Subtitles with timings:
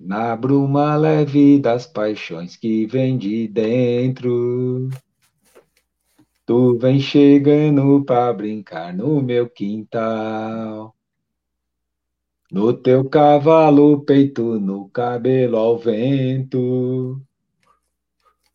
[0.00, 4.88] Na bruma leve das paixões que vem de dentro.
[6.46, 10.94] Tu vem chegando pra brincar no meu quintal.
[12.50, 17.20] No teu cavalo, peito, no cabelo ao vento.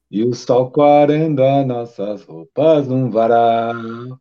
[0.09, 4.19] E o sol quarando as nossas roupas num varal.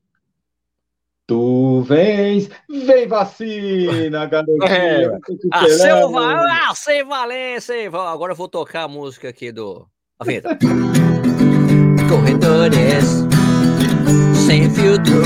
[1.33, 4.59] Tu vens, vem vacina, garotinho.
[4.69, 5.19] É.
[5.51, 6.45] Ah, seu val...
[6.47, 8.09] ah, sem valer, sem val...
[8.09, 9.89] Agora eu vou tocar a música aqui do.
[10.19, 10.59] A vinheta.
[12.07, 13.05] Corredores
[14.47, 15.23] sem filtro.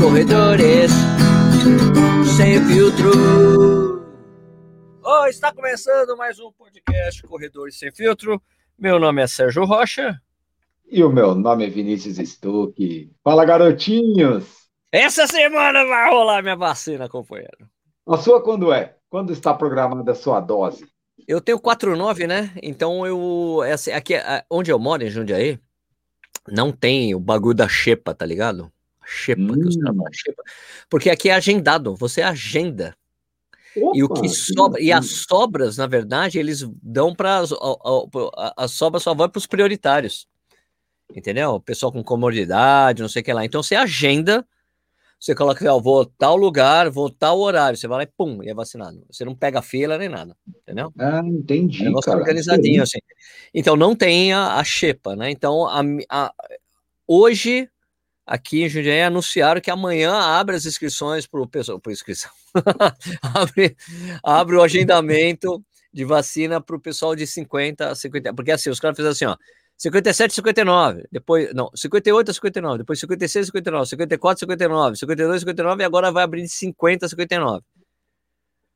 [0.00, 0.92] Corredores
[2.34, 4.02] sem filtro.
[5.04, 8.40] Oh, está começando mais um podcast Corredores sem filtro.
[8.78, 10.18] Meu nome é Sérgio Rocha.
[10.90, 13.10] E o meu nome é Vinícius Stuck.
[13.22, 14.68] Fala, garotinhos!
[14.90, 17.68] Essa semana vai rolar minha vacina, companheiro.
[18.06, 18.96] A sua quando é?
[19.10, 20.86] Quando está programada a sua dose?
[21.26, 22.52] Eu tenho 49, né?
[22.62, 23.60] Então eu.
[23.70, 24.14] Assim, aqui,
[24.50, 25.58] onde eu moro, em Jundiaí,
[26.50, 28.72] não tem o bagulho da xepa, tá ligado?
[29.04, 29.60] Xepa, hum.
[29.60, 30.42] que os caras falam xepa.
[30.88, 32.96] Porque aqui é agendado, você agenda.
[33.76, 37.50] Opa, e o que sobra, e as sobras, na verdade, eles dão para as,
[38.56, 40.26] as sobras só vão para os prioritários.
[41.14, 41.50] Entendeu?
[41.52, 43.44] O pessoal com comodidade, não sei o que lá.
[43.44, 44.46] Então você agenda,
[45.18, 48.48] você coloca, ó, vou tal lugar, vou tal horário, você vai lá e pum, e
[48.50, 49.04] é vacinado.
[49.10, 50.92] Você não pega fila nem nada, entendeu?
[50.98, 51.86] Ah, entendi.
[51.86, 52.98] É um cara, organizadinho, assim.
[53.52, 55.30] Então não tem a, a xepa, né?
[55.30, 56.32] Então a, a,
[57.06, 57.68] hoje
[58.24, 62.30] aqui em Jundiaí anunciaram que amanhã abre as inscrições para o pessoal, por inscrição,
[63.22, 63.74] abre,
[64.22, 68.78] abre o agendamento de vacina para o pessoal de 50 a 50, porque assim, os
[68.78, 69.36] caras fizeram assim, ó,
[69.78, 75.36] 57 59, depois, não, 58 a 59, depois 56 a 59, 54 a 59, 52
[75.36, 77.64] a 59 e agora vai abrir de 50 a 59.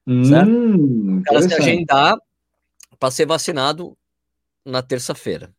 [0.06, 0.50] Hum, certo?
[0.50, 2.16] O cara se agendar
[3.00, 3.96] para ser vacinado
[4.64, 5.52] na terça-feira.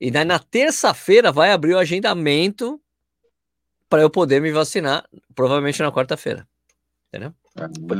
[0.00, 2.80] E daí na terça-feira vai abrir o agendamento
[3.90, 6.48] para eu poder me vacinar, provavelmente na quarta-feira.
[7.08, 7.34] Entendeu?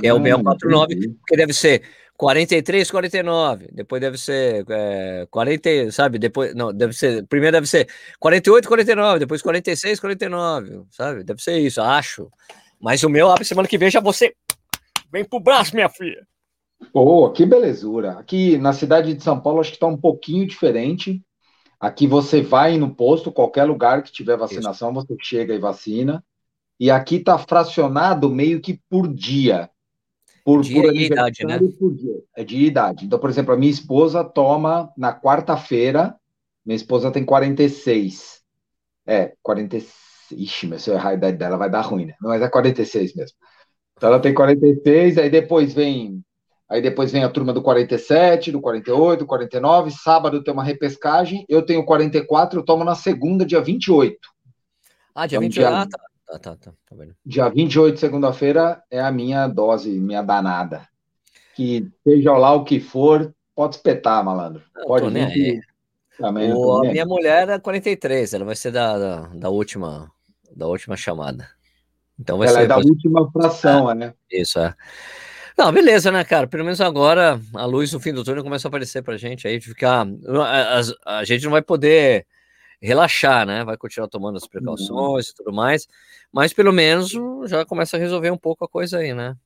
[0.03, 1.83] É o 649, porque deve ser
[2.17, 6.19] 43, 49, depois deve ser é, 40, sabe?
[6.19, 11.25] Depois, não, deve ser, primeiro deve ser 48, 49, depois 46, 49, sabe?
[11.25, 12.31] Deve ser isso, acho.
[12.81, 14.35] Mas o meu abre semana que vem já você
[15.12, 16.27] vem pro braço, minha filha.
[16.93, 18.12] Pô, que belezura.
[18.12, 21.23] Aqui na cidade de São Paulo acho que tá um pouquinho diferente.
[21.79, 25.07] Aqui você vai no posto, qualquer lugar que tiver vacinação, isso.
[25.07, 26.25] você chega e vacina.
[26.78, 29.71] E aqui tá fracionado meio que por dia
[30.44, 31.59] por, dia por idade, né?
[31.78, 32.22] Por dia.
[32.37, 33.06] É de idade.
[33.06, 36.16] Então, por exemplo, a minha esposa toma na quarta-feira,
[36.65, 38.41] minha esposa tem 46.
[39.06, 40.03] É, 46.
[40.32, 42.15] Ixi, mas se eu errar a idade dela vai dar ruim, né?
[42.21, 43.37] Mas é 46 mesmo.
[43.97, 46.22] Então ela tem 46, aí depois vem.
[46.71, 49.91] Aí depois vem a turma do 47, do 48, do 49.
[49.91, 51.44] Sábado tem uma repescagem.
[51.49, 54.16] Eu tenho 44, eu tomo na segunda, dia 28.
[55.15, 55.69] Ah, dia então, 28.
[55.69, 55.82] Dia...
[55.82, 55.99] Ah, tá.
[56.32, 56.72] Tá, tá, tá.
[56.88, 57.15] tá vendo.
[57.26, 60.88] Dia 28, segunda-feira, é a minha dose, minha danada.
[61.54, 64.62] Que seja lá o que for, pode espetar, malandro.
[64.75, 65.60] Não, pode vir.
[66.19, 70.10] Também o, a minha mulher é 43, ela vai ser da, da, da última
[70.54, 71.48] da última chamada.
[72.19, 74.14] Então vai ela ser, é da última fração, ah, né?
[74.31, 74.75] Isso, é.
[75.59, 76.47] Não, beleza, né, cara?
[76.47, 79.59] Pelo menos agora a luz no fim do túnel começa a aparecer pra gente aí,
[79.59, 80.06] de ficar.
[80.06, 82.26] A, a, a gente não vai poder
[82.82, 83.65] relaxar, né?
[83.65, 85.32] Vai continuar tomando as precauções uhum.
[85.32, 85.87] e tudo mais,
[86.32, 87.12] mas pelo menos
[87.47, 89.37] já começa a resolver um pouco a coisa aí, né?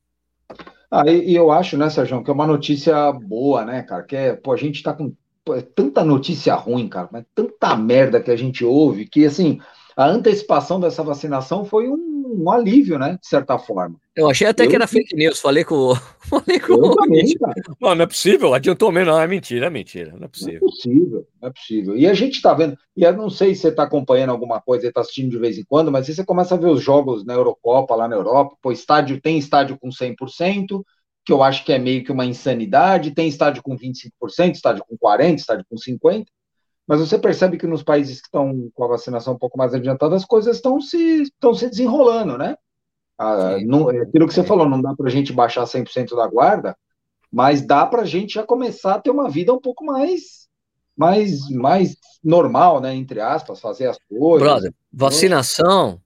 [0.90, 4.02] Ah, e, e eu acho, né, Sérgio, que é uma notícia boa, né, cara?
[4.02, 5.12] Que é, pô, a gente tá com
[5.44, 9.60] pô, é tanta notícia ruim, cara, mas tanta merda que a gente ouve, que assim,
[9.96, 13.18] a antecipação dessa vacinação foi um um alívio, né?
[13.20, 13.96] De certa forma.
[14.14, 14.68] Eu achei até eu...
[14.68, 15.40] que era fake news.
[15.40, 15.94] Falei com,
[16.28, 17.24] falei com o também,
[17.80, 18.54] Não, não é possível.
[18.54, 19.12] Adiantou mesmo.
[19.12, 20.12] Não, é mentira, é mentira.
[20.16, 20.60] Não é possível.
[20.60, 21.96] Não é possível, não é possível.
[21.96, 24.86] E a gente está vendo, e eu não sei se você está acompanhando alguma coisa,
[24.86, 27.34] está assistindo de vez em quando, mas aí você começa a ver os jogos na
[27.34, 28.56] Eurocopa, lá na Europa.
[28.62, 30.82] Pô, estádio tem estádio com 100%,
[31.24, 33.14] que eu acho que é meio que uma insanidade.
[33.14, 36.26] Tem estádio com 25%, estádio com 40%, estádio com 50%.
[36.86, 40.14] Mas você percebe que nos países que estão com a vacinação um pouco mais adiantada,
[40.14, 42.56] as coisas estão se, estão se desenrolando, né?
[43.18, 46.26] Ah, não, é aquilo que você falou, não dá para a gente baixar 100% da
[46.26, 46.76] guarda,
[47.32, 50.45] mas dá para a gente já começar a ter uma vida um pouco mais,
[50.96, 52.94] mais, mais normal, né?
[52.94, 54.40] Entre aspas, fazer as coisas.
[54.40, 56.00] Brother, vacinação,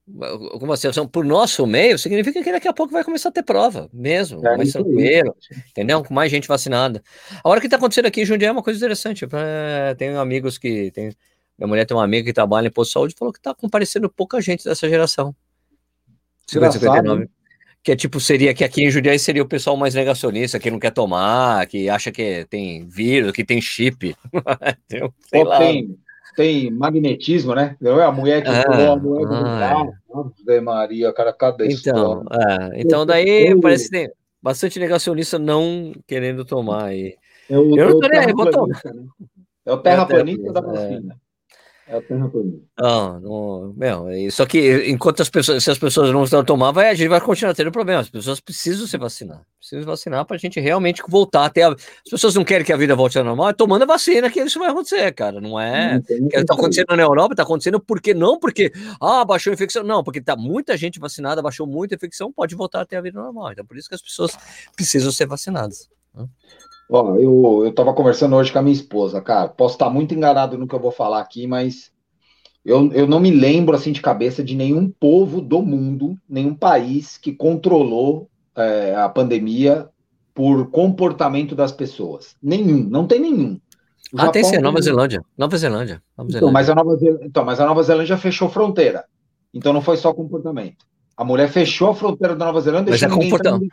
[0.59, 3.89] com vacinação por nosso meio, significa que daqui a pouco vai começar a ter prova,
[3.93, 5.35] mesmo, é mais tranquilo,
[5.71, 6.05] entendeu?
[6.05, 7.03] Com mais gente vacinada.
[7.45, 9.27] Agora, o que está acontecendo aqui em Jundiaí é uma coisa interessante.
[9.33, 10.91] É, tenho amigos que.
[10.91, 11.15] Tem,
[11.57, 13.55] minha mulher tem uma amiga que trabalha em posto de saúde e falou que está
[13.55, 15.35] comparecendo pouca gente dessa geração.
[16.47, 17.29] 50, 59.
[17.83, 20.79] Que é tipo, seria que aqui em Jundiaí seria o pessoal mais negacionista, que não
[20.79, 24.15] quer tomar, que acha que tem vírus, que tem chip.
[24.87, 25.59] tem, sei lá.
[25.59, 25.99] tem,
[26.37, 27.77] tem magnetismo, né?
[27.81, 29.93] Não é a mulher que ah, pulou a mulher do carro.
[30.47, 34.11] Ave Maria, cara, cada então, é, então daí eu, parece que tem
[34.43, 36.95] bastante negacionista não querendo tomar.
[36.95, 37.17] E...
[37.49, 38.81] Eu, eu não tô nem aí, vou tomar.
[38.85, 39.05] Né?
[39.65, 41.20] É o terraplanista da vacina.
[41.91, 41.95] É.
[41.95, 42.67] É o terraplanista.
[42.79, 46.89] Não, não, meu, só que enquanto as pessoas, se as pessoas não estão tomando, vai,
[46.89, 48.07] a gente vai continuar tendo problemas.
[48.07, 49.43] As pessoas precisam se vacinar.
[49.59, 51.71] Precisam vacinar para a gente realmente voltar até a...
[51.71, 54.41] As pessoas não querem que a vida volte ao normal, é tomando a vacina que
[54.41, 55.41] isso vai acontecer, cara.
[55.41, 56.01] Não é.
[56.33, 59.83] Está acontecendo na Europa, está acontecendo porque não porque ah, baixou a infecção.
[59.83, 63.51] Não, porque tá muita gente vacinada, baixou muita infecção, pode voltar até a vida normal.
[63.51, 64.39] Então, por isso que as pessoas
[64.77, 65.89] precisam ser vacinadas.
[66.91, 69.49] Ó, eu, eu tava conversando hoje com a minha esposa, cara.
[69.49, 71.93] Posso estar muito enganado no que eu vou falar aqui, mas
[72.65, 77.17] eu, eu não me lembro assim de cabeça de nenhum povo do mundo, nenhum país
[77.17, 79.89] que controlou é, a pandemia
[80.35, 82.37] por comportamento das pessoas.
[82.43, 83.61] Nenhum, não tem nenhum.
[84.13, 85.23] O ah, Japão tem sim, Nova Zelândia.
[85.39, 86.03] Nova Zelândia.
[86.19, 86.39] Nova Zelândia.
[86.39, 89.05] Então, mas a Nova Zelândia, então, mas a Nova Zelândia fechou fronteira.
[89.55, 90.85] Então não foi só comportamento.
[91.21, 93.71] A mulher fechou a fronteira da Nova Zelândia mas é comportamento.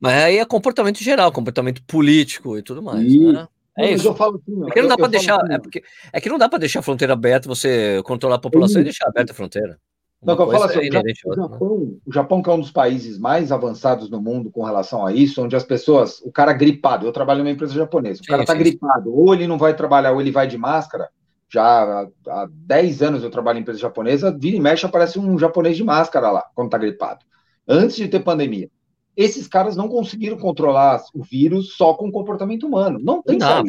[0.00, 3.06] Mas aí é comportamento geral, comportamento político e tudo mais.
[3.06, 3.32] E...
[3.32, 3.46] Né?
[3.78, 4.08] É isso.
[4.08, 5.40] Eu falo assim, é que não dá para deixar.
[5.40, 8.40] Assim, é, porque, é que não dá para deixar a fronteira aberta, você controlar a
[8.40, 9.78] população e deixar aberta a fronteira.
[10.20, 10.88] Não, eu falo assim, é
[11.24, 11.96] o, Japão, né?
[12.04, 15.40] o Japão, que é um dos países mais avançados no mundo com relação a isso,
[15.40, 19.16] onde as pessoas, o cara gripado, eu trabalho numa empresa japonesa, o cara está gripado,
[19.16, 21.08] ou ele não vai trabalhar, ou ele vai de máscara.
[21.50, 25.76] Já há 10 anos eu trabalho em empresa japonesa, vira e mexe aparece um japonês
[25.76, 27.24] de máscara lá, quando está gripado.
[27.66, 28.70] Antes de ter pandemia
[29.18, 33.00] esses caras não conseguiram controlar o vírus só com o comportamento humano.
[33.02, 33.64] Não tem não,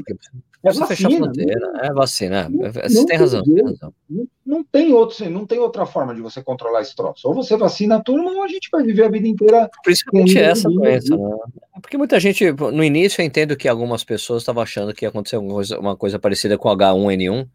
[0.62, 2.50] é vacina, fronteira, é vacina.
[2.50, 3.94] Não, você tem, razão, tem razão.
[4.08, 7.28] Não, não, tem outro, não tem outra forma de você controlar esse troço.
[7.28, 9.68] Ou você vacina a turma, ou a gente vai viver a vida inteira.
[9.84, 11.38] Principalmente essa doença, né?
[11.76, 15.10] É porque muita gente, no início, eu entendo que algumas pessoas estavam achando que ia
[15.10, 17.48] acontecer uma coisa, uma coisa parecida com H1N1,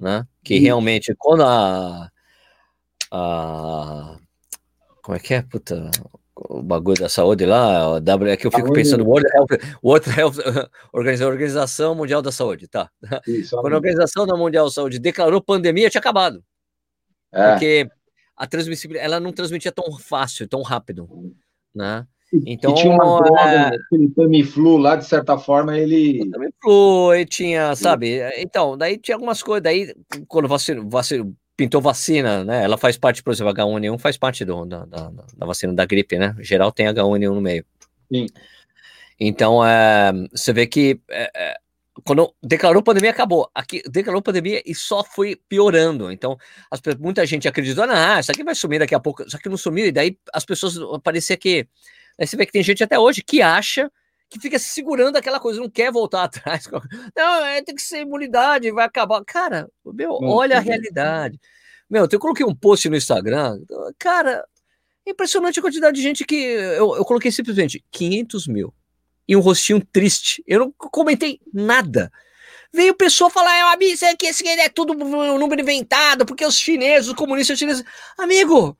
[0.00, 0.26] né?
[0.42, 2.10] Que realmente, quando a,
[3.12, 4.16] a.
[5.02, 5.42] Como é que é?
[5.42, 5.90] Puta
[6.48, 10.70] o bagulho da saúde lá, W, é que eu fico pensando, World Health, World Health
[10.92, 12.90] Organização Mundial da Saúde, tá?
[13.26, 16.42] Isso, Quando a Organização Mundial da Saúde declarou pandemia, tinha acabado.
[17.32, 17.50] É.
[17.50, 17.88] Porque
[18.36, 21.08] a transmissibilidade, ela não transmitia tão fácil, tão rápido,
[21.74, 22.06] né?
[22.46, 23.70] Então, e tinha uma droga, é...
[23.74, 26.30] aquele Tamiflu lá, de certa forma, ele...
[26.30, 28.20] Tamiflu, e tinha, sabe?
[28.36, 29.94] Então, daí tinha algumas coisas, daí,
[30.28, 32.64] quando vacina, vacina, pintou vacina, né?
[32.64, 36.18] Ela faz parte, por exemplo, H1N1 faz parte do, da, da, da vacina da gripe,
[36.18, 36.34] né?
[36.38, 37.64] Em geral tem H1N1 no meio.
[38.12, 38.26] Sim.
[39.18, 41.56] Então, é, você vê que é, é,
[42.04, 43.50] quando declarou pandemia, acabou.
[43.54, 46.10] Aqui declarou pandemia e só foi piorando.
[46.10, 46.36] Então,
[46.70, 49.28] as, muita gente acreditou, ah, isso aqui vai sumir daqui a pouco.
[49.28, 51.66] Só que não sumiu, e daí as pessoas parecia que.
[52.20, 53.90] Aí você vê que tem gente até hoje que acha
[54.28, 56.68] que fica segurando aquela coisa, não quer voltar atrás.
[57.16, 59.24] Não, é, tem que ser imunidade, vai acabar.
[59.24, 61.40] Cara, meu, olha a realidade.
[61.88, 63.58] Meu, eu coloquei um post no Instagram,
[63.98, 64.44] cara,
[65.04, 68.72] impressionante a quantidade de gente que eu, eu coloquei simplesmente 500 mil
[69.26, 70.44] e um rostinho triste.
[70.46, 72.12] Eu não comentei nada.
[72.72, 76.44] Veio pessoa falar, é, amigo, isso aqui, isso aqui é tudo um número inventado, porque
[76.44, 77.84] os chineses, os comunistas chineses.
[78.16, 78.78] Amigo,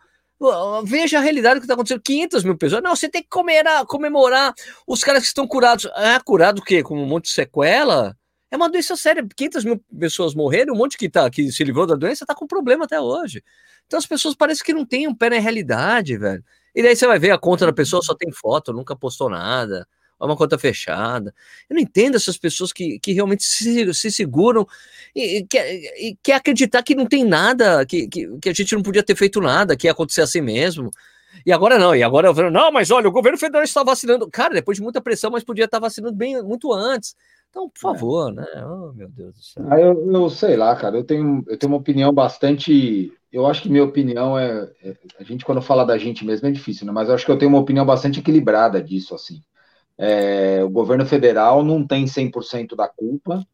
[0.84, 2.00] Veja a realidade que está acontecendo.
[2.02, 2.82] 500 mil pessoas.
[2.82, 4.54] Não, você tem que comemorar, comemorar
[4.86, 5.86] os caras que estão curados.
[5.94, 6.82] Ah, curado o quê?
[6.82, 8.16] Com um monte de sequela?
[8.50, 9.26] É uma doença séria.
[9.36, 12.46] 500 mil pessoas morreram, um monte que, tá, que se livrou da doença está com
[12.46, 13.42] problema até hoje.
[13.86, 16.42] Então as pessoas parecem que não têm um pé na realidade, velho.
[16.74, 19.86] E daí você vai ver a conta da pessoa só tem foto, nunca postou nada
[20.20, 21.34] é uma conta fechada.
[21.68, 24.66] Eu não entendo essas pessoas que, que realmente se, se seguram
[25.14, 28.74] e, e, quer, e quer acreditar que não tem nada, que, que, que, a gente
[28.74, 30.90] não podia ter feito nada, que ia acontecer assim mesmo.
[31.44, 34.28] E agora não, e agora eu vejo, não, mas olha, o governo federal está vacinando.
[34.30, 37.14] Cara, depois de muita pressão, mas podia estar vacinando bem muito antes.
[37.48, 37.80] Então, por é.
[37.80, 38.34] favor, é.
[38.34, 38.46] né?
[38.64, 39.66] Oh, meu Deus do céu.
[39.68, 43.12] Ah, eu, eu, sei lá, cara, eu tenho, eu tenho uma opinião bastante.
[43.32, 44.96] Eu acho que minha opinião é, é.
[45.18, 46.92] A gente, quando fala da gente mesmo, é difícil, né?
[46.92, 49.40] Mas eu acho que eu tenho uma opinião bastante equilibrada disso, assim.
[50.02, 53.46] É, o governo federal não tem 100% da culpa,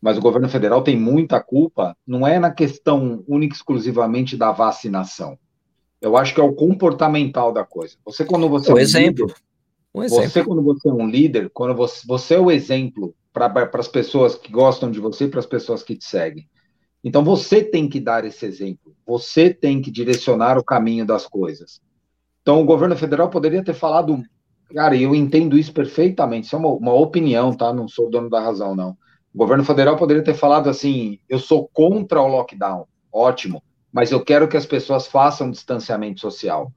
[0.00, 5.38] mas o governo federal tem muita culpa, não é na questão única exclusivamente da vacinação.
[6.00, 7.96] Eu acho que é o comportamental da coisa.
[8.06, 8.72] Você, quando você.
[8.72, 9.26] Um, é um exemplo.
[9.26, 9.40] Líder,
[9.94, 10.30] um exemplo.
[10.30, 14.34] Você, quando você é um líder, quando você, você é o exemplo para as pessoas
[14.34, 16.48] que gostam de você e para as pessoas que te seguem.
[17.04, 18.94] Então você tem que dar esse exemplo.
[19.06, 21.78] Você tem que direcionar o caminho das coisas.
[22.40, 24.22] Então o governo federal poderia ter falado
[24.74, 26.46] Cara, eu entendo isso perfeitamente.
[26.46, 27.72] Isso é uma, uma opinião, tá?
[27.72, 28.96] Não sou dono da razão, não.
[29.34, 33.62] O governo federal poderia ter falado assim: eu sou contra o lockdown, ótimo,
[33.92, 36.72] mas eu quero que as pessoas façam distanciamento social.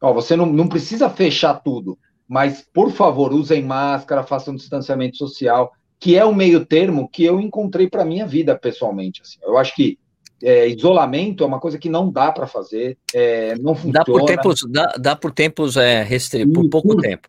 [0.00, 1.96] Ó, você não, não precisa fechar tudo,
[2.28, 7.40] mas, por favor, usem máscara, façam distanciamento social, que é o meio termo que eu
[7.40, 9.22] encontrei para minha vida pessoalmente.
[9.22, 9.38] Assim.
[9.42, 9.98] Eu acho que
[10.42, 14.00] é, isolamento é uma coisa que não dá para fazer, é, não funciona.
[14.00, 17.28] Dá por tempos, dá, dá por tempos é, restritos, por pouco tempo.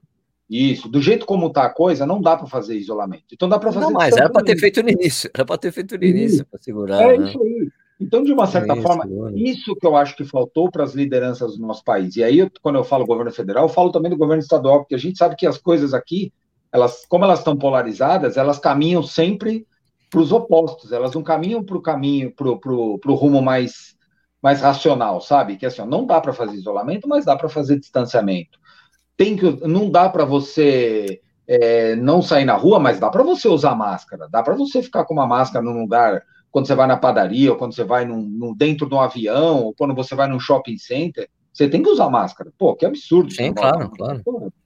[0.50, 3.26] Isso, do jeito como está a coisa, não dá para fazer isolamento.
[3.34, 3.86] Então dá para fazer.
[3.86, 6.60] Não, mas era para ter feito no início, era para ter feito no início, para
[6.60, 7.02] segurar.
[7.02, 7.28] É né?
[7.28, 7.70] isso aí.
[8.00, 10.94] Então, de uma certa é isso, forma, isso que eu acho que faltou para as
[10.94, 12.18] lideranças do nosso país.
[12.18, 15.00] E aí, quando eu falo governo federal, eu falo também do governo estadual, porque a
[15.00, 16.34] gente sabe que as coisas aqui,
[16.72, 19.66] elas, como elas estão polarizadas, elas caminham sempre
[20.14, 23.96] para os opostos, elas não caminham para o caminho, para o rumo mais,
[24.40, 25.58] mais racional, sabe?
[25.58, 28.60] Que assim, ó, não dá para fazer isolamento, mas dá para fazer distanciamento.
[29.18, 33.48] Tem que, não dá para você é, não sair na rua, mas dá para você
[33.48, 36.96] usar máscara, dá para você ficar com uma máscara num lugar quando você vai na
[36.96, 40.28] padaria, ou quando você vai num, num, dentro de um avião, ou quando você vai
[40.28, 42.52] num shopping center, você tem que usar máscara.
[42.58, 43.32] Pô, que absurdo.
[43.32, 44.22] Sim, claro, claro.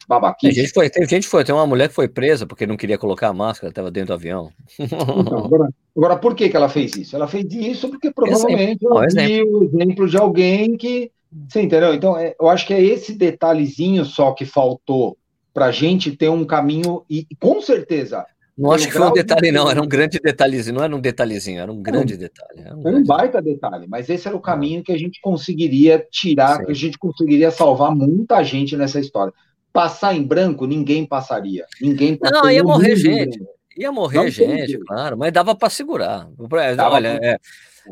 [0.08, 0.54] babaquice.
[0.54, 2.98] Tem gente, foi, tem gente foi, tem uma mulher que foi presa porque não queria
[2.98, 4.50] colocar a máscara, estava dentro do avião.
[4.80, 7.16] Então, agora, agora, por que, que ela fez isso?
[7.16, 9.04] Ela fez isso porque provavelmente exemplo.
[9.04, 9.60] exemplo.
[9.60, 11.12] o exemplo de alguém que.
[11.50, 11.94] Você entendeu?
[11.94, 15.18] Então, é, eu acho que é esse detalhezinho só que faltou
[15.54, 18.26] para a gente ter um caminho, e com certeza
[18.58, 21.62] não acho que foi um detalhe, não, era um grande detalhezinho, não era um detalhezinho,
[21.62, 22.62] era um grande não, detalhe.
[22.62, 26.04] Era um, grande um baita detalhe, mas esse era o caminho que a gente conseguiria
[26.10, 26.66] tirar, Sim.
[26.66, 29.32] que a gente conseguiria salvar muita gente nessa história.
[29.72, 31.66] Passar em branco, ninguém passaria.
[31.80, 32.42] Ninguém passaria.
[32.42, 33.40] Não, ia morrer gente.
[33.78, 36.28] Ia morrer não gente, claro, mas dava para segurar.
[36.76, 37.28] Dava Olha, pra...
[37.28, 37.38] é,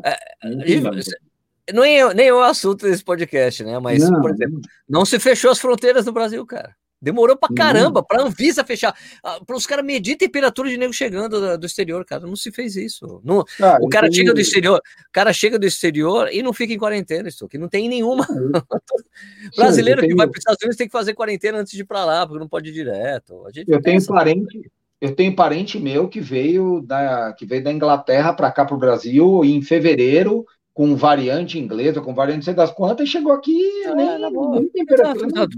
[0.04, 0.10] é,
[0.42, 3.78] é, não é, nem é o assunto desse podcast, né?
[3.78, 6.74] Mas, não, por exemplo, não se fechou as fronteiras no Brasil, cara.
[7.00, 10.92] Demorou pra caramba, pra Anvisa fechar, ah, para os caras medir a temperatura de nego
[10.92, 12.26] chegando do, exterior, cara.
[12.26, 13.20] Não se fez isso.
[13.22, 16.72] Não, ah, o cara chega do exterior, o cara chega do exterior e não fica
[16.72, 18.26] em quarentena, isso que não tem nenhuma.
[19.56, 20.12] Brasileiro tenho...
[20.12, 22.26] que vai para os Estados Unidos tem que fazer quarentena antes de ir para lá,
[22.26, 23.44] porque não pode ir direto.
[23.68, 28.50] eu tenho parente, eu tenho parente meu que veio da, que veio da Inglaterra para
[28.50, 33.10] cá para o Brasil em fevereiro com variante inglesa, com variante sei das quantas, e
[33.10, 35.48] chegou aqui é, nem, nem temperatura.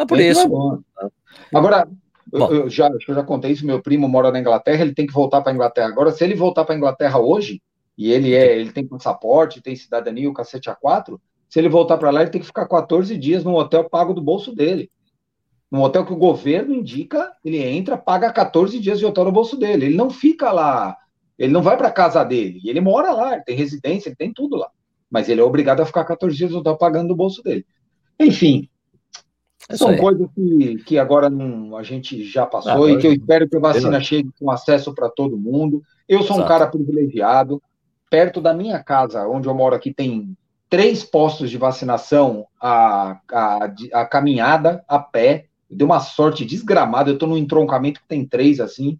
[0.00, 0.82] É por isso.
[1.54, 1.86] Agora,
[2.32, 5.12] eu, eu, já, eu já contei isso, meu primo mora na Inglaterra, ele tem que
[5.12, 5.88] voltar para a Inglaterra.
[5.88, 7.60] Agora, se ele voltar para a Inglaterra hoje,
[7.98, 11.18] e ele é, ele tem passaporte, tem cidadania, o cacete A4,
[11.50, 14.22] se ele voltar para lá, ele tem que ficar 14 dias num hotel pago do
[14.22, 14.90] bolso dele.
[15.70, 19.56] Num hotel que o governo indica, ele entra, paga 14 dias de hotel no bolso
[19.56, 19.86] dele.
[19.86, 20.96] Ele não fica lá,
[21.38, 24.56] ele não vai para casa dele, ele mora lá, ele tem residência, ele tem tudo
[24.56, 24.68] lá.
[25.10, 27.66] Mas ele é obrigado a ficar 14 dias no hotel pagando do bolso dele.
[28.18, 28.68] Enfim,
[29.70, 33.12] é São coisas que, que agora não, a gente já passou ah, e que eu
[33.12, 35.82] espero que a vacina chegue com acesso para todo mundo.
[36.08, 36.42] Eu sou Exato.
[36.42, 37.62] um cara privilegiado.
[38.10, 40.36] Perto da minha casa, onde eu moro aqui, tem
[40.68, 45.46] três postos de vacinação a, a, a caminhada, a pé.
[45.70, 47.08] Deu uma sorte desgramada.
[47.08, 48.98] Eu estou num entroncamento que tem três assim.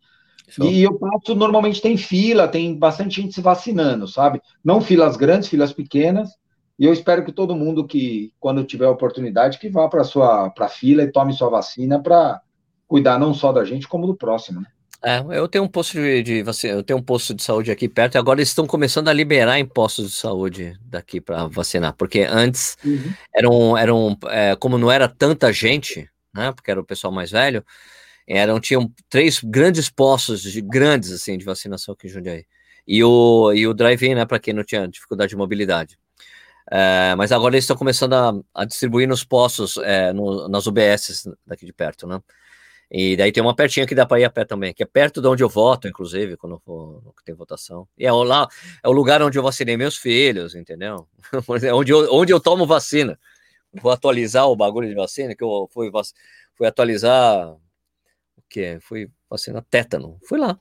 [0.49, 0.67] Show.
[0.67, 4.41] E eu passo, normalmente tem fila, tem bastante gente se vacinando, sabe?
[4.65, 6.31] Não filas grandes, filas pequenas.
[6.81, 10.67] E eu espero que todo mundo que, quando tiver oportunidade, que vá para sua pra
[10.67, 12.41] fila e tome sua vacina para
[12.89, 14.63] cuidar não só da gente, como do próximo.
[14.63, 14.67] Né?
[15.05, 17.87] É, eu tenho um posto de, de vacina, eu tenho um posto de saúde aqui
[17.87, 22.21] perto e agora eles estão começando a liberar impostos de saúde daqui para vacinar, porque
[22.23, 23.13] antes uhum.
[23.37, 26.51] eram, eram é, como não era tanta gente, né?
[26.51, 27.63] Porque era o pessoal mais velho,
[28.27, 32.47] eram tinham três grandes postos de grandes assim de vacinação aqui em Jundiaí
[32.87, 34.25] e o e o drive-in, né?
[34.25, 35.99] Para quem não tinha dificuldade de mobilidade.
[36.71, 41.29] É, mas agora eles estão começando a, a distribuir nos postos, é, no, nas UBS
[41.45, 42.21] daqui de perto, né?
[42.91, 45.21] E daí tem uma pertinha que dá para ir a pé também, que é perto
[45.21, 47.87] de onde eu voto, inclusive, quando for, tem votação.
[47.97, 48.49] E é lá,
[48.83, 51.09] é o lugar onde eu vacinei meus filhos, entendeu?
[51.65, 53.19] É onde eu, onde eu tomo vacina.
[53.73, 55.91] Vou atualizar o bagulho de vacina, que eu fui,
[56.57, 58.79] fui atualizar o que?
[58.81, 60.19] Fui vacinar tétano.
[60.27, 60.59] Fui lá?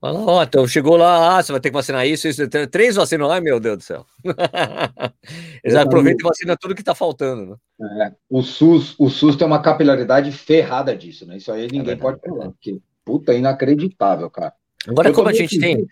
[0.00, 3.28] Fala, ó, então chegou lá, ah, você vai ter que vacinar isso, isso, três vacinas,
[3.30, 4.06] ai meu Deus do céu.
[5.64, 8.06] Eles aproveitam e vacinam tudo que está faltando, né?
[8.06, 11.38] É, o, SUS, o SUS tem uma capilaridade ferrada disso, né?
[11.38, 14.52] Isso aí é ninguém é pode falar, porque, puta, é inacreditável, cara.
[14.86, 15.84] Agora, eu como a gente tem.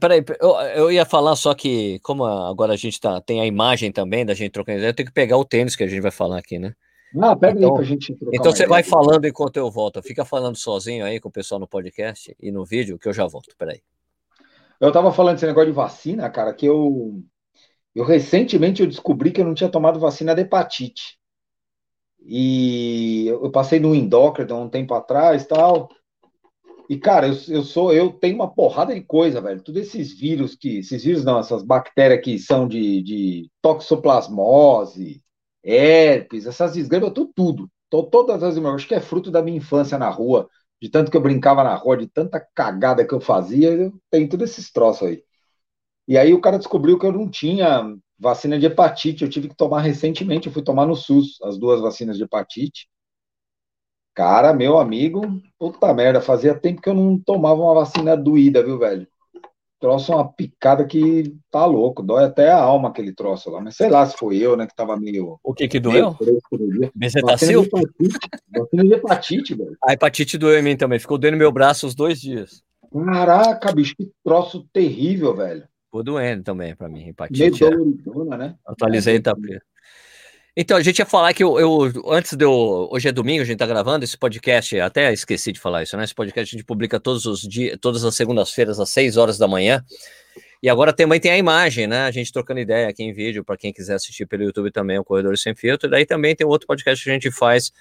[0.00, 3.92] Peraí, eu, eu ia falar só que, como agora a gente tá, tem a imagem
[3.92, 6.10] também da gente trocando ideia, eu tenho que pegar o tênis que a gente vai
[6.10, 6.74] falar aqui, né?
[7.20, 10.02] Ah, pega então, aí pra gente trocar Então você vai falando enquanto eu volto.
[10.02, 13.26] Fica falando sozinho aí com o pessoal no podcast e no vídeo que eu já
[13.26, 13.54] volto.
[13.56, 13.80] Peraí.
[14.80, 17.22] Eu tava falando desse negócio de vacina, cara, que eu
[17.94, 21.18] eu recentemente eu descobri que eu não tinha tomado vacina de hepatite.
[22.26, 25.88] E eu passei no endócrino um tempo atrás, tal.
[26.88, 29.62] E cara, eu, eu sou eu tenho uma porrada de coisa, velho.
[29.62, 35.23] Todos esses vírus que esses vírus não, essas bactérias que são de, de toxoplasmose,
[35.64, 37.70] herpes, essas desgramas, eu tô tudo.
[37.90, 40.48] Tô todas as acho que é fruto da minha infância na rua,
[40.82, 44.28] de tanto que eu brincava na rua, de tanta cagada que eu fazia, eu tenho
[44.28, 45.24] todos esses troços aí.
[46.08, 47.84] E aí o cara descobriu que eu não tinha
[48.18, 51.80] vacina de hepatite, eu tive que tomar recentemente, eu fui tomar no SUS as duas
[51.80, 52.88] vacinas de hepatite.
[54.14, 55.22] Cara, meu amigo,
[55.58, 59.06] puta merda, fazia tempo que eu não tomava uma vacina doída, viu, velho?
[59.84, 63.60] Troço uma picada que tá louco, dói até a alma aquele troço lá.
[63.60, 65.38] Mas sei lá se foi eu, né, que tava meio.
[65.44, 66.16] O que que doeu?
[66.94, 67.68] Bezetacil?
[68.50, 69.76] Vacina de hepatite, velho.
[69.86, 72.62] A hepatite doeu em mim também, ficou doendo meu braço os dois dias.
[72.90, 75.64] Caraca, bicho, que troço terrível, velho.
[75.84, 77.62] Ficou doendo também pra mim, hepatite.
[77.62, 78.54] Meio doloridona, né?
[78.66, 79.34] Atualizei, tá.
[80.56, 83.44] Então, a gente ia falar que eu, eu, antes de eu, hoje é domingo, a
[83.44, 86.04] gente tá gravando esse podcast, até esqueci de falar isso, né?
[86.04, 89.48] Esse podcast a gente publica todos os dias, todas as segundas-feiras, às 6 horas da
[89.48, 89.84] manhã.
[90.62, 92.02] E agora também tem a imagem, né?
[92.06, 95.04] A gente trocando ideia aqui em vídeo, para quem quiser assistir pelo YouTube também, o
[95.04, 95.88] Corredor Sem Filtro.
[95.88, 97.72] E daí também tem outro podcast que a gente faz,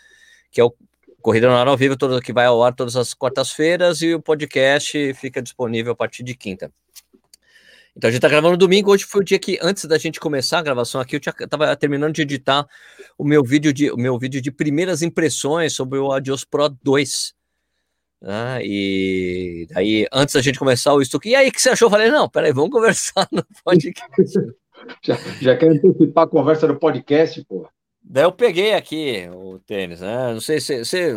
[0.52, 0.74] que é o
[1.22, 5.14] Corrida no ao Vivo, todo, que vai ao ar todas as quartas-feiras, e o podcast
[5.14, 6.72] fica disponível a partir de quinta.
[7.96, 10.60] Então a gente tá gravando domingo, hoje foi o dia que, antes da gente começar
[10.60, 12.68] a gravação aqui, eu tinha, tava terminando de editar
[13.18, 17.36] o meu vídeo de, o meu vídeo de primeiras impressões sobre o Adios Pro 2.
[18.20, 18.62] Né?
[18.64, 21.86] E aí, antes da gente começar o estuque, e aí, o que você achou?
[21.86, 24.40] Eu falei, não, peraí, vamos conversar no podcast.
[25.04, 27.68] já, já quer antecipar a conversa no podcast, pô.
[28.02, 30.34] Daí eu peguei aqui o tênis, né?
[30.34, 31.14] Não sei se você.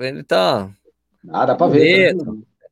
[0.00, 0.68] Ele tá.
[1.28, 2.16] Ah, dá pra ver.
[2.16, 2.24] Tá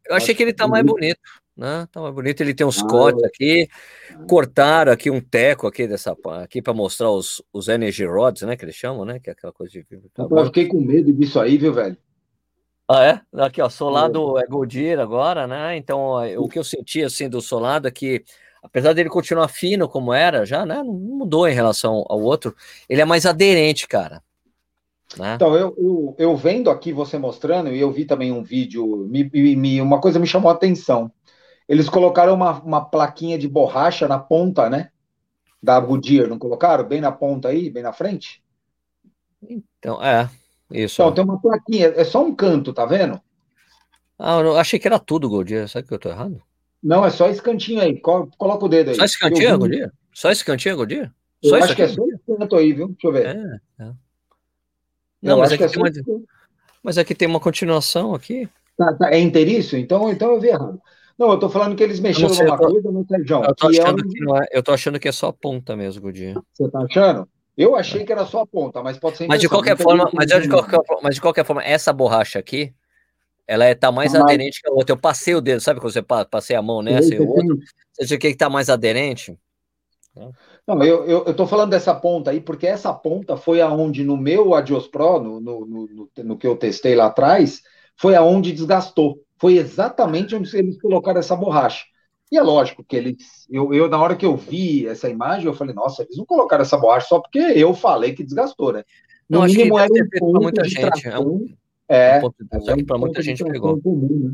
[0.08, 1.20] eu achei que ele tá mais bonito
[1.56, 1.88] né?
[1.90, 2.40] Tá mais bonito.
[2.40, 3.68] Ele tem uns ah, cortes aqui.
[4.28, 8.56] Cortaram aqui um teco aqui dessa aqui para mostrar os, os energy rods, né?
[8.56, 9.18] Que eles chamam, né?
[9.18, 9.86] Que é aquela coisa de.
[10.18, 11.96] eu fiquei com medo disso aí, viu, velho?
[12.88, 13.20] Ah, é?
[13.42, 15.76] Aqui, ó, solado é, é Goodyear agora, né?
[15.76, 18.22] Então, o que eu senti, assim, do solado é que,
[18.62, 20.76] apesar dele continuar fino como era, já, né?
[20.76, 22.54] Não mudou em relação ao outro.
[22.88, 24.22] Ele é mais aderente, cara.
[25.18, 25.34] Né?
[25.34, 29.28] Então, eu, eu, eu, vendo aqui você mostrando, e eu vi também um vídeo, me,
[29.56, 31.10] me, uma coisa me chamou a atenção.
[31.68, 34.90] Eles colocaram uma, uma plaquinha de borracha na ponta, né?
[35.62, 36.84] Da Goodyear, não colocaram?
[36.84, 38.42] Bem na ponta aí, bem na frente?
[39.42, 40.30] Então, é,
[40.70, 41.02] isso.
[41.02, 43.20] Então, tem uma plaquinha, é só um canto, tá vendo?
[44.18, 46.40] Ah, eu achei que era tudo Goodyear, sabe que eu tô errado?
[46.82, 48.96] Não, é só esse cantinho aí, coloca o dedo aí.
[48.96, 49.92] Só esse cantinho é Goodyear?
[50.12, 51.14] Só esse cantinho é Goodyear?
[51.44, 52.88] Só eu acho que é só esse canto aí, viu?
[52.88, 53.26] Deixa eu ver.
[53.26, 53.92] É, é.
[55.22, 55.90] Não, mas aqui, é, é uma...
[56.82, 58.48] mas aqui tem uma continuação aqui.
[58.76, 59.76] Tá, tá, é inteiriço?
[59.76, 60.80] Então, então eu vi errado.
[61.18, 62.70] Não, eu tô falando que eles mexeram sei, numa tô...
[62.70, 63.42] coisa, no Sérgio.
[63.42, 64.08] Eu tô, achando é um...
[64.08, 66.42] que não é, eu tô achando que é só a ponta mesmo, Godinho.
[66.52, 67.28] Você tá achando?
[67.56, 70.26] Eu achei que era só a ponta, mas pode ser Mas de qualquer forma, mas
[70.26, 72.74] de, qualquer, mas de qualquer forma, essa borracha aqui,
[73.46, 74.92] ela é, tá mais tá aderente que a outra.
[74.92, 77.58] Eu passei o dedo, sabe quando você passei a mão nessa e o outro?
[77.92, 79.38] Você acha que tá mais aderente?
[80.66, 84.16] Não, eu, eu, eu tô falando dessa ponta aí, porque essa ponta foi aonde no
[84.16, 87.62] meu Adios Pro, no, no, no, no que eu testei lá atrás,
[87.96, 91.84] foi aonde desgastou foi exatamente onde eles colocaram essa borracha.
[92.30, 93.46] E é lógico que eles.
[93.48, 96.62] Eu, eu, na hora que eu vi essa imagem, eu falei, nossa, eles não colocaram
[96.62, 98.82] essa borracha só porque eu falei que desgastou, né?
[99.28, 100.80] No não, mínimo era um ponto muita gente.
[100.80, 101.56] Tração, é um,
[101.88, 103.80] é, um é um para muita gente pegou.
[103.80, 104.32] Comum, né?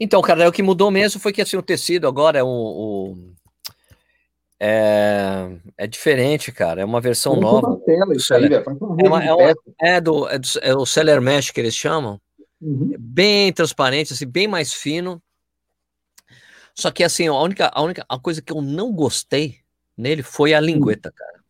[0.00, 2.48] Então, cara, o que mudou mesmo foi que assim, o tecido agora é o.
[2.48, 3.16] o
[4.58, 6.82] é, é diferente, cara.
[6.82, 7.76] É uma versão nova.
[7.84, 8.64] Tela, isso aí, é,
[9.06, 12.20] uma, é, uma, é, do, é, do, é o Seller Mesh que eles chamam.
[12.62, 12.94] Uhum.
[12.96, 15.20] Bem transparente, assim, bem mais fino.
[16.74, 19.56] Só que assim, a única, a única a coisa que eu não gostei
[19.98, 21.42] nele foi a lingueta, cara.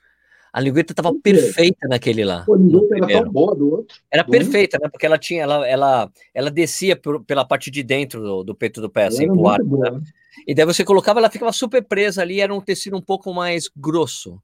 [0.53, 2.45] A lingueta estava perfeita naquele lá.
[2.95, 3.97] era tão boa do outro.
[4.11, 4.89] Era do perfeita, né?
[4.89, 8.81] Porque ela tinha, ela, ela, ela descia por, pela parte de dentro do, do peito
[8.81, 9.43] do pé, assim, pro
[9.79, 10.01] né?
[10.47, 13.71] E daí você colocava, ela ficava super presa ali, era um tecido um pouco mais
[13.75, 14.43] grosso.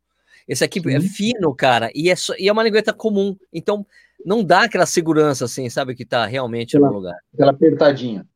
[0.48, 0.96] Esse aqui é Sim.
[0.96, 3.36] é fino, cara, e é, só, e é uma lingueta comum.
[3.52, 3.86] Então,
[4.24, 7.16] não dá aquela segurança assim, sabe, que tá realmente aquela, no lugar.
[7.34, 8.26] Aquela apertadinha.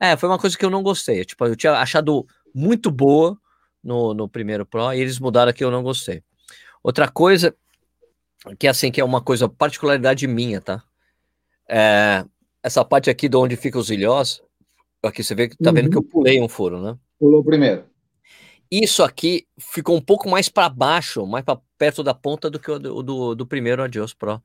[0.00, 1.24] É, foi uma coisa que eu não gostei.
[1.24, 3.38] Tipo, eu tinha achado muito boa
[3.82, 6.22] no, no primeiro Pro e eles mudaram que eu não gostei.
[6.82, 7.54] Outra coisa,
[8.58, 10.82] que assim, que é uma coisa, particularidade minha, tá?
[11.68, 12.24] É,
[12.62, 14.42] essa parte aqui de onde fica os ilhós,
[15.02, 15.74] aqui você vê, tá uhum.
[15.74, 16.96] vendo que eu pulei um furo, né?
[17.18, 17.84] Pulou primeiro.
[18.70, 22.70] Isso aqui ficou um pouco mais para baixo, mais para perto da ponta do que
[22.70, 24.40] o do, do, do primeiro Adios Pro.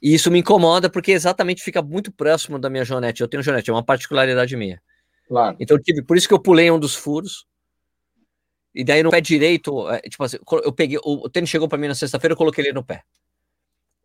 [0.00, 3.20] E isso me incomoda porque exatamente fica muito próximo da minha jonete.
[3.20, 4.80] Eu tenho jonete, é uma particularidade minha.
[5.26, 5.56] Claro.
[5.58, 7.46] Então, tive, por isso que eu pulei um dos furos.
[8.74, 11.88] E daí no pé direito, é, tipo assim, eu peguei, o tênis chegou para mim
[11.88, 13.02] na sexta-feira, eu coloquei ele no pé.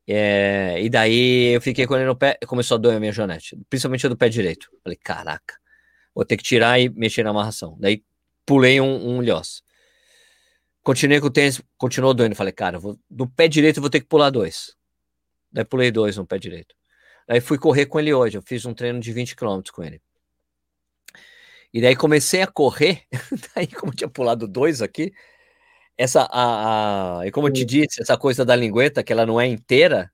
[0.07, 3.57] É, e daí eu fiquei com ele no pé, começou a doer a minha jonete,
[3.69, 4.69] principalmente a do pé direito.
[4.83, 5.55] Falei, caraca,
[6.13, 7.77] vou ter que tirar e mexer na amarração.
[7.79, 8.03] Daí
[8.45, 9.41] pulei um, um
[10.83, 12.35] Continuei com o tênis, continuou doendo.
[12.35, 14.75] Falei, cara, vou, no pé direito eu vou ter que pular dois.
[15.51, 16.75] Daí pulei dois no pé direito.
[17.27, 18.37] Daí fui correr com ele hoje.
[18.37, 20.01] Eu fiz um treino de 20 km com ele.
[21.73, 23.03] E daí comecei a correr.
[23.55, 25.13] daí, como eu tinha pulado dois aqui,
[25.97, 29.39] essa, a, a, e como eu te disse, essa coisa da lingueta, que ela não
[29.39, 30.11] é inteira,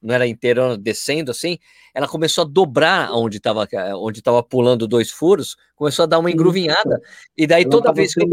[0.00, 1.58] não era inteira descendo assim,
[1.94, 6.30] ela começou a dobrar onde estava onde tava pulando dois furos, começou a dar uma
[6.30, 7.00] engruvinhada.
[7.36, 8.28] E daí toda vez que eu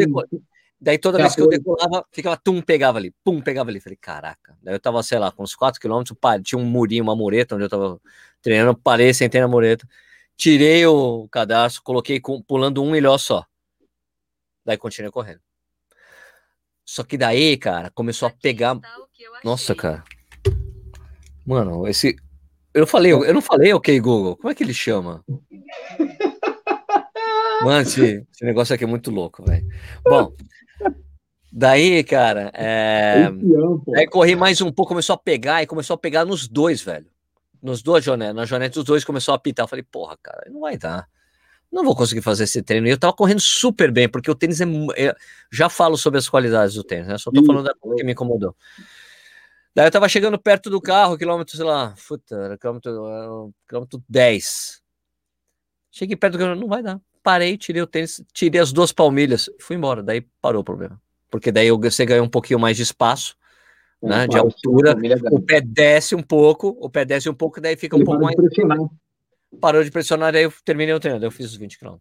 [0.79, 3.79] Daí toda vez que eu decolava, ficava, tum, pegava ali, pum, pegava ali.
[3.79, 4.55] Falei, caraca.
[4.61, 7.65] Daí eu tava, sei lá, com uns 4 quilômetros, tinha um murinho, uma mureta, onde
[7.65, 7.99] eu tava
[8.43, 9.87] treinando, parei, sentei na mureta,
[10.35, 13.43] tirei o cadastro, coloquei com, pulando um milhão só.
[14.63, 15.41] Daí continuei correndo.
[16.85, 18.79] Só que daí, cara, começou a pegar.
[19.43, 20.03] Nossa, cara.
[21.47, 22.17] Mano, esse.
[22.73, 24.35] Eu falei, eu não falei ok, Google.
[24.35, 25.23] Como é que ele chama?
[27.63, 29.65] Mano, esse, esse negócio aqui é muito louco, velho.
[30.03, 30.31] Bom,
[31.51, 33.31] Daí, cara, é...
[33.95, 37.07] aí corri mais um pouco, começou a pegar e começou a pegar nos dois, velho.
[37.63, 39.63] Nos dois jonetes, na jonete dos dois começou a apitar.
[39.63, 41.07] Eu falei, porra, cara, não vai dar.
[41.71, 42.85] Não vou conseguir fazer esse treino.
[42.85, 44.65] E eu tava correndo super bem, porque o tênis é.
[44.97, 45.15] é...
[45.51, 47.17] Já falo sobre as qualidades do tênis, né?
[47.17, 48.55] Só tô falando da coisa que me incomodou.
[49.77, 54.81] Daí eu tava chegando perto do carro, quilômetro, sei lá, puta, quilômetro, quilômetro 10.
[55.91, 56.99] Cheguei perto do carro, não vai dar.
[57.21, 60.01] Parei, tirei o tênis, tirei as duas palmilhas, fui embora.
[60.01, 63.35] Daí parou o problema porque daí você ganha um pouquinho mais de espaço,
[64.01, 64.95] é, né, de altura,
[65.31, 68.35] o pé desce um pouco, o pé desce um pouco, daí fica um pouco mais...
[68.35, 68.77] Pressionar.
[69.61, 71.97] Parou de pressionar, daí eu terminei o treino, daí eu fiz os 20 km.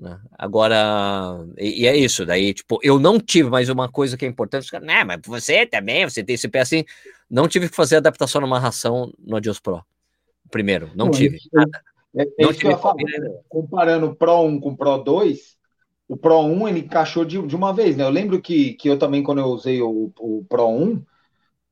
[0.00, 0.18] Né?
[0.38, 4.28] Agora, e, e, é isso, daí, tipo, eu não tive mais uma coisa que é
[4.28, 6.86] importante, os né, mas você também, você tem esse pé assim,
[7.28, 9.84] não tive que fazer adaptação numa ração no Adios Pro,
[10.50, 11.38] primeiro, não, não tive.
[12.16, 12.74] É, é não tive
[13.46, 15.58] comparando o Pro 1 com o Pro 2,
[16.08, 18.04] o Pro 1 ele encaixou de, de uma vez, né?
[18.04, 21.02] Eu lembro que, que eu também, quando eu usei o, o Pro 1,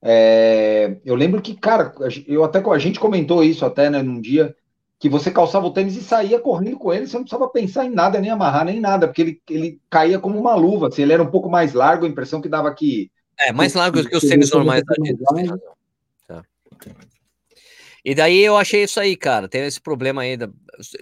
[0.03, 1.95] é, eu lembro que, cara,
[2.27, 4.55] eu até a gente comentou isso até, né, num dia,
[4.99, 7.91] que você calçava o tênis e saía correndo com ele, você não precisava pensar em
[7.91, 11.23] nada, nem amarrar, nem nada, porque ele, ele caía como uma luva, assim, ele era
[11.23, 13.11] um pouco mais largo, a impressão que dava que.
[13.39, 15.61] É, mais largo que os tênis normais da Adidas.
[16.27, 16.43] Tá.
[18.05, 19.49] E daí eu achei isso aí, cara.
[19.49, 20.37] Tem esse problema aí.
[20.37, 20.49] Da...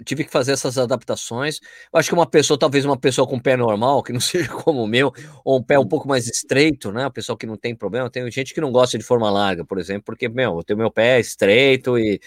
[0.05, 1.59] Tive que fazer essas adaptações.
[1.91, 4.83] Eu acho que uma pessoa, talvez uma pessoa com pé normal, que não seja como
[4.83, 5.11] o meu,
[5.43, 7.05] ou um pé um pouco mais estreito, né?
[7.05, 8.11] A pessoa que não tem problema.
[8.11, 10.91] Tem gente que não gosta de forma larga, por exemplo, porque, meu, eu tenho meu
[10.91, 12.21] pé estreito e,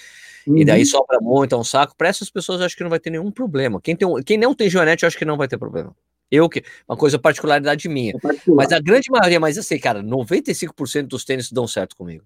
[0.47, 0.59] uhum.
[0.59, 0.87] e daí uhum.
[0.87, 1.97] sobra muito, é um saco.
[1.97, 3.81] Para essas pessoas, eu acho que não vai ter nenhum problema.
[3.81, 4.23] Quem, tem um...
[4.23, 5.95] Quem não tem joanete, eu acho que não vai ter problema.
[6.31, 8.13] Eu que, uma coisa particularidade minha.
[8.15, 8.57] É particular.
[8.57, 12.25] Mas a grande maioria, mas assim, cara, 95% dos tênis dão certo comigo.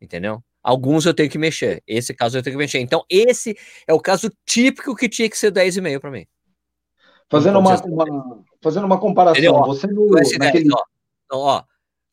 [0.00, 0.42] Entendeu?
[0.62, 1.82] Alguns eu tenho que mexer.
[1.86, 2.78] Esse caso eu tenho que mexer.
[2.80, 3.56] Então, esse
[3.86, 6.26] é o caso típico que tinha que ser 10,5 para mim.
[7.30, 9.64] Fazendo uma, uma, fazendo uma comparação, Entendeu?
[9.64, 10.08] você no,
[10.38, 10.72] naquele...
[10.72, 10.82] ó,
[11.24, 11.62] então, ó,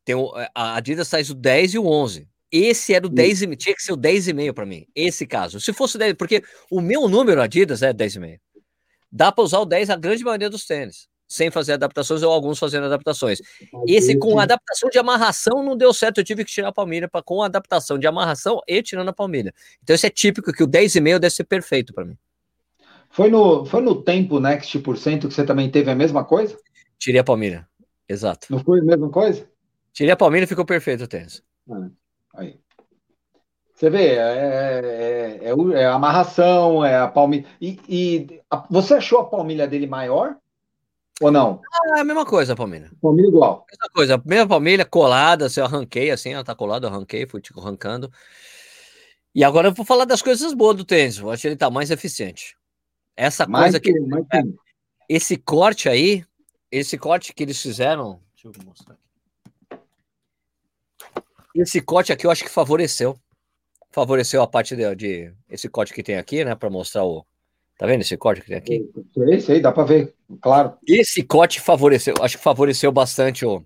[0.05, 2.27] tem o, a Adidas faz o 10 e o 11.
[2.51, 4.85] Esse era o 10 tinha que ser o 10,5 para mim.
[4.95, 5.59] Esse caso.
[5.59, 8.39] Se fosse 10, porque o meu número Adidas é 10,5.
[9.11, 12.59] Dá para usar o 10 a grande maioria dos tênis sem fazer adaptações ou alguns
[12.59, 13.39] fazendo adaptações.
[13.87, 17.23] Esse com adaptação de amarração não deu certo, eu tive que tirar a palmilha para
[17.23, 19.53] com adaptação de amarração e tirando a palmilha.
[19.81, 22.17] Então isso é típico que o 10,5 deve ser perfeito para mim.
[23.09, 26.57] Foi no, foi no tempo Next por cento que você também teve a mesma coisa?
[26.99, 27.65] Tirei a palmilha,
[28.09, 28.47] exato.
[28.49, 29.49] Não foi a mesma coisa?
[29.93, 31.41] Tirei a palmilha e ficou perfeito o tênis.
[31.69, 31.89] Ah,
[32.35, 32.59] aí.
[33.73, 37.47] Você vê, é, é, é, é, a amarração, é a palmilha.
[37.59, 40.37] E, e a, você achou a palmilha dele maior?
[41.19, 41.61] Ou não?
[41.73, 42.91] Ah, é a mesma coisa, Palmeiras.
[43.01, 43.65] Palmilha igual.
[43.69, 47.41] Mesma coisa, mesma palmilha, colada, assim, eu arranquei assim, ela tá colada, eu arranquei, fui
[47.41, 48.11] tipo arrancando.
[49.33, 51.17] E agora eu vou falar das coisas boas do tênis.
[51.17, 52.55] Eu acho que ele tá mais eficiente.
[53.15, 53.93] Essa mais coisa que.
[53.93, 54.43] que é,
[55.07, 56.25] esse corte aí,
[56.71, 58.19] esse corte que eles fizeram.
[58.35, 59.10] Deixa eu mostrar aqui.
[61.55, 63.17] Esse corte aqui eu acho que favoreceu.
[63.91, 66.55] Favoreceu a parte de, de esse corte que tem aqui, né?
[66.55, 67.25] Para mostrar o,
[67.81, 68.91] Tá vendo esse corte que tem aqui?
[69.11, 70.73] Sei, sei, dá para ver, claro.
[70.87, 73.63] Esse corte favoreceu, acho que favoreceu bastante o,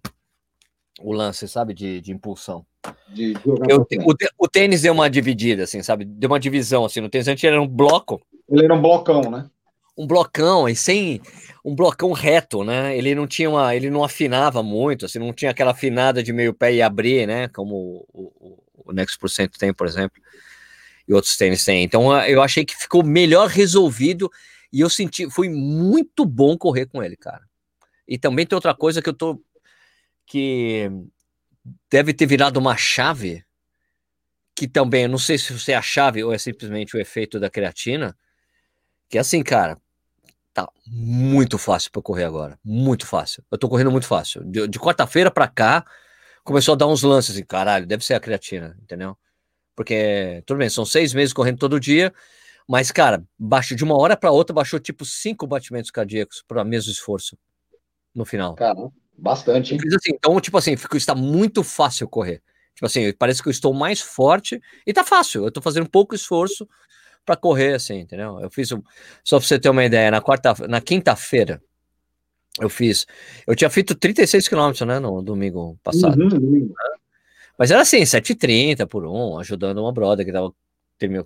[1.02, 2.66] o lance, sabe, de, de impulsão.
[3.10, 3.34] De
[3.68, 6.06] Eu, o, o, tênis deu uma dividida, assim, sabe?
[6.06, 8.22] Deu uma divisão, assim, no tênis antes era um bloco.
[8.48, 9.50] Ele era um blocão, né?
[9.98, 11.22] Um blocão, e sem
[11.64, 12.98] um blocão reto, né?
[12.98, 16.54] Ele não tinha uma, ele não afinava muito, assim, não tinha aquela afinada de meio
[16.54, 17.48] pé e abrir, né?
[17.50, 20.22] Como o, o, o Next Percent tem, por exemplo
[21.08, 21.84] e outros tênis têm.
[21.84, 24.30] Então ah, eu achei que ficou melhor resolvido
[24.72, 27.48] e eu senti, foi muito bom correr com ele, cara.
[28.08, 29.42] E também tem outra coisa que eu tô
[30.26, 30.90] que
[31.90, 33.44] deve ter virado uma chave
[34.56, 37.50] que também, eu não sei se é a chave ou é simplesmente o efeito da
[37.50, 38.18] creatina,
[39.10, 39.78] que é assim, cara,
[40.56, 42.58] tá muito fácil para correr agora.
[42.64, 43.44] Muito fácil.
[43.52, 44.42] Eu tô correndo muito fácil.
[44.46, 45.86] De, de quarta-feira para cá,
[46.46, 49.18] começou a dar uns lances assim, caralho, deve ser a creatina, entendeu?
[49.76, 52.14] Porque, tudo bem, são seis meses correndo todo dia,
[52.66, 56.66] mas, cara, baixo de uma hora para outra, baixou tipo cinco batimentos cardíacos para o
[56.66, 57.38] mesmo esforço
[58.14, 58.56] no final.
[58.56, 59.80] Cara, bastante, hein?
[59.94, 62.42] Assim, então, tipo assim, está muito fácil correr.
[62.74, 65.44] Tipo assim, parece que eu estou mais forte e tá fácil.
[65.44, 66.66] Eu tô fazendo pouco esforço
[67.26, 68.40] para correr, assim, entendeu?
[68.40, 68.82] Eu fiz, um,
[69.24, 71.62] só para você ter uma ideia, na quarta, na quinta-feira,
[72.60, 73.06] eu fiz,
[73.46, 76.22] eu tinha feito 36 quilômetros, né, no domingo passado.
[76.22, 76.74] Uhum.
[77.58, 80.54] Mas era assim, 7h30 por um, ajudando uma brother que tava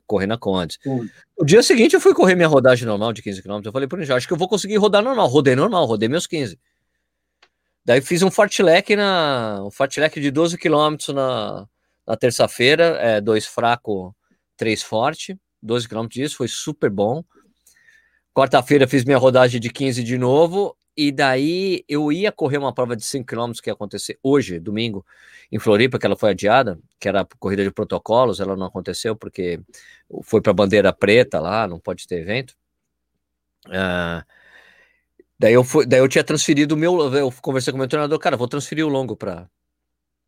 [0.08, 0.80] correndo a Condes.
[0.86, 1.08] Uhum.
[1.38, 3.62] O dia seguinte eu fui correr minha rodagem normal de 15 km.
[3.64, 5.28] Eu falei para ele, acho que eu vou conseguir rodar normal.
[5.28, 6.58] Rodei normal, rodei meus 15.
[7.86, 11.68] Daí fiz um fartlek na um fartlek de 12 km na,
[12.06, 14.16] na terça-feira, é, dois fraco,
[14.58, 15.38] três forte.
[15.62, 17.24] 12 km disso, foi super bom.
[18.34, 22.94] Quarta-feira fiz minha rodagem de 15 de novo, e daí eu ia correr uma prova
[22.94, 25.06] de 5 km que ia acontecer hoje, domingo,
[25.50, 29.62] em Floripa, que ela foi adiada, que era corrida de protocolos, ela não aconteceu porque
[30.24, 32.54] foi para bandeira preta lá, não pode ter evento.
[33.68, 34.24] Uh,
[35.40, 38.20] daí, eu fui, daí eu tinha transferido o meu, eu conversei com o meu treinador,
[38.20, 39.50] cara, vou transferir o longo para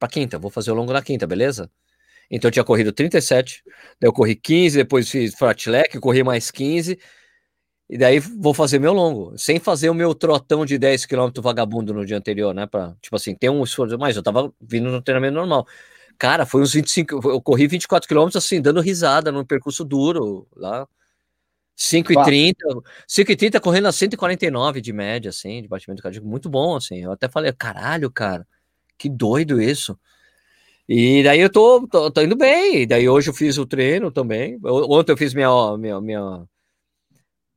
[0.09, 1.69] quinta, vou fazer o longo na quinta, beleza?
[2.31, 3.61] Então eu tinha corrido 37,
[3.99, 6.97] daí eu corri 15, depois fiz fartlek, corri mais 15,
[7.89, 11.93] e daí vou fazer meu longo, sem fazer o meu trotão de 10 km vagabundo
[11.93, 12.65] no dia anterior, né?
[12.65, 15.67] Pra, tipo assim, ter um esforço, mas eu tava vindo no treinamento normal.
[16.17, 20.87] Cara, foi uns 25, eu corri 24 km assim, dando risada num percurso duro lá.
[21.75, 22.55] 5,30,
[23.07, 26.99] 5,30 correndo a 149 de média, assim, de batimento cardíaco, muito bom, assim.
[26.99, 28.47] Eu até falei, caralho, cara,
[28.97, 29.99] que doido isso.
[30.87, 32.81] E daí eu tô, tô, tô, indo bem.
[32.81, 34.59] E daí hoje eu fiz o treino também.
[34.63, 36.43] Ontem eu fiz minha, minha, minha,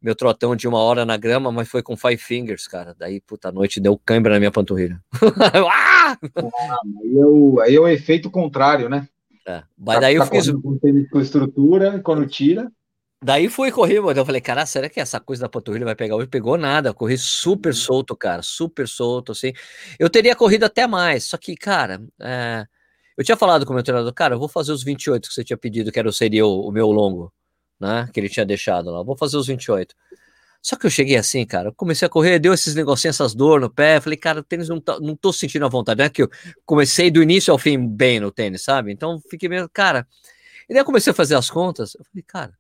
[0.00, 2.94] meu trotão de uma hora na grama, mas foi com five fingers, cara.
[2.98, 5.00] Daí, puta, noite deu câimbra na minha panturrilha.
[5.72, 6.16] ah!
[6.22, 9.08] aí, é o, aí é o efeito contrário, né?
[9.46, 9.62] É.
[9.76, 10.50] Mas daí tá eu fiz.
[11.10, 12.70] Com estrutura, quando tira.
[13.24, 16.14] Daí fui correr, mas eu falei, cara, será que essa coisa da panturrilha vai pegar
[16.14, 16.26] hoje?
[16.26, 17.74] Pegou nada, corri super uhum.
[17.74, 19.50] solto, cara, super solto, assim.
[19.98, 22.66] Eu teria corrido até mais, só que, cara, é,
[23.16, 25.44] eu tinha falado com o meu treinador, cara, eu vou fazer os 28 que você
[25.44, 27.32] tinha pedido, que era, seria o, o meu longo,
[27.78, 28.08] né?
[28.12, 29.02] Que ele tinha deixado lá.
[29.02, 29.94] Vou fazer os 28.
[30.64, 33.60] Só que eu cheguei assim, cara, eu comecei a correr, deu esses negocinhos, essas dor
[33.60, 36.08] no pé, falei, cara, o tênis não, tá, não tô sentindo a vontade, não é
[36.08, 36.30] que eu
[36.64, 38.90] comecei do início ao fim bem no tênis, sabe?
[38.90, 40.08] Então fiquei meio, cara,
[40.66, 42.54] e daí eu comecei a fazer as contas, eu falei, cara,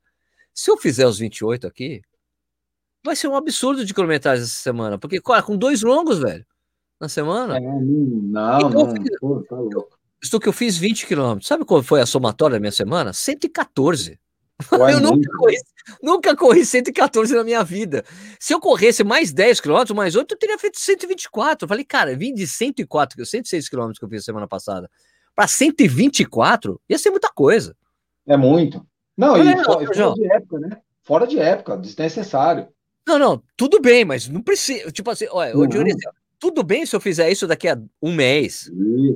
[0.52, 2.02] se eu fizer os 28 aqui,
[3.02, 6.44] vai ser um absurdo de quilometragem essa semana, porque, cara, com dois longos, velho,
[7.00, 7.56] na semana.
[7.56, 9.93] É, não, então, não, fiz, pô, tá louco.
[10.24, 11.46] Estou que eu fiz 20 quilômetros.
[11.46, 13.12] Sabe qual foi a somatória da minha semana?
[13.12, 14.18] 114.
[14.72, 15.56] eu nunca corri,
[16.02, 18.02] nunca corri 114 na minha vida.
[18.40, 21.66] Se eu corresse mais 10 quilômetros, mais 8, eu teria feito 124.
[21.66, 24.90] Eu falei, cara, vim de 104, 106 quilômetros que eu fiz semana passada,
[25.34, 27.76] para 124, ia ser muita coisa.
[28.26, 28.82] É muito.
[29.14, 30.80] Não, e não, fora, fora de época, né?
[31.02, 32.68] Fora de época, desnecessário.
[33.06, 34.90] Não, não, tudo bem, mas não precisa.
[34.90, 35.66] Tipo assim, olha, uhum.
[35.66, 36.10] Dionísio,
[36.44, 38.70] tudo bem se eu fizer isso daqui a um mês,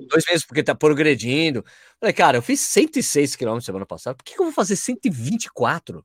[0.09, 1.63] dois meses, porque tá progredindo.
[2.01, 6.03] Falei, cara, eu fiz 106 km semana passada, por que, que eu vou fazer 124?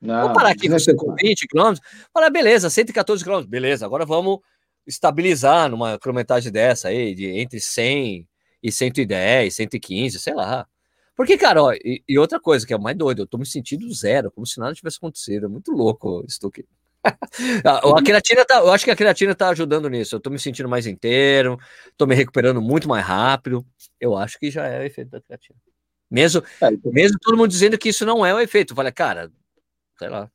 [0.00, 1.74] Não, vou parar aqui com 120 km.
[2.14, 4.38] Falar, beleza, 114 km, beleza, agora vamos
[4.86, 8.28] estabilizar numa quilometragem dessa aí, de entre 100
[8.62, 10.68] e 110, 115, sei lá.
[11.16, 13.92] Porque, cara, ó, e, e outra coisa que é mais doido, eu tô me sentindo
[13.92, 15.46] zero, como se nada tivesse acontecido.
[15.46, 16.64] É muito louco isso aqui.
[17.04, 20.16] A creatina tá, eu acho que a creatina tá ajudando nisso.
[20.16, 21.58] Eu tô me sentindo mais inteiro,
[21.96, 23.64] tô me recuperando muito mais rápido.
[23.98, 25.58] Eu acho que já é o efeito da creatina.
[26.10, 26.92] Mesmo, é, então...
[26.92, 28.74] mesmo todo mundo dizendo que isso não é o efeito.
[28.74, 29.30] Falei, cara,
[29.98, 30.30] sei lá.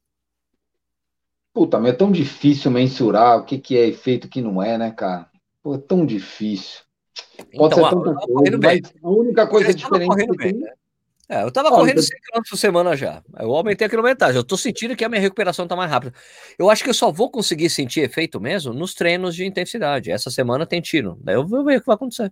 [1.54, 4.92] Puta, mas é tão difícil mensurar o que, que é efeito que não é, né,
[4.92, 5.30] cara?
[5.62, 6.82] Pô, é tão difícil.
[7.56, 10.74] Pode então, ser tanta coisa, mas a única coisa diferente né?
[11.28, 13.24] É, eu tava correndo 100 km por semana já.
[13.40, 14.38] Eu aumentei a quilometragem.
[14.38, 16.14] Eu tô sentindo que a minha recuperação tá mais rápida.
[16.58, 20.12] Eu acho que eu só vou conseguir sentir efeito mesmo nos treinos de intensidade.
[20.12, 21.18] Essa semana tem tiro.
[21.22, 22.32] Daí eu vou ver o que vai acontecer.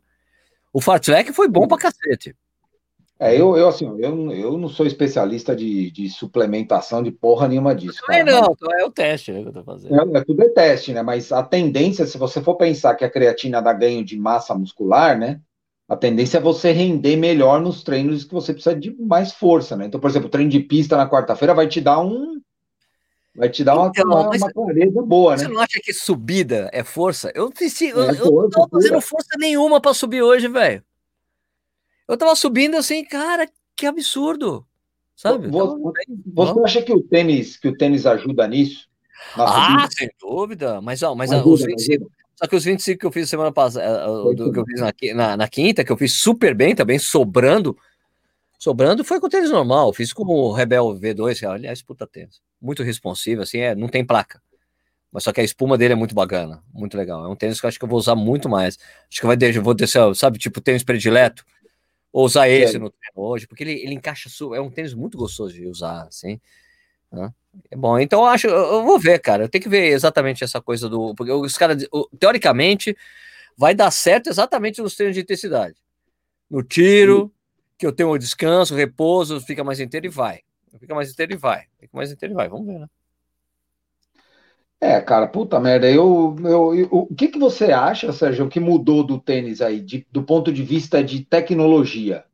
[0.71, 2.35] O fartlek foi bom pra cacete.
[3.19, 7.73] É, eu, eu assim, eu, eu não sou especialista de, de suplementação de porra nenhuma
[7.73, 8.01] disso.
[8.05, 8.49] Cara, não, mas...
[8.51, 9.95] Então é o teste né, que eu tô fazendo.
[9.95, 11.01] É, é, tudo é teste, né?
[11.01, 15.17] Mas a tendência, se você for pensar que a creatina dá ganho de massa muscular,
[15.17, 15.39] né?
[15.93, 19.85] A tendência é você render melhor nos treinos que você precisa de mais força, né?
[19.85, 22.41] Então, por exemplo, o treino de pista na quarta-feira vai te dar um.
[23.35, 25.49] Vai te dar uma, então, uma, uma clareza boa, você né?
[25.49, 27.31] Você não acha que subida é força?
[27.33, 27.51] Eu,
[27.81, 30.83] eu, é eu não tava fazendo força nenhuma para subir hoje, velho.
[32.07, 34.65] Eu tava subindo assim, cara, que absurdo.
[35.15, 35.47] Sabe?
[35.47, 38.89] Você, você acha que o tênis que o tênis ajuda nisso?
[39.35, 40.81] ah, sem dúvida.
[40.81, 42.11] Mas, ó, mas ajuda, os 25,
[42.43, 45.37] só que os 25 que eu fiz semana passada, eh, que eu fiz na, na,
[45.37, 47.77] na, quinta, que eu fiz super bem também, sobrando.
[48.59, 49.87] Sobrando foi com tênis normal.
[49.87, 52.41] Eu fiz com o Rebel V2, que, aliás, puta tênis.
[52.61, 54.41] Muito responsivo, assim, é, não tem placa.
[55.09, 57.23] Mas só que a espuma dele é muito bacana, muito legal.
[57.23, 58.77] É um tênis que eu acho que eu vou usar muito mais.
[59.09, 61.45] Acho que vai deixar, vou descer, sabe, tipo tênis predileto.
[62.11, 62.79] Ou usar esse é.
[62.79, 66.41] no treino hoje, porque ele, ele encaixa, é um tênis muito gostoso de usar, assim.
[67.09, 67.33] Né?
[67.69, 69.43] É bom, então eu acho, eu vou ver, cara.
[69.43, 71.13] Eu tenho que ver exatamente essa coisa do.
[71.15, 71.85] Porque os caras,
[72.19, 72.95] teoricamente,
[73.57, 75.75] vai dar certo exatamente nos treinos de intensidade.
[76.49, 77.31] No tiro,
[77.77, 80.41] que eu tenho o descanso, repouso, fica mais inteiro e vai.
[80.79, 81.65] Fica mais inteiro e vai.
[81.79, 82.49] Fica mais inteiro e vai.
[82.49, 82.87] Vamos ver, né?
[84.83, 85.89] É, cara, puta merda.
[85.89, 90.05] Eu, eu, eu, o que, que você acha, Sérgio, que mudou do tênis aí, de,
[90.11, 92.25] do ponto de vista de tecnologia?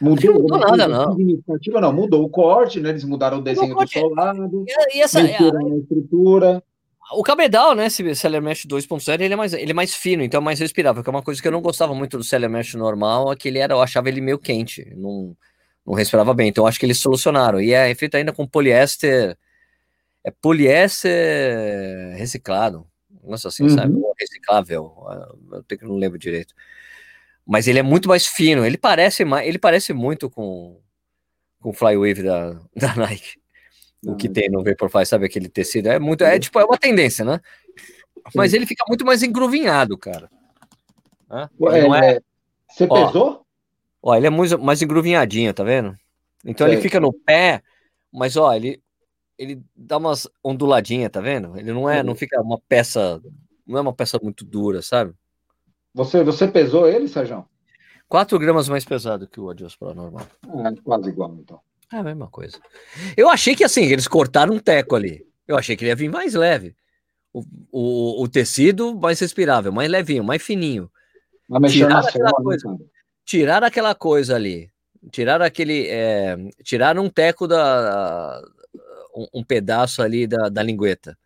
[0.00, 1.14] Mudou, não mudou nada, não.
[1.80, 1.92] não.
[1.92, 2.88] Mudou o corte, né?
[2.88, 6.62] Eles mudaram o desenho do solado, e, e essa, é, a estrutura.
[7.12, 10.40] O cabedal, né, esse Cellar Mesh 2.0, ele é mais ele é mais fino, então
[10.40, 12.74] é mais respirável, que é uma coisa que eu não gostava muito do Cellar Mesh
[12.74, 15.36] normal, é que ele era, eu achava ele meio quente, não,
[15.84, 17.60] não respirava bem, então acho que eles solucionaram.
[17.60, 19.36] E é feito ainda com poliéster,
[20.24, 22.86] é poliéster reciclado,
[23.24, 23.70] nossa assim, uhum.
[23.70, 24.94] sabe, reciclável,
[25.52, 26.54] eu tenho que não lembro direito
[27.50, 28.64] mas ele é muito mais fino.
[28.64, 30.80] Ele parece mais, ele parece muito com,
[31.58, 33.40] com o Flywave da, da Nike.
[34.06, 35.88] O que tem no Vaporfly, sabe aquele tecido?
[35.88, 37.40] É muito, é tipo, é uma tendência, né?
[38.36, 40.30] Mas ele fica muito mais engruvinhado, cara.
[41.60, 42.20] Ué, é...
[42.68, 43.46] Você ó, pesou?
[44.00, 45.98] Ó, ele é muito mais engruvinhadinho, tá vendo?
[46.44, 47.62] Então ele fica no pé,
[48.12, 48.80] mas ó, ele
[49.36, 51.58] ele dá umas onduladinhas, tá vendo?
[51.58, 53.20] Ele não é, não fica uma peça,
[53.66, 55.14] não é uma peça muito dura, sabe?
[55.94, 57.44] Você, você pesou ele, Sérgio?
[58.08, 60.26] 4 gramas mais pesado que o Adios Pro normal.
[60.44, 61.60] É, quase igual, então.
[61.92, 62.58] É a mesma coisa.
[63.16, 65.26] Eu achei que assim, eles cortaram um teco ali.
[65.46, 66.74] Eu achei que ele ia vir mais leve.
[67.32, 70.90] O, o, o tecido mais respirável, mais levinho, mais fininho.
[71.68, 72.78] Tiraram aquela forma, coisa.
[73.24, 74.70] Tiraram aquela coisa ali.
[75.10, 75.86] Tiraram aquele.
[75.88, 78.40] É, tiraram um teco da.
[79.14, 81.16] Um, um pedaço ali da, da lingueta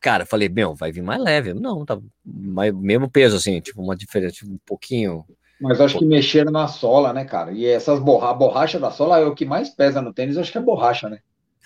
[0.00, 1.52] cara, falei, meu, vai vir mais leve.
[1.52, 5.24] Não, tá mais, mesmo peso, assim, tipo, uma diferença, tipo, um pouquinho.
[5.60, 7.52] Mas acho que mexeram na sola, né, cara?
[7.52, 10.58] E essas borra borracha da sola é o que mais pesa no tênis, acho que
[10.58, 11.18] é borracha, né?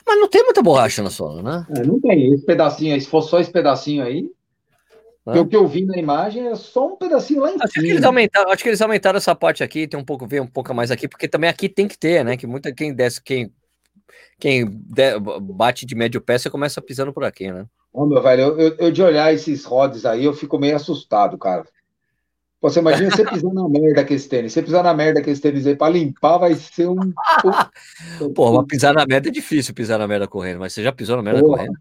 [0.06, 1.66] Mas não tem muita borracha na sola, né?
[1.76, 2.32] É, não tem.
[2.32, 4.30] Esse pedacinho aí, se for só esse pedacinho aí.
[5.26, 5.38] É.
[5.38, 7.84] O que eu vi na imagem é só um pedacinho lá em acho cima.
[7.84, 10.46] Que eles aumentaram, acho que eles aumentaram essa parte aqui, tem um pouco, ver um
[10.46, 12.36] pouco mais aqui, porque também aqui tem que ter, né?
[12.36, 13.52] Que muita quem desce, quem,
[14.38, 14.64] quem
[15.42, 17.66] bate de médio pé, você começa pisando por aqui, né?
[17.92, 21.36] Ô, meu velho, eu, eu, eu, de olhar esses rods aí, eu fico meio assustado,
[21.36, 21.64] cara.
[22.60, 24.52] Você imagina você pisar na merda com esse tênis.
[24.52, 26.96] Você pisar na merda com esse tênis aí, pra limpar vai ser um.
[28.34, 31.16] Pô, mas pisar na merda é difícil pisar na merda correndo, mas você já pisou
[31.16, 31.56] na merda Porra.
[31.56, 31.78] correndo?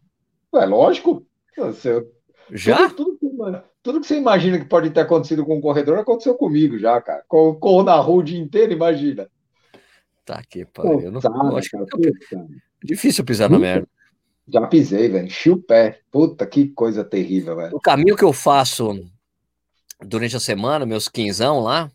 [0.56, 1.26] É lógico.
[1.58, 2.08] Você...
[2.52, 2.89] Já?
[2.89, 6.80] Tudo, tudo, tudo, que você imagina que pode ter acontecido com um corredor aconteceu comigo
[6.80, 7.24] já, cara.
[7.28, 9.30] Corro na rua o dia inteiro, imagina.
[10.26, 11.02] Tá que pariu.
[11.02, 12.41] Eu não, tá, eu acho cara, que é
[12.84, 13.88] difícil pisar na merda.
[14.51, 15.25] Já pisei, velho.
[15.25, 15.99] Enchi o pé.
[16.12, 17.75] Puta, que coisa terrível, velho.
[17.75, 18.99] O caminho que eu faço
[20.01, 21.91] durante a semana, meus quinzão lá,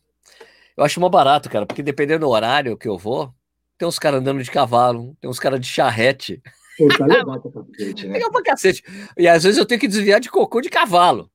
[0.77, 3.33] eu acho mó barato, cara, porque dependendo do horário que eu vou,
[3.79, 6.43] tem uns caras andando de cavalo, tem uns caras de charrete.
[6.77, 8.13] Pô, tá legal pra cacete, né?
[8.15, 8.85] Legal pra cacete.
[9.17, 11.31] E às vezes eu tenho que desviar de cocô de cavalo.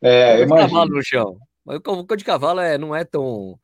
[0.00, 1.38] É, de cavalo no chão.
[1.64, 3.58] Mas o cocô de cavalo é, não é tão.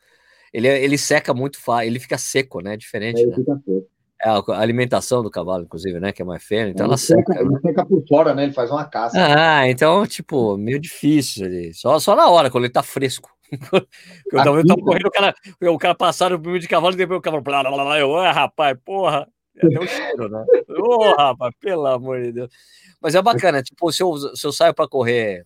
[0.52, 2.76] Ele, é, ele seca muito fácil, ele fica seco, né?
[2.76, 3.20] Diferente.
[3.20, 3.34] É, né?
[3.34, 3.93] fica seco.
[4.24, 6.10] É a alimentação do cavalo, inclusive, né?
[6.10, 7.38] Que é mais fêmea, então ela seca.
[7.38, 7.58] Ele né?
[7.60, 8.44] seca por fora, né?
[8.44, 9.18] Ele faz uma caça.
[9.18, 11.74] Ah, então, tipo, meio difícil ali.
[11.74, 13.30] Só, só na hora, quando ele tá fresco.
[13.52, 17.42] eu tava, tava correndo, o cara, o cara passaram de cavalo e depois o cavalo.
[17.42, 19.28] Blá, blá, blá, eu, ah, rapaz, porra.
[19.56, 20.44] É até um cheiro, né?
[20.70, 22.50] Ô, oh, rapaz, pelo amor de Deus.
[23.02, 25.44] Mas é bacana, tipo, se eu, se eu saio para correr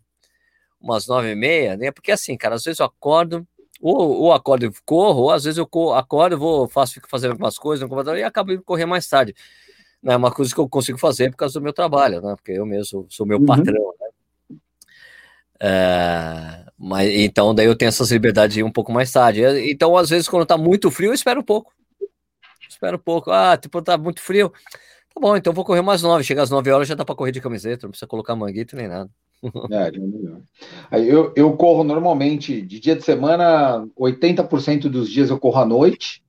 [0.80, 1.90] umas nove e meia, né?
[1.90, 3.44] Porque assim, cara, às vezes eu acordo,
[3.80, 7.58] ou, ou acordo e corro, ou às vezes eu acordo, vou, faço, fico fazendo algumas
[7.58, 9.34] coisas no computador e acabo indo correr mais tarde.
[10.04, 12.34] É uma coisa que eu consigo fazer por causa do meu trabalho, né?
[12.36, 13.46] Porque eu mesmo sou, sou meu uhum.
[13.46, 14.08] patrão, né?
[15.60, 19.42] É, mas então daí eu tenho essas liberdades de ir um pouco mais tarde.
[19.70, 21.72] Então, às vezes, quando tá muito frio, eu espero um pouco.
[22.68, 23.30] Espero um pouco.
[23.30, 24.52] Ah, tipo, tá muito frio.
[25.12, 26.22] Tá bom, então vou correr mais nove.
[26.22, 28.86] Chega às nove horas, já dá para correr de camiseta, não precisa colocar manguito nem
[28.86, 29.10] nada.
[29.70, 29.90] É,
[30.90, 35.66] Aí eu, eu corro normalmente de dia de semana, 80% dos dias eu corro à
[35.66, 36.22] noite.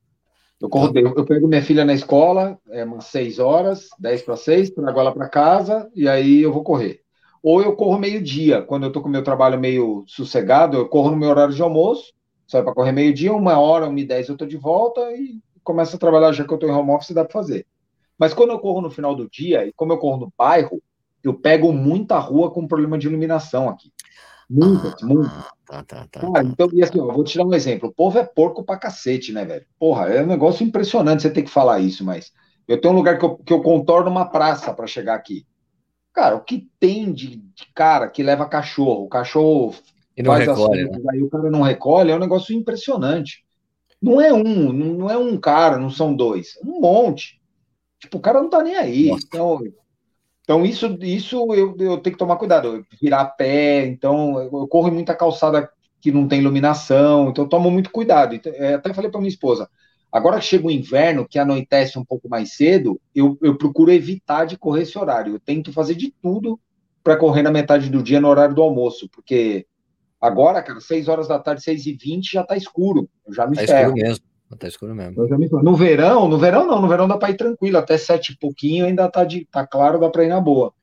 [0.62, 4.38] Eu corro, eu, eu pego minha filha na escola, é umas 6 horas, 10 para
[4.38, 7.02] 6, trago ela para casa e aí eu vou correr.
[7.44, 11.18] Ou eu corro meio-dia, quando eu tô com meu trabalho meio sossegado, eu corro no
[11.18, 12.14] meu horário de almoço,
[12.48, 15.96] sai para correr meio-dia, uma hora, uma e dez eu tô de volta e começo
[15.96, 17.66] a trabalhar já que eu tô em home office, dá para fazer.
[18.18, 20.82] Mas quando eu corro no final do dia, e como eu corro no bairro,
[21.24, 23.92] eu pego muita rua com problema de iluminação aqui.
[24.50, 25.44] Muitas, ah, muitas.
[25.66, 27.90] Tá, tá, tá, Cara, então, e assim, ó, vou te dar um exemplo.
[27.90, 29.66] O povo é porco pra cacete, né, velho?
[29.78, 32.32] Porra, é um negócio impressionante você ter que falar isso, mas
[32.68, 35.46] eu tenho um lugar que eu, que eu contorno uma praça para chegar aqui.
[36.12, 39.04] Cara, o que tem de, de, cara que leva cachorro?
[39.04, 39.76] O cachorro
[40.18, 40.98] e não recolhe, né?
[41.12, 43.46] aí o cara não recolhe, é um negócio impressionante.
[44.02, 47.40] Não é um, não é um cara, não são dois, é um monte.
[48.00, 49.10] Tipo, o cara não tá nem aí.
[49.10, 49.62] Então,
[50.50, 52.84] então isso, isso eu, eu tenho que tomar cuidado.
[53.00, 55.70] Virar pé, então eu, corro muita calçada
[56.02, 58.34] que não tem iluminação, então eu tomo muito cuidado.
[58.34, 59.70] Então, é, até falei para minha esposa,
[60.12, 64.46] agora que chega o inverno, que anoitece um pouco mais cedo, eu, eu procuro evitar
[64.46, 65.36] de correr esse horário.
[65.36, 66.60] Eu tento fazer de tudo
[67.04, 69.68] para correr na metade do dia no horário do almoço, porque
[70.22, 73.10] Agora, cara, 6 horas da tarde, 6 e 20 já tá escuro.
[73.26, 73.96] Eu já me tá ferro.
[73.96, 74.26] escuro mesmo.
[74.58, 75.22] Tá escuro mesmo.
[75.38, 75.48] Me...
[75.62, 78.86] No verão, no verão não, no verão dá para ir tranquilo, até sete e pouquinho
[78.86, 80.74] ainda tá, de, tá claro, dá para ir na boa.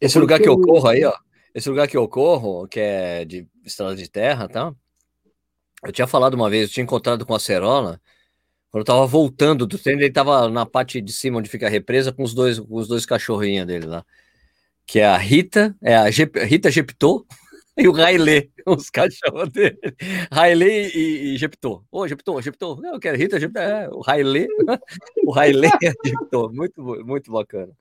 [0.00, 1.12] Esse Porque lugar que eu corro aí, ó,
[1.54, 4.72] esse lugar que eu corro, que é de estrada de terra, tá?
[5.84, 8.00] Eu tinha falado uma vez, eu tinha encontrado com a Cerola,
[8.70, 11.70] quando eu tava voltando do treino, ele tava na parte de cima onde fica a
[11.70, 14.04] represa com os dois, com os dois cachorrinhos dele lá.
[14.86, 17.26] Que é a Rita, é a Rita Geptô
[17.80, 19.78] e o Railê, os cachorros dele.
[20.30, 21.82] Railê e, e Geptor.
[21.90, 22.80] Ô, Geptor, Geptor.
[22.84, 23.62] Eu quero Rita, Geptor.
[23.62, 24.46] É, o Railê.
[25.24, 25.92] o Railê e.
[26.52, 27.72] Muito, muito bacana.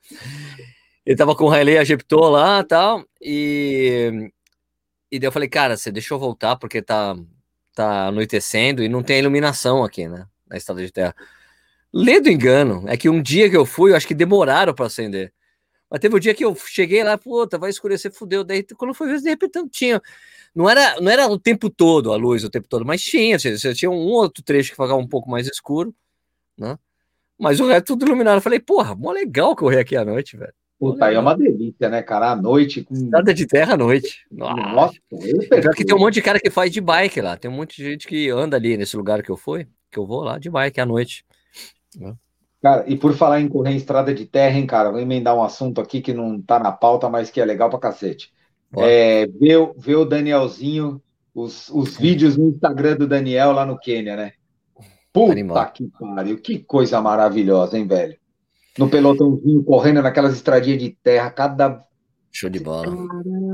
[1.05, 3.03] Ele tava com o Railê e a Geptor lá e tal.
[3.21, 4.31] E,
[5.11, 7.15] e daí eu falei, cara, você deixa eu voltar porque tá,
[7.73, 10.25] tá anoitecendo e não tem iluminação aqui, né?
[10.47, 11.15] Na estrada de terra.
[11.91, 12.85] Lê do engano.
[12.87, 15.33] É que um dia que eu fui, eu acho que demoraram para acender.
[15.89, 18.43] Mas teve um dia que eu cheguei lá, puta, vai escurecer, fudeu.
[18.43, 20.01] Daí, quando foi ver, de repente não tinha.
[20.53, 23.39] Não era, não era o tempo todo a luz, o tempo todo, mas tinha.
[23.39, 25.93] Você tinha um outro trecho que ficava um pouco mais escuro,
[26.57, 26.77] né?
[27.39, 28.37] Mas o resto tudo iluminado.
[28.37, 30.53] Eu falei, porra, mó legal correr aqui à noite, velho.
[30.77, 32.31] Puta, aí é uma delícia, né, cara?
[32.31, 32.83] À noite.
[32.83, 32.93] Com...
[32.93, 34.25] Nada de terra à noite.
[34.31, 34.95] Nossa, Nossa
[35.75, 37.35] que tem um monte de cara que faz de bike lá.
[37.35, 40.05] Tem um monte de gente que anda ali nesse lugar que eu fui, que eu
[40.05, 41.25] vou lá de bike à noite.
[41.97, 42.15] Né?
[42.61, 45.43] Cara, e por falar em correr em estrada de terra, hein, cara, vou emendar um
[45.43, 48.33] assunto aqui que não tá na pauta, mas que é legal pra cacete.
[48.77, 51.01] É, ver, ver o Danielzinho,
[51.33, 54.33] os, os vídeos no Instagram do Daniel lá no Quênia, né?
[55.11, 55.71] Puta Animal.
[55.71, 58.15] que pariu, que coisa maravilhosa, hein, velho?
[58.77, 61.83] No pelotãozinho, correndo naquelas estradinhas de terra, cada.
[62.31, 62.85] Show de bola.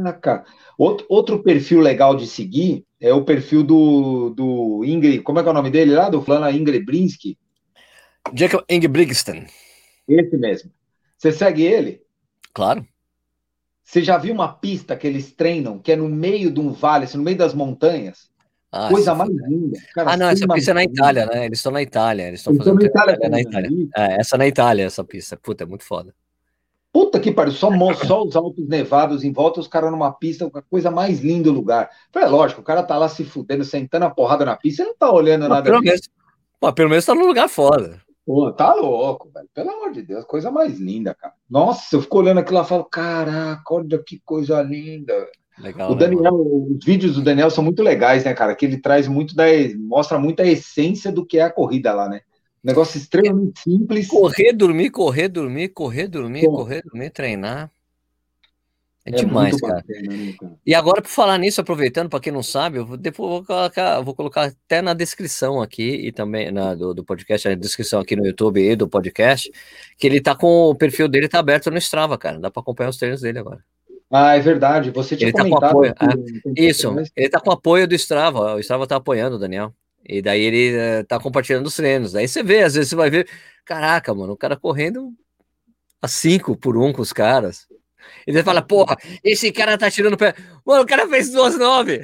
[0.04, 0.44] Caraca.
[0.78, 5.48] Outro, outro perfil legal de seguir é o perfil do, do Ingrid, como é que
[5.48, 6.10] é o nome dele lá?
[6.10, 7.38] Do fulano Ingrid Brinsky
[8.34, 9.46] Jacob Ingebrigtsen.
[10.08, 10.72] Esse mesmo.
[11.18, 12.02] Você segue ele?
[12.54, 12.86] Claro.
[13.84, 17.06] Você já viu uma pista que eles treinam, que é no meio de um vale,
[17.06, 18.30] assim, no meio das montanhas?
[18.72, 19.80] Ah, Coisa mais linda.
[19.94, 21.46] Cara, ah, não, essa pista é na Itália, né?
[21.46, 22.28] Eles estão na Itália.
[22.28, 22.80] Eles estão fazendo.
[22.80, 23.70] Na Itália, é, na Itália.
[23.96, 25.38] É, essa é na Itália, essa pista.
[25.38, 26.14] Puta, é muito foda.
[26.92, 27.70] Puta que pariu, só,
[28.06, 31.52] só os altos nevados em volta, os caras numa pista, a coisa mais linda do
[31.52, 31.90] lugar.
[32.14, 34.98] É lógico, o cara tá lá se fudendo, sentando a porrada na pista, ele não
[34.98, 35.64] tá olhando Mas nada.
[35.64, 36.02] Pelo menos,
[36.58, 38.02] pô, pelo menos tá num lugar foda.
[38.26, 39.48] Pô, tá louco, velho.
[39.54, 41.34] Pelo amor de Deus, coisa mais linda, cara.
[41.50, 45.14] Nossa, eu fico olhando aquilo lá e falo, caraca, olha que coisa linda.
[45.60, 48.56] Legal, o né, Daniel, os vídeos do Daniel são muito legais, né, cara?
[48.56, 49.46] Que ele traz muito da.
[49.78, 52.22] mostra muito a essência do que é a corrida lá, né?
[52.64, 54.08] Negócio extremamente simples.
[54.08, 56.54] Correr, dormir, correr, dormir, correr, dormir, Pô.
[56.54, 57.72] correr, dormir, treinar.
[59.06, 59.76] É, é demais, cara.
[59.76, 60.54] Bacana, né, cara.
[60.66, 64.02] E agora, por falar nisso, aproveitando, para quem não sabe, eu vou, depois vou colocar,
[64.02, 68.16] vou colocar até na descrição aqui e também na, do, do podcast, a descrição aqui
[68.16, 69.52] no YouTube e do podcast,
[69.98, 72.40] que ele tá com o perfil dele tá aberto no Strava, cara.
[72.40, 73.64] Dá para acompanhar os treinos dele agora.
[74.10, 74.90] Ah, é verdade.
[74.90, 75.94] Você tinha ele tá com apoio.
[76.58, 78.56] É, isso, ele tá com apoio do Strava.
[78.56, 79.74] O Strava tá apoiando o Daniel.
[80.08, 82.12] E daí ele uh, tá compartilhando os treinos.
[82.12, 83.28] Daí você vê, às vezes você vai ver,
[83.64, 85.12] caraca, mano, o cara correndo
[86.02, 87.68] a 5 por 1 um com os caras.
[88.28, 90.34] E você fala, porra, esse cara tá tirando pé.
[90.66, 92.02] Mano, o cara fez duas nove.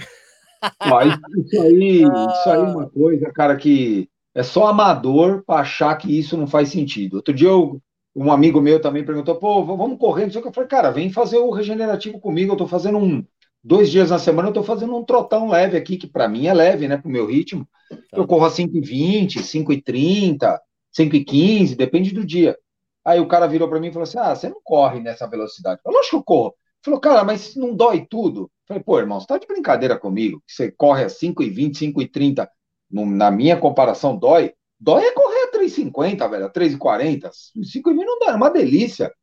[0.80, 5.96] Mas isso aí, isso aí é uma coisa, cara, que é só amador para achar
[5.96, 7.16] que isso não faz sentido.
[7.16, 7.82] Outro dia eu,
[8.16, 10.50] um amigo meu também perguntou, pô, vamos correr, não sei o que.
[10.50, 12.54] Eu falei, cara, vem fazer o regenerativo comigo.
[12.54, 13.26] Eu tô fazendo um,
[13.64, 16.54] dois dias na semana, eu tô fazendo um trotão leve aqui, que para mim é
[16.54, 17.68] leve, né, pro meu ritmo.
[17.90, 17.98] Tá.
[18.14, 20.60] Eu corro a 5,20, 5,30,
[20.98, 22.58] 5,15, depende do dia.
[23.04, 25.80] Aí o cara virou para mim e falou assim: Ah, você não corre nessa velocidade.
[25.80, 26.48] Eu falei, lógico que eu corro.
[26.48, 28.42] Ele falou, cara, mas não dói tudo?
[28.42, 30.42] Eu falei, pô, irmão, você tá de brincadeira comigo?
[30.48, 32.48] Você corre a 5,20, 5,30.
[32.92, 34.54] Na minha comparação, dói?
[34.80, 37.30] Dói é correr a 3,50, velho, a 3,40.
[37.30, 39.14] 5,20 não dá, é uma delícia.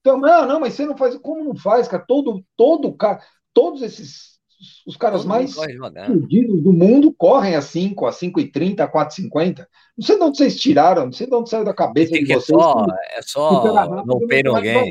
[0.00, 1.16] Então, não, não, mas você não faz.
[1.18, 2.04] Como não faz, cara?
[2.06, 3.22] Todo, todo cara,
[3.54, 4.40] todos esses
[4.86, 9.12] os caras mais fudidos do mundo correm a 5, a 5 e 30, a 4
[9.12, 9.68] e 50.
[10.00, 12.48] Não sei de onde vocês tiraram, não sei de onde saiu da cabeça de vocês.
[12.48, 12.86] É só,
[13.18, 14.90] é só no pay no game.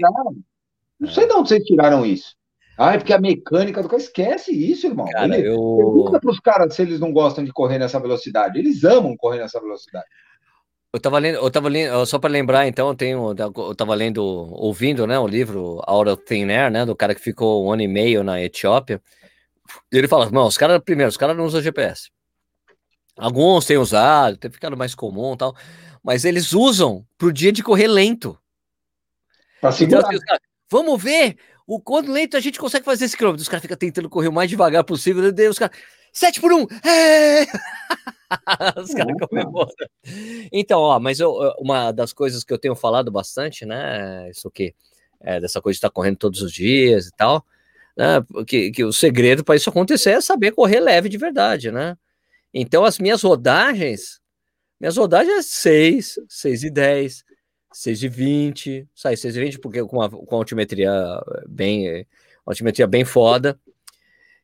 [1.00, 2.36] Não sei de onde vocês tiraram isso.
[2.78, 5.08] Ah, é porque a mecânica do cara esquece isso, irmão.
[5.08, 5.78] Cara, Ele, eu...
[5.78, 8.60] Pergunta para os caras se eles não gostam de correr nessa velocidade.
[8.60, 10.06] Eles amam correr nessa velocidade.
[10.94, 14.24] Eu tava lendo, eu tava lendo, só para lembrar, então, eu tenho, eu tava lendo,
[14.24, 17.82] ouvindo, né, o livro Out of Thin Air, né, do cara que ficou um ano
[17.82, 19.02] e meio na Etiópia.
[19.92, 22.10] E ele fala, não, os caras, primeiro, os caras não usam GPS.
[23.20, 25.56] Alguns têm usado, tem ficado mais comum tal,
[26.02, 28.38] mas eles usam pro dia de correr lento.
[29.60, 30.00] Para segurar.
[30.00, 30.42] Então, assim,
[30.72, 33.42] vamos ver o quanto lento a gente consegue fazer esse quilômetro.
[33.42, 35.78] Os caras ficam tentando correr o mais devagar possível, e os caras,
[36.14, 36.66] 7 por 1!
[36.88, 37.46] É!
[38.78, 39.72] Os caras comemoram.
[40.52, 44.30] Então, ó, mas eu, uma das coisas que eu tenho falado bastante, né?
[44.30, 44.76] Isso que
[45.20, 47.44] é, dessa coisa de estar correndo todos os dias e tal,
[47.98, 48.24] né?
[48.46, 51.98] Que, que o segredo para isso acontecer é saber correr leve de verdade, né?
[52.54, 54.20] Então, as minhas rodagens,
[54.80, 57.24] minhas rodagens é 6, 6 e 10,
[57.74, 60.92] 6 e 20, sai 6 e 20, porque com a, com a altimetria
[61.48, 62.06] bem,
[62.46, 63.60] altimetria bem foda.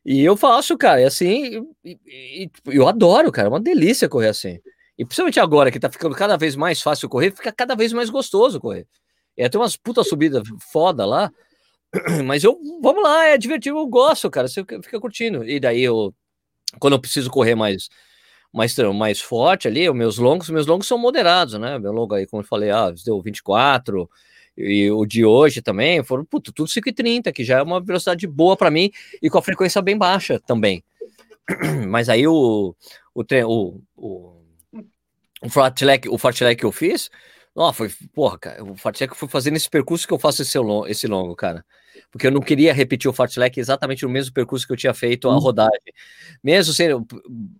[0.04, 4.28] E eu faço, cara, e assim, e, e, eu adoro, cara, é uma delícia correr
[4.28, 4.60] assim.
[4.96, 8.08] E principalmente agora que tá ficando cada vez mais fácil correr, fica cada vez mais
[8.08, 8.86] gostoso correr.
[9.36, 10.42] E até umas puta subida
[10.72, 11.32] foda lá,
[12.24, 15.44] mas eu, vamos lá, é divertido, eu gosto, cara, você fica curtindo.
[15.44, 16.14] E daí eu,
[16.78, 17.88] quando eu preciso correr mais,
[18.52, 21.78] mais, mais forte ali, os meus longos, meus longos são moderados, né?
[21.78, 24.08] Meu longo aí, como eu falei, ah, deu 24,
[24.56, 28.56] e o de hoje também foram puto, tudo 5,30, que já é uma velocidade boa
[28.56, 28.90] para mim
[29.22, 30.82] e com a frequência bem baixa também.
[31.88, 32.74] Mas aí o,
[33.14, 34.42] o, o, o,
[35.42, 37.10] o fartlek, o fartlek que eu fiz,
[37.56, 40.58] ó, foi, porra, cara, o fartlek eu fui fazendo esse percurso que eu faço esse,
[40.88, 41.64] esse longo, cara.
[42.10, 45.28] Porque eu não queria repetir o fartlek exatamente no mesmo percurso que eu tinha feito
[45.28, 45.38] a uhum.
[45.38, 45.92] rodagem.
[46.44, 47.06] Mesmo, sendo,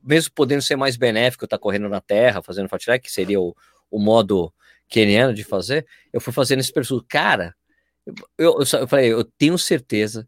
[0.04, 3.56] mesmo podendo ser mais benéfico estar tá correndo na terra, fazendo fartlek, que seria o,
[3.90, 4.52] o modo
[4.88, 7.04] querendo de fazer, eu fui fazendo esse percurso.
[7.08, 7.54] Cara,
[8.38, 10.26] eu, eu, eu, falei, eu tenho certeza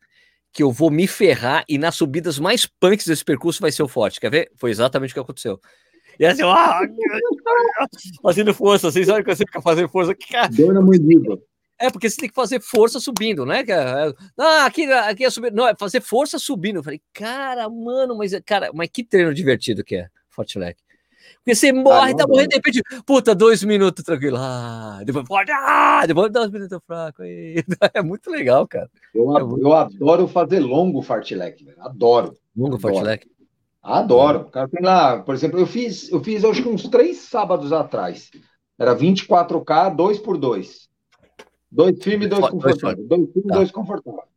[0.53, 3.89] que eu vou me ferrar e nas subidas mais punks desse percurso vai ser o
[3.89, 4.19] forte.
[4.19, 4.51] Quer ver?
[4.57, 5.61] Foi exatamente o que aconteceu.
[6.19, 6.81] E assim, ah,
[8.21, 10.15] fazendo força, vocês sabem que você fica fazendo força.
[10.31, 10.81] Cara, Dona
[11.79, 13.61] É, porque você tem que fazer força subindo, né?
[13.61, 15.53] É, ah, aqui, aqui é subir.
[15.53, 16.77] Não, é fazer força subindo.
[16.81, 20.81] Eu falei, cara, mano, mas, cara, mas que treino divertido que é, Fortilec.
[21.37, 24.37] Porque você morre, ah, tá morrendo, de repente, puta, dois minutos tranquilo.
[24.39, 27.23] Ah, depois pode, ah, depois dois minutos fraco.
[27.95, 28.91] É muito legal, cara.
[29.15, 31.81] Eu, é eu adoro fazer longo fartlek, velho.
[31.81, 32.37] Adoro.
[32.57, 33.27] Longo fartlek?
[33.93, 34.47] Adoro.
[34.51, 38.31] Cara, tem lá, por exemplo, eu fiz, eu fiz acho que uns três sábados atrás.
[38.79, 40.89] Era 24K, 2 por 2
[41.71, 43.07] Dois firme e dois confortáveis.
[43.07, 43.55] Dois firme tá.
[43.57, 44.29] dois confortáveis.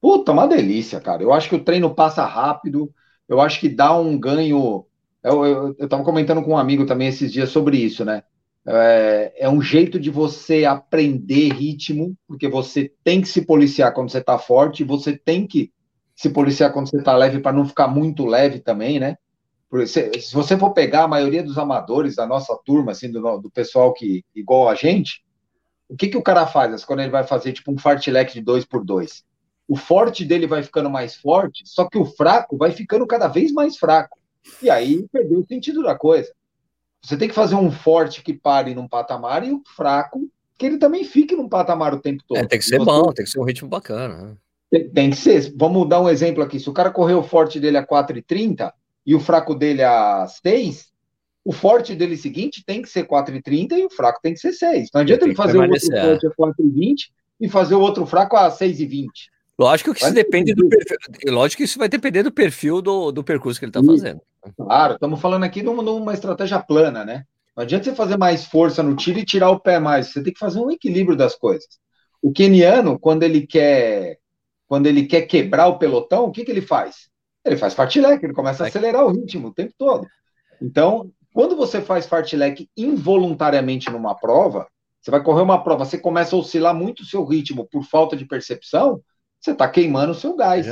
[0.00, 1.22] Puta, uma delícia, cara.
[1.22, 2.92] Eu acho que o treino passa rápido.
[3.28, 4.86] Eu acho que dá um ganho
[5.22, 8.24] eu estava comentando com um amigo também esses dias sobre isso, né?
[8.66, 14.10] É, é, um jeito de você aprender ritmo, porque você tem que se policiar quando
[14.10, 15.72] você está forte, e você tem que
[16.22, 19.16] se policiar quando você está leve para não ficar muito leve também, né?
[19.68, 23.38] Porque se, se, você for pegar a maioria dos amadores da nossa turma, assim, do,
[23.38, 25.24] do pessoal que igual a gente,
[25.88, 28.64] o que, que o cara faz quando ele vai fazer tipo um fartlek de dois
[28.64, 29.24] por dois?
[29.66, 33.50] O forte dele vai ficando mais forte, só que o fraco vai ficando cada vez
[33.50, 34.16] mais fraco.
[34.62, 36.32] E aí perdeu o sentido da coisa.
[37.02, 40.66] Você tem que fazer um forte que pare num patamar e o um fraco que
[40.66, 42.38] ele também fique num patamar o tempo todo.
[42.38, 44.38] É, tem que ser bom, tem que ser um ritmo bacana.
[44.94, 45.52] Tem, que ser.
[45.56, 46.58] Vamos dar um exemplo aqui.
[46.58, 48.72] Se o cara correu o forte dele a 4,30
[49.04, 50.90] e o fraco dele a 6,
[51.44, 54.88] o forte dele seguinte tem que ser 4,30 e o fraco tem que ser 6.
[54.94, 56.94] Não adianta ele fazer o outro forte a 4,20
[57.38, 59.08] e fazer o outro fraco a 6,20.
[59.58, 60.96] Lógico que isso depende do perfil,
[61.26, 64.20] lógico que isso vai depender do perfil do, do percurso que ele está fazendo.
[64.56, 67.24] Claro, estamos falando aqui numa, numa estratégia plana, né?
[67.54, 70.08] Não adianta você fazer mais força no tiro e tirar o pé mais.
[70.08, 71.68] Você tem que fazer um equilíbrio das coisas.
[72.22, 74.18] O keniano, quando ele quer,
[74.72, 77.10] quando ele quer quebrar o pelotão, o que, que ele faz?
[77.44, 80.06] Ele faz fartlek, ele começa a acelerar o ritmo o tempo todo.
[80.62, 84.66] Então, quando você faz fartlek involuntariamente numa prova,
[84.98, 88.16] você vai correr uma prova, você começa a oscilar muito o seu ritmo por falta
[88.16, 89.02] de percepção,
[89.38, 90.64] você está queimando o seu gás.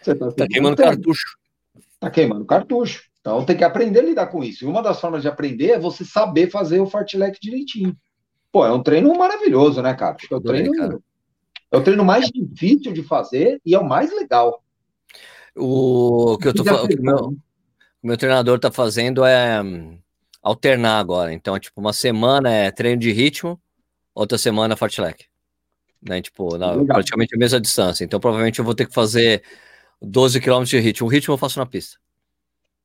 [0.00, 0.88] Você está tá queimando tempo.
[0.88, 1.38] cartucho.
[1.94, 3.02] Está queimando cartucho.
[3.20, 4.64] Então tem que aprender a lidar com isso.
[4.64, 7.96] E uma das formas de aprender é você saber fazer o fartlek direitinho.
[8.52, 10.14] Pô, é um treino maravilhoso, né, cara?
[10.14, 11.00] Acho que é o treino, cara.
[11.70, 14.62] É o treino mais difícil de fazer e é o mais legal.
[15.54, 17.36] O que eu tô falando, o meu,
[18.02, 19.98] meu treinador está fazendo é hum,
[20.42, 21.32] alternar agora.
[21.32, 23.60] Então, tipo, uma semana é treino de ritmo,
[24.14, 25.26] outra semana fartlek
[26.02, 26.20] né?
[26.22, 28.04] Tipo, na, praticamente a mesma distância.
[28.04, 29.42] Então, provavelmente eu vou ter que fazer
[30.00, 31.06] 12 km de ritmo.
[31.06, 31.98] O ritmo eu faço na pista.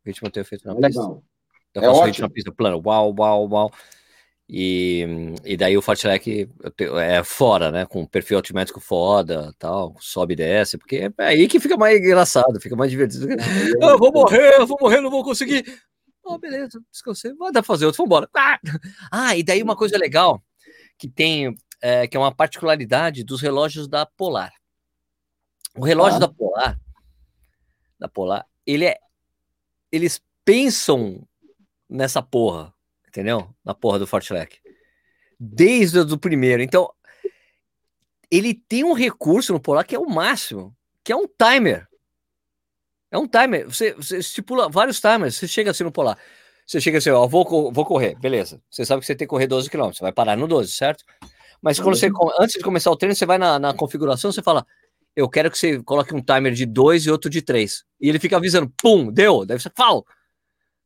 [0.03, 0.87] O ritmo eu tenho feito na pista.
[0.87, 1.23] Legal.
[1.73, 2.07] Eu é faço ótimo.
[2.07, 3.71] ritmo na pista, plano, uau, uau, uau.
[4.55, 5.03] E,
[5.43, 6.47] e daí o Fartlek
[7.01, 7.87] é fora, né?
[7.87, 12.61] Com perfil altimétrico foda, tal, sobe e desce, porque é aí que fica mais engraçado,
[12.61, 13.29] fica mais divertido.
[13.81, 15.65] Eu vou morrer, eu vou morrer, não vou conseguir.
[16.23, 18.29] Oh, beleza, descansei, vai dar pra fazer outro, vambora.
[18.31, 18.59] Ah!
[19.11, 20.43] ah, e daí uma coisa legal
[20.99, 24.53] que tem, é, que é uma particularidade dos relógios da Polar.
[25.75, 26.19] O relógio ah.
[26.19, 26.79] da Polar,
[27.97, 28.97] da Polar, ele é,
[29.91, 31.27] eles pensam
[31.89, 32.72] nessa porra
[33.13, 33.47] entendeu?
[33.63, 34.57] Na porra do Fortlec.
[35.39, 36.63] Desde o primeiro.
[36.63, 36.91] Então,
[38.31, 41.87] ele tem um recurso no Polar que é o máximo, que é um timer.
[43.11, 43.65] É um timer.
[43.67, 45.35] Você, você estipula vários timers.
[45.35, 46.17] Você chega assim no Polar.
[46.65, 48.59] Você chega assim, ó, vou, vou correr, beleza.
[48.71, 51.03] Você sabe que você tem que correr 12 km, você vai parar no 12, certo?
[51.61, 52.09] Mas quando você,
[52.39, 54.65] antes de começar o treino, você vai na, na configuração, você fala,
[55.15, 57.83] eu quero que você coloque um timer de 2 e outro de 3.
[58.01, 59.45] E ele fica avisando, pum, deu.
[59.45, 60.01] Daí você fala,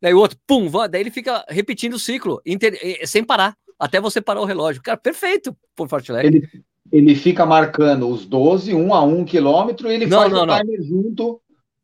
[0.02, 2.78] Daí o outro, pum, daí ele fica repetindo o ciclo, inter,
[3.08, 4.82] sem parar, até você parar o relógio.
[4.82, 6.28] Cara, perfeito por Fartlek.
[6.28, 6.48] Ele,
[6.92, 10.58] ele fica marcando os 12, um a um quilômetro, e ele não, faz não, o
[10.58, 10.88] timer não.
[10.88, 11.42] junto.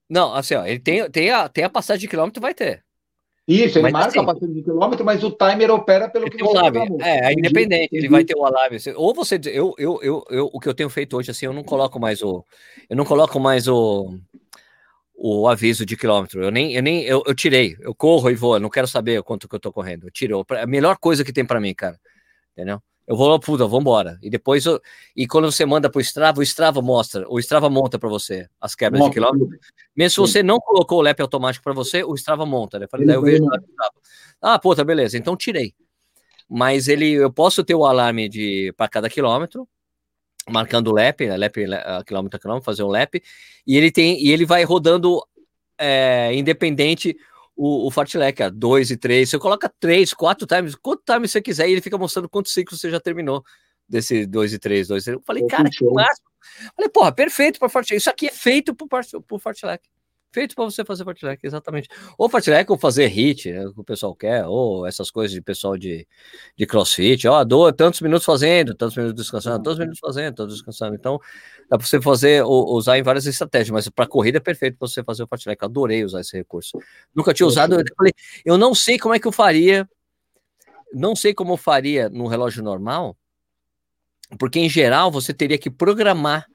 [0.10, 2.84] Não, assim, ó, ele tem, tem, a, tem a passagem de quilômetro, vai ter.
[3.46, 6.42] Isso, ele mas, marca assim, a passagem de quilômetro, mas o timer opera pelo que
[6.42, 6.58] você.
[7.02, 8.78] É, é independente, ele vai ter o alarme.
[8.96, 11.64] Ou você, eu, eu, eu, eu, o que eu tenho feito hoje, assim, eu não
[11.64, 12.46] coloco mais o,
[12.90, 14.18] eu não coloco mais o,
[15.26, 16.44] o aviso de quilômetro.
[16.44, 17.78] Eu nem, eu nem, eu, eu tirei.
[17.80, 18.56] Eu corro e vou.
[18.56, 20.08] Eu não quero saber quanto que eu tô correndo.
[20.08, 20.46] Eu tiro.
[20.50, 21.98] A melhor coisa que tem para mim, cara.
[22.52, 22.84] Entendeu?
[23.08, 24.20] Eu vou, puta, vou embora.
[24.22, 24.82] E depois, eu,
[25.16, 28.76] e quando você manda pro Strava, o Strava mostra, o Strava monta para você as
[28.76, 29.12] quebras monta.
[29.12, 29.48] de quilômetro.
[29.96, 32.78] Mesmo se você não colocou o lap automático para você, o Strava monta.
[32.78, 32.88] Né?
[32.92, 33.46] Falei, daí eu vejo,
[34.42, 35.18] ah, puta, beleza.
[35.18, 35.74] Então tirei.
[36.50, 39.66] Mas ele, eu posso ter o alarme de para cada quilômetro
[40.50, 43.22] marcando o lap, né, lap uh, quilômetro a quilômetro, fazer um lap,
[43.66, 45.22] e ele tem e ele vai rodando
[45.78, 47.16] é, independente
[47.56, 51.68] o, o fartlek, 2 e 3, você coloca 3, 4 times, quanto time você quiser,
[51.68, 53.44] e ele fica mostrando quantos ciclos você já terminou
[53.88, 55.18] desse 2 e 3, 2 e 3.
[55.18, 56.28] Eu falei, cara, que máximo.
[56.76, 59.88] Falei, porra, perfeito para fartlek, isso aqui é feito pro, pro fartlek
[60.34, 61.88] feito para você fazer fartlek, exatamente.
[62.18, 65.78] Ou fartlek ou fazer hit, né, que o pessoal quer, ou essas coisas de pessoal
[65.78, 66.08] de,
[66.58, 70.96] de crossfit, ó, dou tantos minutos fazendo, tantos minutos descansando, tantos minutos fazendo, tantos descansando.
[70.96, 71.20] Então,
[71.70, 75.04] dá para você fazer, usar em várias estratégias, mas para corrida é perfeito para você
[75.04, 75.64] fazer o fartlek.
[75.64, 76.80] Adorei usar esse recurso.
[77.14, 78.14] Nunca tinha usado, eu falei,
[78.44, 79.88] eu não sei como é que eu faria,
[80.92, 83.16] não sei como eu faria no relógio normal,
[84.40, 86.48] porque em geral você teria que programar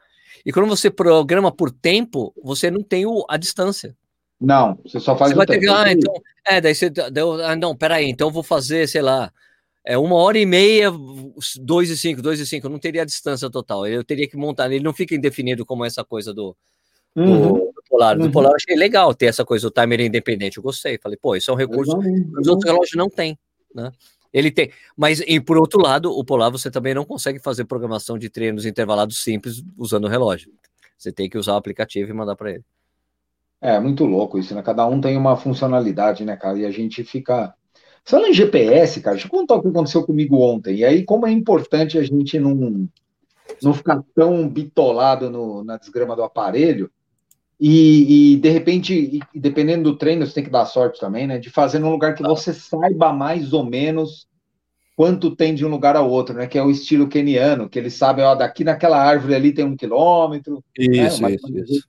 [0.49, 3.94] e quando você programa por tempo, você não tem o, a distância.
[4.40, 5.61] Não, você só faz você o vai tempo.
[5.61, 6.14] Ter, ah, então,
[6.46, 9.30] é, daí você deu, ah, não, peraí, então eu vou fazer, sei lá,
[9.84, 10.90] é uma hora e meia,
[11.61, 13.86] dois e cinco, dois e cinco, não teria a distância total.
[13.86, 16.57] Eu teria que montar, ele não fica indefinido como essa coisa do,
[17.14, 17.26] uhum.
[17.26, 18.16] do, do Polar.
[18.16, 18.24] Uhum.
[18.24, 20.96] Do Polar eu achei legal ter essa coisa do timer independente, eu gostei.
[20.96, 22.32] Falei, pô, isso é um recurso uhum.
[22.40, 23.38] os outros relógios não têm,
[23.74, 23.92] né?
[24.33, 28.18] Ele tem, mas e por outro lado, o Polar você também não consegue fazer programação
[28.18, 30.53] de treinos intervalados simples usando o relógio.
[30.99, 32.64] Você tem que usar o aplicativo e mandar para ele.
[33.61, 34.62] É muito louco isso, né?
[34.62, 36.59] Cada um tem uma funcionalidade, né, cara?
[36.59, 37.55] E a gente fica.
[38.05, 40.76] Falando em GPS, cara, deixa eu contar o que aconteceu comigo ontem.
[40.76, 42.89] E aí, como é importante a gente não,
[43.62, 46.91] não ficar tão bitolado no, na desgrama do aparelho,
[47.61, 51.38] e, e, de repente, e, dependendo do treino, você tem que dar sorte também, né?
[51.38, 54.28] De fazer num lugar que você saiba mais ou menos
[54.96, 56.46] quanto tem de um lugar ao outro, né?
[56.46, 59.76] Que é o estilo keniano, que eles sabem, ó, daqui naquela árvore ali tem um
[59.76, 60.62] quilômetro.
[60.78, 61.34] Isso, né?
[61.34, 61.86] isso, isso.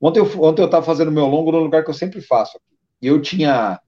[0.00, 2.58] Ontem eu, ontem eu estava fazendo meu longo no lugar que eu sempre faço.
[3.00, 3.78] E eu tinha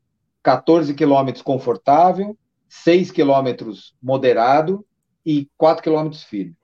[0.42, 2.36] 14 quilômetros confortável,
[2.68, 4.84] 6 quilômetros moderado
[5.24, 6.54] e 4 quilômetros firme.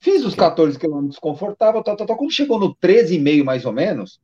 [0.00, 2.14] Fiz os 14 quilômetros confortável, tá, tá, tá.
[2.14, 4.20] Quando chegou no 13,5 mais ou menos,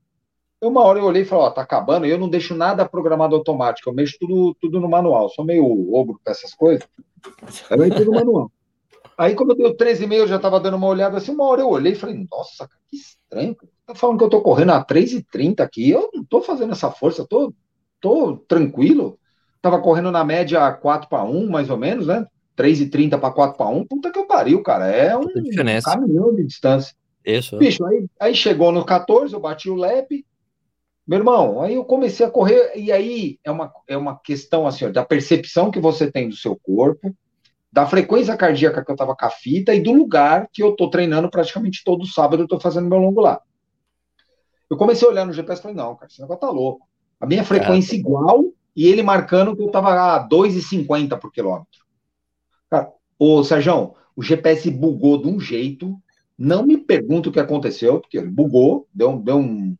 [0.60, 3.90] uma hora eu olhei e falei, ó, tá acabando, eu não deixo nada programado automático,
[3.90, 5.64] eu mexo tudo, tudo no manual, sou meio
[5.94, 6.86] ogro com essas coisas.
[7.70, 8.52] Aí eu tudo no manual.
[9.16, 11.60] Aí, quando eu dei o 13,5, eu já tava dando uma olhada assim, uma hora
[11.60, 13.56] eu olhei e falei, nossa, que estranho.
[13.86, 17.26] Tá falando que eu tô correndo a 3,30 aqui, eu não tô fazendo essa força,
[17.28, 17.52] tô,
[18.00, 19.18] tô tranquilo.
[19.62, 22.26] Tava correndo na média 4 para 1, mais ou menos, né?
[22.56, 24.86] 3,30 para 4 para 1, puta que eu pariu, cara.
[24.86, 25.26] É um
[25.82, 26.94] caminhão de distância.
[27.24, 27.56] Isso.
[27.56, 30.24] Bicho, aí, aí chegou no 14, eu bati o lap.
[31.06, 34.86] Meu irmão, aí eu comecei a correr, e aí é uma, é uma questão assim,
[34.86, 37.14] ó, da percepção que você tem do seu corpo,
[37.70, 40.88] da frequência cardíaca que eu tava com a fita e do lugar que eu tô
[40.88, 43.40] treinando praticamente todo sábado, eu tô fazendo meu longo lá.
[44.70, 46.86] Eu comecei a olhar no GPS e falei, não, cara, esse negócio tá louco.
[47.20, 48.44] A minha frequência é, igual
[48.74, 51.83] e ele marcando que eu tava a 2,50 por quilômetro.
[53.24, 55.96] Ô Sérgio, o GPS bugou de um jeito.
[56.36, 59.76] Não me pergunta o que aconteceu, porque ele bugou, deu, deu um,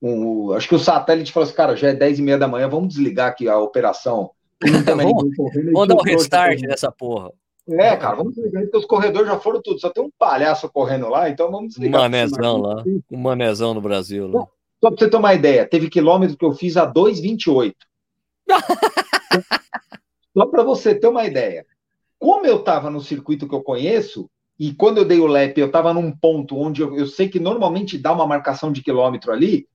[0.00, 2.68] um, Acho que o satélite falou assim, cara, já é 10 e meia da manhã,
[2.68, 4.30] vamos desligar aqui a operação
[4.62, 5.36] vamos,
[5.72, 7.32] vamos dar um restart nessa porra.
[7.68, 9.78] É, cara, vamos desligar, porque os corredores já foram tudo.
[9.80, 12.00] Só tem um palhaço correndo lá, então vamos desligar.
[12.00, 12.84] Um manezão lá.
[13.10, 14.26] Um manezão no Brasil.
[14.28, 14.46] Lá.
[14.80, 17.74] Só pra você ter uma ideia, teve quilômetro que eu fiz a 2,28.
[20.36, 21.64] Só para você ter uma ideia.
[22.22, 25.66] Como eu estava no circuito que eu conheço, e quando eu dei o lap, eu
[25.66, 29.66] estava num ponto onde eu, eu, sei que normalmente dá uma marcação de quilômetro ali,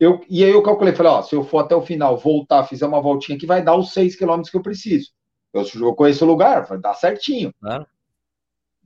[0.00, 2.84] eu, e aí eu calculei, falei, ó, se eu for até o final, voltar, fizer
[2.84, 5.12] uma voltinha aqui, vai dar os 6 quilômetros que eu preciso.
[5.52, 7.54] Eu, eu conheço o lugar, vai dar certinho.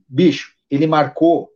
[0.07, 1.49] Bicho, ele marcou,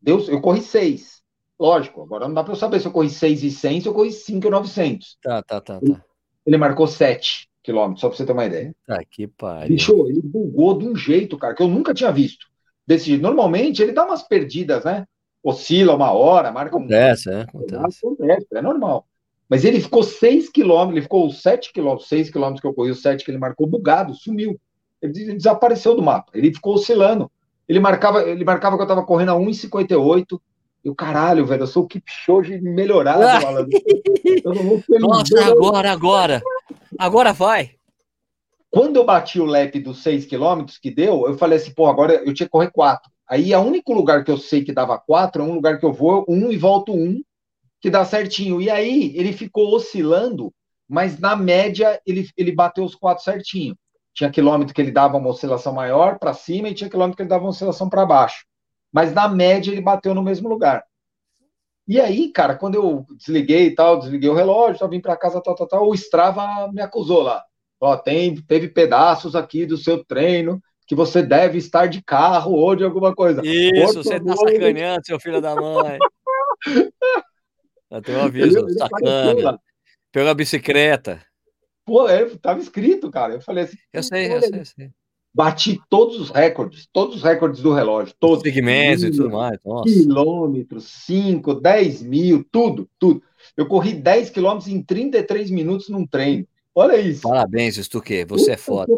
[0.00, 1.24] Deus, eu corri 6.
[1.58, 3.94] Lógico, agora não dá para eu saber se eu corri 6 e 100, se eu
[3.94, 5.18] corri 5 e 900.
[5.20, 5.80] Tá, tá, tá, tá.
[5.82, 6.00] Ele,
[6.46, 8.76] ele marcou 7 quilômetros, só para você ter uma ideia.
[8.86, 9.70] Tá, que pariu.
[9.70, 12.46] Bicho, ele bugou de um jeito, cara, que eu nunca tinha visto.
[12.86, 13.22] Desse jeito.
[13.22, 15.06] Normalmente ele dá umas perdidas, né?
[15.42, 17.32] Oscila uma hora, marca acontece, um.
[17.32, 18.46] É, acontece, acontece.
[18.52, 19.06] É normal.
[19.48, 23.02] Mas ele ficou 6 quilômetros, ele ficou 7 quilômetros, 6 quilômetros que eu corri, os
[23.02, 24.58] 7 que ele marcou, bugado, sumiu.
[25.00, 26.30] Ele desapareceu do mapa.
[26.34, 27.30] Ele ficou oscilando.
[27.68, 30.40] Ele marcava, ele marcava que eu estava correndo a 1,58.
[30.84, 33.78] E o caralho, velho, eu sou o Kipchoge melhorado, malandro.
[35.00, 36.42] Nossa, agora, agora.
[36.98, 37.76] Agora vai.
[38.70, 42.14] Quando eu bati o lap dos 6 km que deu, eu falei assim, pô, agora
[42.14, 43.10] eu tinha que correr 4.
[43.28, 45.92] Aí, o único lugar que eu sei que dava 4 é um lugar que eu
[45.92, 47.22] vou, um e volto um,
[47.80, 48.60] que dá certinho.
[48.60, 50.52] E aí, ele ficou oscilando,
[50.88, 53.76] mas na média, ele, ele bateu os 4 certinho.
[54.12, 57.28] Tinha quilômetro que ele dava uma oscilação maior para cima e tinha quilômetro que ele
[57.28, 58.44] dava uma oscilação para baixo.
[58.92, 60.84] Mas na média, ele bateu no mesmo lugar.
[61.86, 65.40] E aí, cara, quando eu desliguei e tal, desliguei o relógio, só vim para casa,
[65.42, 67.44] tal, tal, tal, o Strava me acusou lá.
[67.80, 72.74] Ó, tem, teve pedaços aqui do seu treino que você deve estar de carro ou
[72.74, 73.42] de alguma coisa.
[73.44, 75.98] Isso, você tá sacaneando, seu filho da mãe.
[77.90, 79.60] Eu tenho um aviso, ele, ele sacana.
[80.10, 81.24] Pegou a bicicleta.
[81.84, 83.34] Pô, é, tava escrito, cara.
[83.34, 83.76] Eu falei assim.
[83.92, 84.90] Eu sei, eu sei, eu sei.
[85.34, 88.42] Bati todos os recordes, todos os recordes do relógio, todos.
[88.42, 89.58] Segmentos e tudo mais.
[89.64, 89.92] Nossa.
[89.92, 93.20] Quilômetros, 5, 10 mil, tudo, tudo.
[93.56, 96.46] Eu corri 10 quilômetros em 33 minutos num treino.
[96.72, 97.22] Olha isso.
[97.22, 98.92] Parabéns, Stuque, você é foda.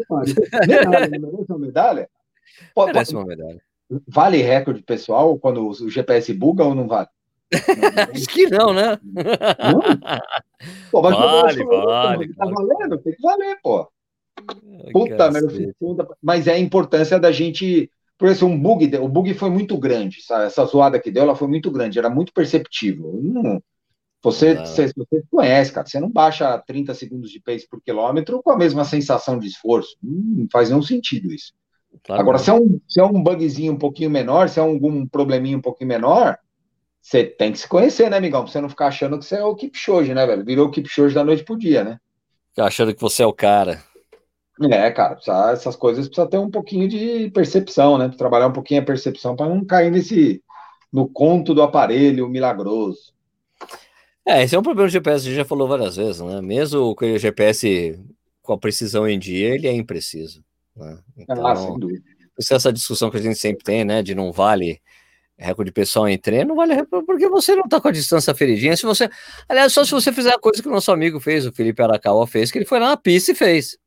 [0.67, 2.09] Merece uma medalha?
[2.75, 3.61] Merece uma medalha.
[4.07, 7.07] Vale recorde pessoal quando o GPS buga ou não vale?
[8.13, 8.99] Acho que não, né?
[9.03, 9.81] Não?
[10.91, 12.33] Pô, mas vale, vale.
[12.35, 12.97] Tá valendo?
[12.99, 13.89] Tem que valer, pô.
[14.91, 17.91] Puta merda, mas é a importância da gente.
[18.17, 20.45] Por isso, um bug, o bug foi muito grande, sabe?
[20.45, 23.13] Essa zoada que deu, ela foi muito grande, era muito perceptível.
[24.23, 28.51] Você, você, você, conhece, cara, você não baixa 30 segundos de pace por quilômetro com
[28.51, 29.95] a mesma sensação de esforço.
[30.01, 31.53] Não faz nenhum sentido isso.
[32.03, 35.05] Claro Agora, se é, um, se é um bugzinho um pouquinho menor, se é algum
[35.05, 36.37] probleminha um pouquinho menor,
[37.01, 38.43] você tem que se conhecer, né, amigão?
[38.43, 40.43] Pra você não ficar achando que você é o Kipchoge, né, velho?
[40.43, 41.99] Virou o Kipchoge da noite pro dia, né?
[42.57, 43.81] Achando que você é o cara.
[44.63, 48.09] É, cara, precisa, essas coisas precisa ter um pouquinho de percepção, né?
[48.09, 50.41] Trabalhar um pouquinho a percepção para não cair nesse
[50.91, 53.13] no conto do aparelho milagroso.
[54.25, 56.41] É, esse é um problema do GPS, a gente já falou várias vezes, né?
[56.41, 57.99] Mesmo com o GPS
[58.41, 60.43] com a precisão em dia, ele é impreciso.
[60.75, 60.97] Né?
[61.17, 62.03] Então, ah, sem dúvida.
[62.51, 64.01] Essa discussão que a gente sempre tem, né?
[64.01, 64.81] De não vale
[65.37, 68.75] recorde pessoal em treino, não vale porque você não tá com a distância feridinha.
[68.75, 69.09] Se você,
[69.47, 72.25] aliás, só se você fizer a coisa que o nosso amigo fez, o Felipe Arakawa
[72.25, 73.77] fez, que ele foi lá na pista e fez.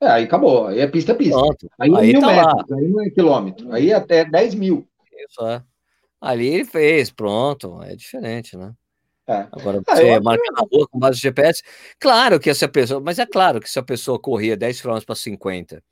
[0.00, 0.66] É, aí acabou.
[0.68, 1.38] Aí é pista é pista.
[1.38, 1.70] Pronto.
[1.78, 2.76] Aí, é aí mil tá metros, lá.
[2.76, 3.72] aí não é quilômetro.
[3.72, 4.88] Aí é até 10 mil.
[5.28, 5.62] Isso é.
[6.20, 7.82] Ali ele fez, pronto.
[7.82, 8.72] É diferente, né?
[9.26, 9.46] É.
[9.52, 11.62] Agora ah, você marca na rua com base de GPS.
[12.00, 15.14] Claro que essa pessoa, mas é claro que se a pessoa corria 10 km para
[15.14, 15.82] 50,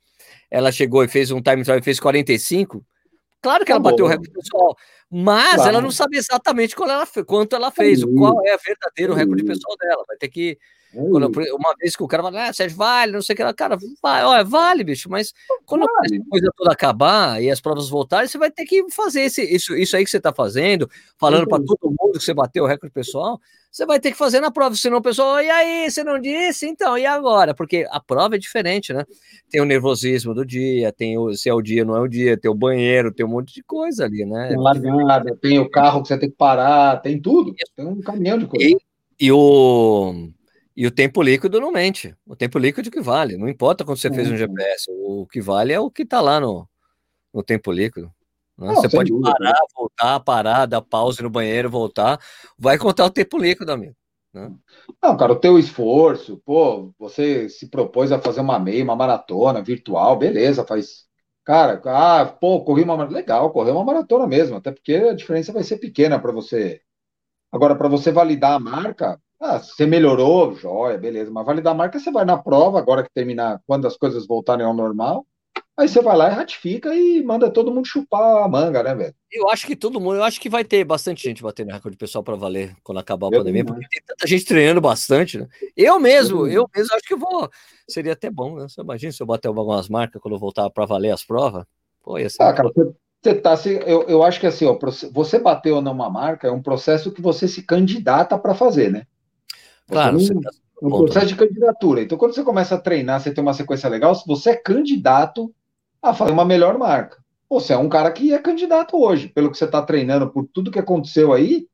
[0.49, 2.83] ela chegou e fez um time trial e fez 45,
[3.39, 4.75] claro que ela bateu o recorde pessoal,
[5.07, 5.69] mas claro.
[5.69, 10.03] ela não sabe exatamente ela, quanto ela fez, qual é o verdadeiro recorde pessoal dela.
[10.07, 10.57] Vai ter que
[10.93, 13.77] quando, uma vez que o cara fala, ah, Sérgio, vale, não sei o que, cara,
[14.01, 15.33] vai, olha, vale, bicho, mas
[15.65, 16.21] quando vale.
[16.21, 19.75] a coisa toda acabar e as provas voltarem, você vai ter que fazer esse, isso,
[19.75, 22.93] isso aí que você está fazendo, falando para todo mundo que você bateu o recorde
[22.93, 26.19] pessoal, você vai ter que fazer na prova, senão o pessoal, e aí, você não
[26.19, 26.65] disse?
[26.65, 27.53] Então, e agora?
[27.53, 29.03] Porque a prova é diferente, né?
[29.51, 32.37] Tem o nervosismo do dia, tem o se é o dia, não é o dia,
[32.37, 34.47] tem o banheiro, tem um monte de coisa ali, né?
[34.47, 38.39] Tem largada, tem o carro que você tem que parar, tem tudo, tem um caminhão
[38.39, 38.65] de coisa.
[38.65, 38.77] E,
[39.19, 40.29] e o
[40.77, 42.15] e o tempo líquido não mente.
[42.23, 43.35] O tempo líquido que vale.
[43.35, 44.85] Não importa quando você fez um GPS.
[44.91, 46.69] O que vale é o que está lá no,
[47.33, 48.13] no tempo líquido.
[48.55, 48.67] Né?
[48.67, 49.31] Não, você pode dúvida.
[49.31, 52.19] parar, voltar, parar, dar pausa no banheiro, voltar.
[52.59, 53.95] Vai contar o tempo líquido, amigo.
[54.31, 54.51] Né?
[55.01, 59.63] Não, cara, o teu esforço, pô, você se propôs a fazer uma meia, uma maratona
[59.63, 61.07] virtual, beleza, faz.
[61.43, 65.63] Cara, ah, pô, corri uma legal, correu uma maratona mesmo, até porque a diferença vai
[65.63, 66.81] ser pequena para você.
[67.51, 71.29] Agora, para você validar a marca, Ah, você melhorou, joia, beleza.
[71.29, 74.65] Mas validar a marca, você vai na prova, agora que terminar, quando as coisas voltarem
[74.65, 75.25] ao normal.
[75.77, 79.13] Aí você vai lá e ratifica e manda todo mundo chupar a manga, né, velho?
[79.31, 82.23] Eu acho que todo mundo, eu acho que vai ter bastante gente batendo recorde pessoal
[82.23, 85.47] para valer quando acabar a eu pandemia, porque tem tanta gente treinando bastante, né?
[85.75, 87.47] Eu mesmo, eu, eu mesmo acho que vou.
[87.87, 88.67] Seria até bom, né?
[88.67, 91.63] Você imagina se eu bater algumas marcas quando eu voltar para valer as provas?
[92.03, 92.41] Pô, ia ser.
[92.41, 94.75] Ah, cara, você, você tá se, eu, eu acho que assim, ó,
[95.11, 98.91] você bateu ou não uma marca é um processo que você se candidata para fazer,
[98.91, 99.05] né?
[99.87, 100.49] Claro, você, tá
[100.81, 102.01] um processo de candidatura.
[102.01, 105.53] Então, quando você começa a treinar, você tem uma sequência legal, você é candidato
[106.01, 107.17] a fazer uma melhor marca.
[107.49, 110.71] Você é um cara que é candidato hoje, pelo que você está treinando, por tudo
[110.71, 111.67] que aconteceu aí,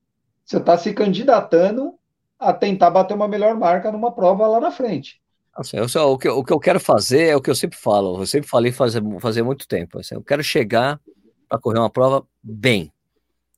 [0.45, 1.93] você está se candidatando
[2.39, 5.21] a tentar bater uma melhor marca numa prova lá na frente.
[5.55, 7.77] Assim, eu só, o, que, o que eu quero fazer é o que eu sempre
[7.77, 9.99] falo, eu sempre falei fazer, fazer muito tempo.
[9.99, 10.99] Assim, eu quero chegar
[11.47, 12.91] para correr uma prova bem.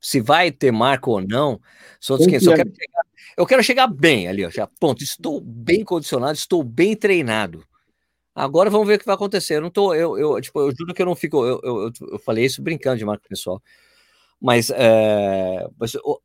[0.02, 1.60] Se vai ter marca ou não,
[2.00, 3.02] só quem, só quero chegar,
[3.38, 5.04] eu quero chegar bem ali, ó, já, ponto.
[5.04, 7.64] Estou bem condicionado, estou bem treinado.
[8.34, 9.56] Agora vamos ver o que vai acontecer.
[9.56, 11.46] Eu não tô, eu, eu, tipo, eu juro que eu não fico.
[11.46, 13.62] Eu, eu, eu falei isso brincando de marca pessoal.
[14.42, 15.66] Mas, é,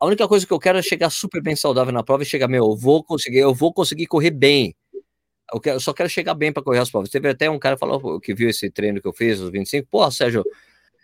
[0.01, 2.49] a única coisa que eu quero é chegar super bem saudável na prova e chegar,
[2.49, 4.75] meu, eu vou conseguir, eu vou conseguir correr bem.
[5.53, 7.11] Eu, quero, eu só quero chegar bem para correr as provas.
[7.11, 9.89] Teve até um cara que falou que viu esse treino que eu fiz, os 25.
[9.91, 10.45] Pô, Sérgio,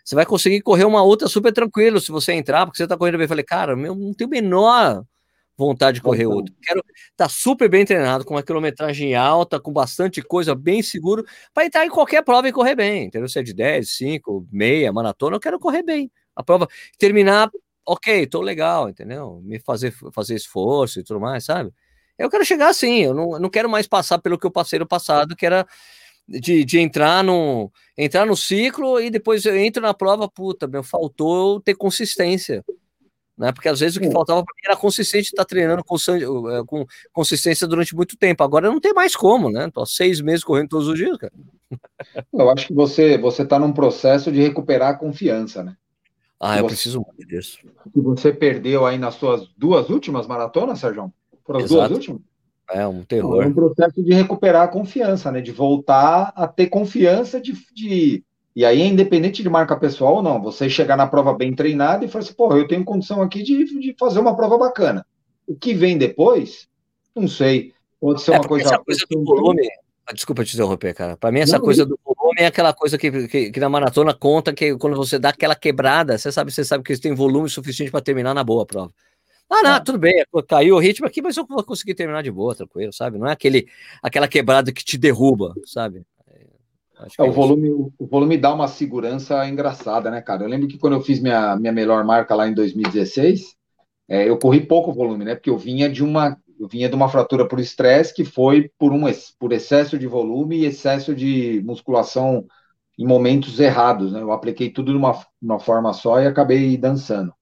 [0.03, 3.17] você vai conseguir correr uma outra super tranquilo se você entrar, porque você tá correndo
[3.17, 3.25] bem.
[3.25, 5.03] Eu falei, cara, meu, não tenho o menor
[5.57, 6.53] vontade de correr outro.
[6.61, 11.25] Quero estar tá super bem treinado, com uma quilometragem alta, com bastante coisa, bem seguro,
[11.53, 13.05] para entrar em qualquer prova e correr bem.
[13.05, 13.27] Entendeu?
[13.27, 16.11] Se é de 10, 5, meia, maratona, eu quero correr bem.
[16.35, 16.67] A prova
[16.99, 17.49] terminar,
[17.85, 19.41] ok, tô legal, entendeu?
[19.43, 21.71] Me fazer, fazer esforço e tudo mais, sabe?
[22.17, 24.87] Eu quero chegar assim, eu não, não quero mais passar pelo que eu passei no
[24.87, 25.67] passado, que era
[26.27, 30.83] de, de entrar, no, entrar no ciclo e depois eu entro na prova, puta, meu,
[30.83, 32.63] faltou ter consistência
[33.37, 33.51] né?
[33.51, 37.67] Porque às vezes o que faltava era consistente estar tá treinando com, eh, com, consistência
[37.67, 38.43] durante muito tempo.
[38.43, 39.69] Agora não tem mais como, né?
[39.71, 41.33] Tô há seis meses correndo todos os dias, cara.
[42.33, 45.75] Eu acho que você você está num processo de recuperar a confiança, né?
[46.39, 47.57] Ah, que eu você, preciso muito disso.
[47.91, 51.11] Que você perdeu aí nas suas duas últimas maratonas, Sérgio?
[51.43, 52.21] Foram as duas últimas?
[52.69, 53.43] É um terror.
[53.43, 55.41] É um processo de recuperar a confiança, né?
[55.41, 58.23] De voltar a ter confiança de, de
[58.57, 62.07] e aí, independente de marca pessoal ou não, você chegar na prova bem treinado e
[62.07, 65.05] falar assim, pô, eu tenho condição aqui de, de fazer uma prova bacana.
[65.45, 66.67] O que vem depois,
[67.15, 67.71] não sei.
[68.01, 68.65] Pode ser é, uma coisa.
[68.65, 69.61] Essa coisa do volume.
[70.07, 71.15] Ah, desculpa te interromper, cara.
[71.15, 74.11] Para mim, essa não, coisa do volume é aquela coisa que, que, que, na maratona
[74.11, 77.47] conta que quando você dá aquela quebrada, você sabe, você sabe que você tem volume
[77.47, 78.91] suficiente para terminar na boa prova.
[79.47, 79.79] Ah, não, ah.
[79.79, 83.19] tudo bem, caiu o ritmo aqui, mas eu vou conseguir terminar de boa, tranquilo, sabe?
[83.19, 83.67] Não é aquele,
[84.01, 86.03] aquela quebrada que te derruba, sabe?
[87.17, 90.43] É, o, é volume, o volume dá uma segurança engraçada, né, cara?
[90.43, 93.55] Eu lembro que quando eu fiz minha, minha melhor marca lá em 2016,
[94.07, 95.35] é, eu corri pouco volume, né?
[95.35, 98.91] Porque eu vinha de uma, eu vinha de uma fratura por estresse que foi por,
[98.91, 99.03] um,
[99.39, 102.45] por excesso de volume e excesso de musculação
[102.97, 104.21] em momentos errados, né?
[104.21, 107.33] Eu apliquei tudo de uma, uma forma só e acabei dançando.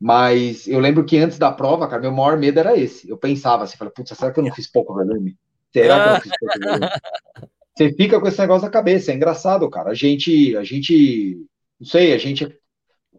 [0.00, 3.08] Mas eu lembro que antes da prova, cara, meu maior medo era esse.
[3.08, 5.36] Eu pensava assim, falei, putz, será que eu não fiz pouco volume?
[5.72, 6.86] Será que eu não fiz pouco volume?
[7.78, 9.12] você fica com esse negócio na cabeça.
[9.12, 9.90] É engraçado, cara.
[9.90, 11.38] A gente, a gente,
[11.78, 12.44] não sei, a gente,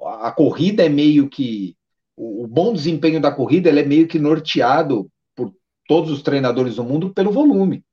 [0.02, 1.78] a corrida é meio que
[2.18, 5.54] o, bom desempenho da corrida, ele é meio que norteado por
[5.88, 7.86] todos os treinadores do mundo pelo volume.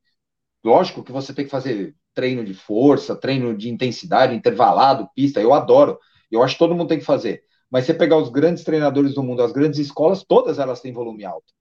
[0.65, 5.41] Lógico que você tem que fazer treino de força, treino de intensidade, intervalado, pista.
[5.41, 6.01] Eu adoro.
[6.33, 7.45] Eu acho que todo mundo tem que fazer.
[7.71, 11.25] Mas você pegar os grandes treinadores do mundo, as grandes escolas, todas elas têm volume
[11.25, 11.55] alto.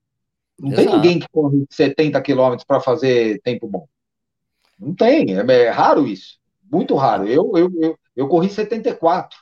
[0.58, 0.88] Não Exato.
[0.88, 3.86] tem ninguém que corre 70 quilômetros para fazer tempo bom.
[4.78, 6.38] Não tem, é, é raro isso.
[6.70, 7.26] Muito raro.
[7.26, 9.38] Eu, eu, eu, eu corri 74.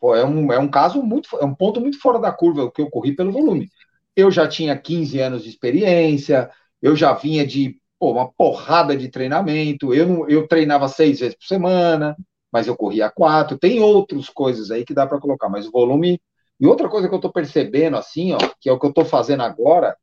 [0.00, 2.70] Pô, é, um, é um caso muito, é um ponto muito fora da curva o
[2.70, 3.68] que eu corri pelo volume.
[4.16, 6.50] Eu já tinha 15 anos de experiência,
[6.82, 11.36] eu já vinha de pô, uma porrada de treinamento, eu, não, eu treinava seis vezes
[11.36, 12.16] por semana,
[12.52, 13.58] mas eu corria quatro.
[13.58, 16.20] Tem outras coisas aí que dá para colocar, mas o volume.
[16.58, 19.04] E outra coisa que eu estou percebendo, assim, ó, que é o que eu estou
[19.04, 19.96] fazendo agora,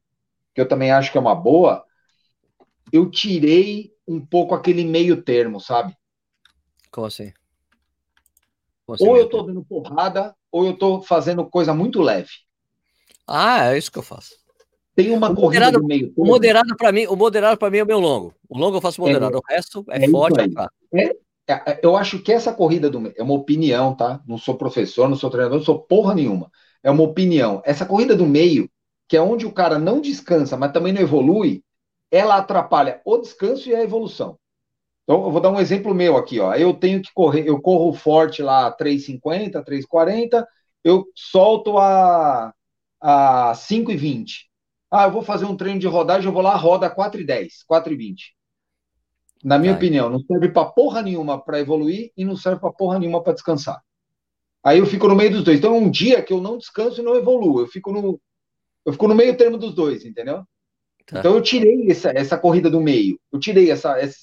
[0.55, 1.83] que eu também acho que é uma boa,
[2.91, 5.95] eu tirei um pouco aquele meio termo, sabe?
[6.91, 7.33] Como assim?
[8.85, 12.29] Como assim ou eu tô dando porrada, ou eu tô fazendo coisa muito leve.
[13.27, 14.35] Ah, é isso que eu faço.
[14.95, 16.23] Tem uma o corrida moderado, do meio termo.
[16.23, 18.33] O moderado para mim, o moderado para mim é o meu longo.
[18.49, 20.39] O longo eu faço moderado, é, o resto é, é forte,
[20.93, 21.13] é, é,
[21.47, 24.21] é, Eu acho que essa corrida do meio é uma opinião, tá?
[24.25, 26.49] Não sou professor, não sou treinador, não sou porra nenhuma.
[26.81, 27.61] É uma opinião.
[27.65, 28.69] Essa corrida do meio,
[29.07, 31.63] que é onde o cara não descansa, mas também não evolui,
[32.11, 34.37] ela atrapalha o descanso e a evolução.
[35.03, 36.53] Então, eu vou dar um exemplo meu aqui, ó.
[36.53, 40.45] Eu tenho que correr, eu corro forte lá 3,50, 3,40,
[40.83, 42.53] eu solto a,
[42.99, 44.47] a 5,20.
[44.91, 47.63] Ah, eu vou fazer um treino de rodagem, eu vou lá, roda 4 e 10,
[47.63, 48.35] 4 e 20.
[49.43, 52.99] Na minha opinião, não serve para porra nenhuma para evoluir e não serve para porra
[52.99, 53.81] nenhuma para descansar.
[54.63, 55.59] Aí eu fico no meio dos dois.
[55.59, 57.61] Então é um dia que eu não descanso e não evoluo.
[57.61, 58.19] Eu fico no,
[58.85, 60.43] eu fico no meio termo dos dois, entendeu?
[61.07, 61.19] Tá.
[61.19, 63.19] Então eu tirei essa, essa corrida do meio.
[63.31, 64.17] Eu tirei essa, essa,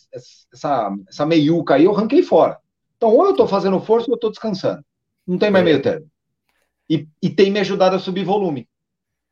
[0.53, 2.59] essa, essa meiuca aí, eu ranquei fora.
[2.97, 4.85] Então, ou eu estou fazendo força ou eu estou descansando.
[5.27, 6.07] Não tem mais meio termo.
[6.89, 8.69] E, e tem me ajudado a subir volume.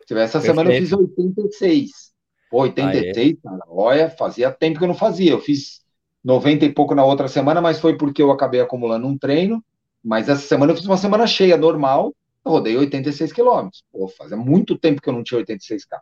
[0.01, 0.43] Essa Perfeito.
[0.43, 2.13] semana eu fiz 86.
[2.51, 5.31] 86, cara, olha, fazia tempo que eu não fazia.
[5.31, 5.81] Eu fiz
[6.25, 9.65] 90 e pouco na outra semana, mas foi porque eu acabei acumulando um treino.
[10.03, 12.15] Mas essa semana eu fiz uma semana cheia, normal.
[12.45, 13.85] Eu rodei 86 quilômetros.
[13.93, 16.01] Pô, fazia muito tempo que eu não tinha 86K.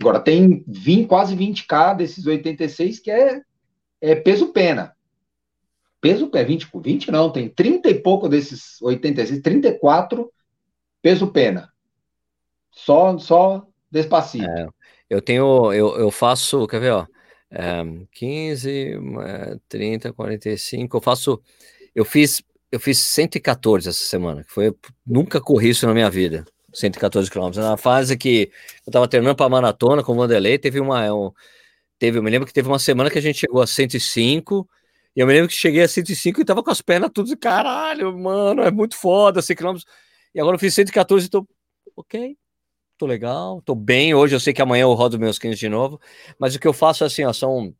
[0.00, 3.42] Agora tem 20, quase 20K desses 86 que é,
[4.00, 4.96] é peso pena.
[6.00, 10.32] Peso pena, 20, 20 não, tem 30 e pouco desses 86, 34
[11.02, 11.70] peso pena.
[12.70, 14.48] Só, só despacito.
[14.48, 14.66] É,
[15.10, 17.06] eu tenho, eu, eu faço, quer ver, ó,
[17.50, 17.82] é,
[18.12, 18.98] 15,
[19.68, 21.42] 30, 45, eu faço,
[21.94, 22.42] eu fiz,
[22.72, 24.74] eu fiz 114 essa semana, que foi,
[25.06, 28.50] nunca corri isso na minha vida, 114 quilômetros, na fase que
[28.86, 31.32] eu tava treinando para maratona com o Vanderlei, teve uma, um,
[31.98, 34.68] teve, eu me lembro que teve uma semana que a gente chegou a 105,
[35.16, 38.16] e eu me lembro que cheguei a 105 e tava com as pernas tudo, caralho,
[38.18, 39.86] mano, é muito foda, 100 quilômetros,
[40.34, 41.46] e agora eu fiz 114 e tô,
[41.96, 42.36] ok,
[42.96, 44.14] tô legal, tô bem.
[44.14, 46.00] Hoje eu sei que amanhã eu rodo meus 15 de novo,
[46.38, 47.74] mas o que eu faço é assim, ó, são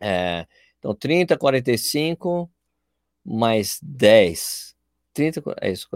[0.00, 0.46] é,
[0.78, 2.50] então 30, 45
[3.24, 4.74] mais 10.
[5.12, 5.88] 30, é isso,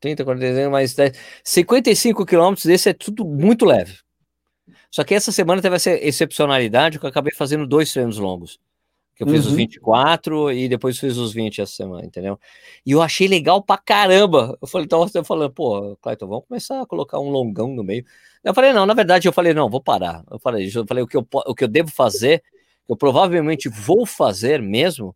[0.00, 1.12] 30, 45 mais 10.
[1.44, 3.98] 55 quilômetros desse é tudo muito leve.
[4.90, 8.58] Só que essa semana teve essa excepcionalidade que eu acabei fazendo dois treinos longos
[9.20, 9.50] que eu fiz uhum.
[9.50, 12.40] os 24 e depois fiz os 20 essa semana, entendeu?
[12.86, 14.56] E eu achei legal pra caramba.
[14.62, 18.02] Eu falei, então você falando, pô, Clayton, vamos começar a colocar um longão no meio.
[18.42, 20.24] Eu falei, não, na verdade, eu falei, não, vou parar.
[20.30, 22.42] Eu falei, eu falei, o que eu, o que eu devo fazer,
[22.88, 25.14] eu provavelmente vou fazer mesmo,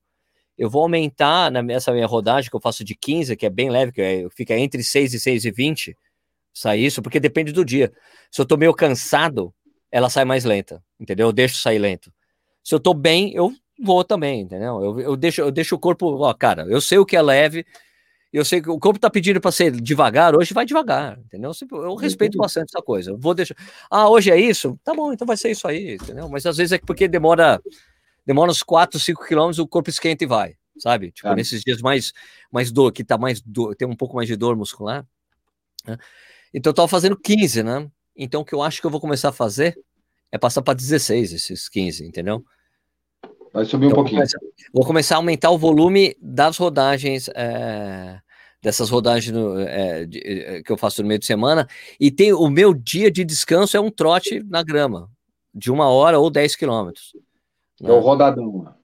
[0.56, 3.92] eu vou aumentar nessa minha rodagem que eu faço de 15, que é bem leve,
[3.92, 5.96] que é, fica entre 6 e 6 e 20,
[6.52, 7.92] sai isso, porque depende do dia.
[8.30, 9.52] Se eu tô meio cansado,
[9.90, 11.28] ela sai mais lenta, entendeu?
[11.28, 12.12] Eu deixo sair lento.
[12.62, 13.52] Se eu tô bem, eu
[13.82, 14.82] vou também, entendeu?
[14.82, 17.66] Eu, eu, deixo, eu deixo o corpo, ó, cara, eu sei o que é leve,
[18.32, 21.52] eu sei que o corpo tá pedindo para ser devagar, hoje vai devagar, entendeu?
[21.70, 23.12] Eu respeito bastante essa coisa.
[23.12, 23.54] Eu vou deixar.
[23.88, 24.76] Ah, hoje é isso?
[24.82, 26.28] Tá bom, então vai ser isso aí, entendeu?
[26.28, 27.60] Mas às vezes é porque demora
[28.26, 31.12] demora uns 4, 5 quilômetros, o corpo esquenta e vai, sabe?
[31.12, 31.34] Tipo, ah.
[31.34, 32.12] nesses dias mais
[32.50, 35.06] mais dor, que tá mais dor, tem um pouco mais de dor muscular.
[35.86, 35.98] Né?
[36.52, 37.88] Então eu tava fazendo 15, né?
[38.16, 39.76] Então o que eu acho que eu vou começar a fazer
[40.30, 42.44] é passar para 16 esses 15, entendeu?
[43.52, 44.20] Vai subir um então, pouquinho.
[44.20, 44.38] Vou começar,
[44.72, 48.18] vou começar, a aumentar o volume das rodagens, é,
[48.60, 51.68] dessas rodagens no, é, de, é, que eu faço no meio de semana.
[52.00, 55.08] E tem o meu dia de descanso é um trote na grama,
[55.54, 57.12] de uma hora ou 10 quilômetros.
[57.80, 57.90] Né?
[57.90, 58.74] É o rodadão.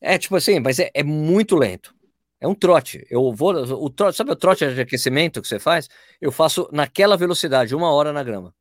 [0.00, 1.94] É, tipo assim, mas é, é, muito lento.
[2.40, 3.06] É um trote.
[3.10, 3.54] Eu vou.
[3.54, 5.88] O trote, sabe o trote de aquecimento que você faz?
[6.20, 8.54] Eu faço naquela velocidade, uma hora na grama.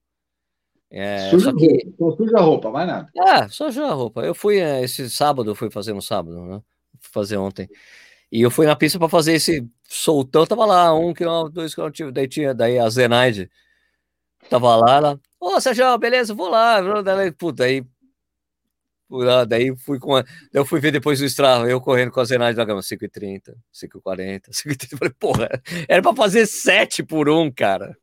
[0.89, 1.91] É, suja, que...
[1.99, 3.09] roupa, suja a roupa, mais nada.
[3.19, 4.21] Ah, só suja a roupa.
[4.21, 6.61] Eu fui é, esse sábado, eu fui fazer no sábado, né?
[6.99, 7.67] Fui fazer ontem.
[8.31, 12.13] E eu fui na pista para fazer esse soltão, tava lá, um quilômetro, dois quilômetros,
[12.13, 13.49] daí tinha, daí a Zenaide
[14.49, 17.85] tava lá, ela, ô Sérgio, beleza, vou lá, daí, puta, aí
[19.47, 20.15] Daí fui com.
[20.15, 20.23] A...
[20.51, 24.49] eu fui ver depois do Strava, eu correndo com a Zenaide da Gama, 5h30, 5h40,
[24.49, 24.97] 5h30.
[24.97, 27.95] Falei, porra, era pra fazer 7 por 1, cara.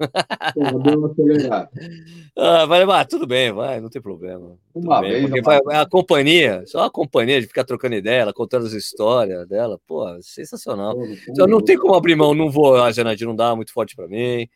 [0.55, 1.13] Porra, deu uma
[2.37, 4.57] ah, vai levar, tudo bem, vai, não tem problema.
[4.75, 5.45] Uma bem, vez.
[5.45, 9.81] Vai, a companhia, só a companhia de ficar trocando ideia, ela contando as histórias dela,
[9.87, 10.95] pô, sensacional.
[10.95, 13.97] Pô, então, não tem como abrir mão, não vou, a Zenaide não dá muito forte
[13.97, 14.49] pra mim.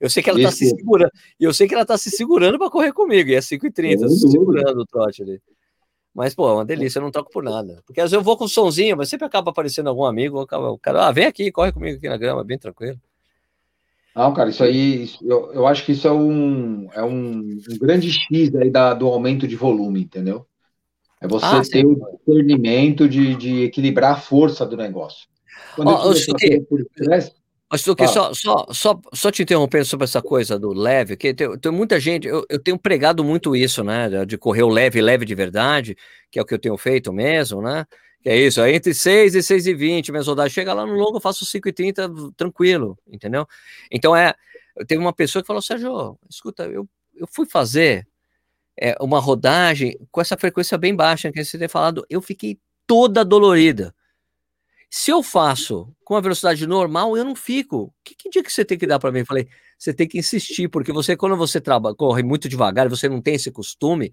[0.00, 0.48] Eu sei que ela Esse...
[0.48, 3.40] tá se segurando, eu sei que ela tá se segurando para correr comigo, e é
[3.40, 5.42] 5h30, se segurando o trote ali.
[6.14, 7.82] Mas, pô, é uma delícia, eu não troco por nada.
[7.86, 11.06] Porque às vezes eu vou com somzinho, mas sempre acaba aparecendo algum amigo, o cara,
[11.06, 12.98] ah, vem aqui, corre comigo aqui na grama, bem tranquilo.
[14.14, 18.10] Não, cara, isso aí, eu, eu acho que isso é um, é um, um grande
[18.10, 20.44] X aí da, do aumento de volume, entendeu?
[21.20, 25.28] É você ah, ter o discernimento de, de equilibrar a força do negócio.
[25.76, 27.32] Quando oh, eu por estresse,
[27.70, 31.56] mas tu, só, só, só, só te interrompendo sobre essa coisa do leve, que tem,
[31.56, 34.24] tem muita gente, eu, eu, tenho pregado muito isso, né?
[34.26, 35.96] De correr o leve, leve de verdade,
[36.32, 37.86] que é o que eu tenho feito mesmo, né?
[38.22, 40.52] Que é isso, é entre 6 e 6 e 20, minhas rodadas.
[40.52, 43.46] Chega lá no longo, eu faço 5 e 30 tranquilo, entendeu?
[43.90, 44.34] Então é.
[44.86, 48.06] Teve uma pessoa que falou, Sérgio, escuta, eu, eu fui fazer
[48.80, 53.24] é, uma rodagem com essa frequência bem baixa que você tem falado, eu fiquei toda
[53.24, 53.94] dolorida.
[54.92, 57.94] Se eu faço com a velocidade normal, eu não fico.
[58.02, 59.20] Que, que dia que você tem que dar para mim?
[59.20, 59.46] Eu falei,
[59.78, 63.36] você tem que insistir, porque você, quando você trabalha, corre muito devagar você não tem
[63.36, 64.12] esse costume,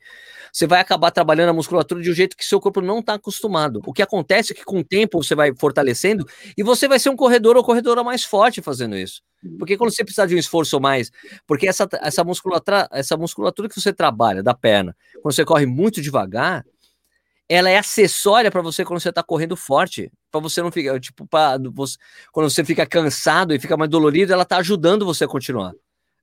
[0.54, 3.82] você vai acabar trabalhando a musculatura de um jeito que seu corpo não está acostumado.
[3.88, 6.24] O que acontece é que com o tempo você vai fortalecendo
[6.56, 9.24] e você vai ser um corredor ou corredora mais forte fazendo isso.
[9.58, 11.12] Porque quando você precisar de um esforço mais,
[11.48, 16.02] porque essa, essa, musculatura, essa musculatura que você trabalha da perna, quando você corre muito
[16.02, 16.64] devagar,
[17.50, 21.26] ela é acessória para você quando você está correndo forte, para você não ficar, tipo,
[21.26, 21.98] pra, você,
[22.32, 25.74] quando você fica cansado e fica mais dolorido, ela está ajudando você a continuar.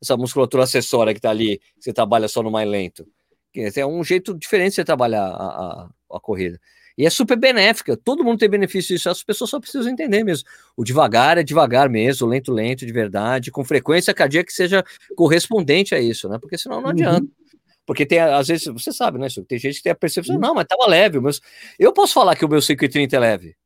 [0.02, 3.06] Essa musculatura acessória que está ali, que você trabalha só no mais lento.
[3.54, 6.60] É um jeito diferente de você trabalhar a, a, a corrida.
[6.96, 10.48] E é super benéfica, todo mundo tem benefício disso, as pessoas só precisam entender mesmo.
[10.76, 14.84] O devagar é devagar mesmo, lento, lento, de verdade, com frequência cardíaca que seja
[15.16, 16.38] correspondente a isso, né?
[16.38, 17.22] Porque senão não adianta.
[17.22, 17.43] Uhum.
[17.86, 19.26] Porque tem, às vezes, você sabe, né?
[19.46, 20.40] Tem gente que tem a percepção, uhum.
[20.40, 21.20] não, mas tava leve.
[21.20, 21.40] Mas
[21.78, 23.56] eu posso falar que o meu 5,30 é leve.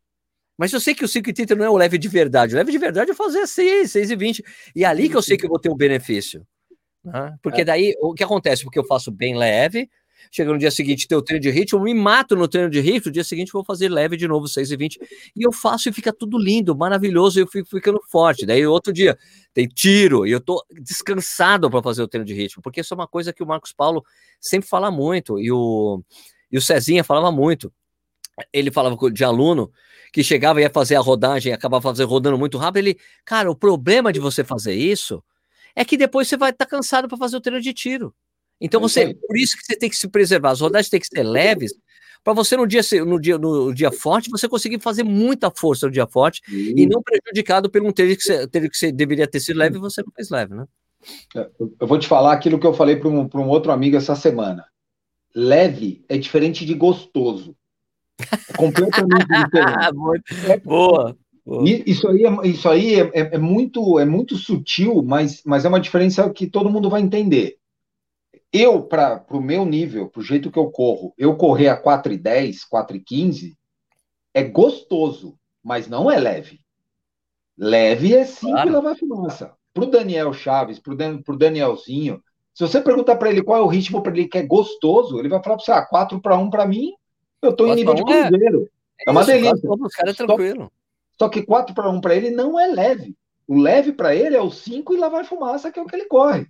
[0.58, 2.54] Mas eu sei que o 5,30 não é o leve de verdade.
[2.54, 4.42] O leve de verdade é fazer 6, 6,20.
[4.74, 6.44] E é ali que eu sei que eu vou ter um benefício.
[7.04, 7.36] Né?
[7.40, 7.64] Porque é.
[7.64, 8.64] daí, o que acontece?
[8.64, 9.88] Porque eu faço bem leve,
[10.30, 12.80] chega no dia seguinte, ter o treino de ritmo, eu me mato no treino de
[12.80, 14.98] ritmo, no dia seguinte vou fazer leve de novo, 6 e 20,
[15.36, 18.46] e eu faço e fica tudo lindo, maravilhoso, e eu fico ficando forte.
[18.46, 19.16] Daí outro dia
[19.54, 22.96] tem tiro, e eu tô descansado para fazer o treino de ritmo, porque isso é
[22.96, 24.04] uma coisa que o Marcos Paulo
[24.40, 26.02] sempre fala muito, e o,
[26.50, 27.72] e o Cezinha falava muito.
[28.52, 29.72] Ele falava de aluno
[30.12, 32.78] que chegava e ia fazer a rodagem, acabava fazendo rodando muito rápido.
[32.78, 35.22] Ele, cara, o problema de você fazer isso
[35.74, 38.14] é que depois você vai estar tá cansado para fazer o treino de tiro.
[38.60, 40.50] Então você, por isso que você tem que se preservar.
[40.50, 41.72] As rodagens têm que ser leves,
[42.24, 45.92] para você no dia, no, dia, no dia forte, você conseguir fazer muita força no
[45.92, 49.58] dia forte e não prejudicado por um treino que você, que você deveria ter sido
[49.58, 50.66] leve e você não fez leve, né?
[51.34, 51.48] É,
[51.80, 54.66] eu vou te falar aquilo que eu falei para um, um outro amigo essa semana.
[55.34, 57.54] Leve é diferente de gostoso.
[58.20, 60.50] É completamente diferente.
[60.50, 61.16] é, boa.
[61.86, 65.68] Isso aí, é, isso aí é, é, é, muito, é muito sutil, mas, mas é
[65.68, 67.57] uma diferença que todo mundo vai entender
[68.52, 72.60] eu, para o meu nível, para o jeito que eu corro, eu correr a 4,10,
[72.72, 73.54] 4,15
[74.32, 76.60] é gostoso, mas não é leve.
[77.56, 78.72] Leve é 5 claro.
[78.72, 79.54] lavar fumaça.
[79.74, 82.22] Para o Daniel Chaves, para o Danielzinho,
[82.54, 85.28] se você perguntar para ele qual é o ritmo para ele que é gostoso, ele
[85.28, 86.92] vai falar para você: ah, 4 para 1 para mim,
[87.42, 88.68] eu estou em nível de é cruzeiro.
[89.00, 89.70] É, é uma delícia.
[89.70, 90.72] Os caras é tranquilo.
[91.18, 93.16] Só, só que 4 para 1 para ele não é leve.
[93.46, 96.06] O leve para ele é o 5 e lavar fumaça, que é o que ele
[96.06, 96.46] corre.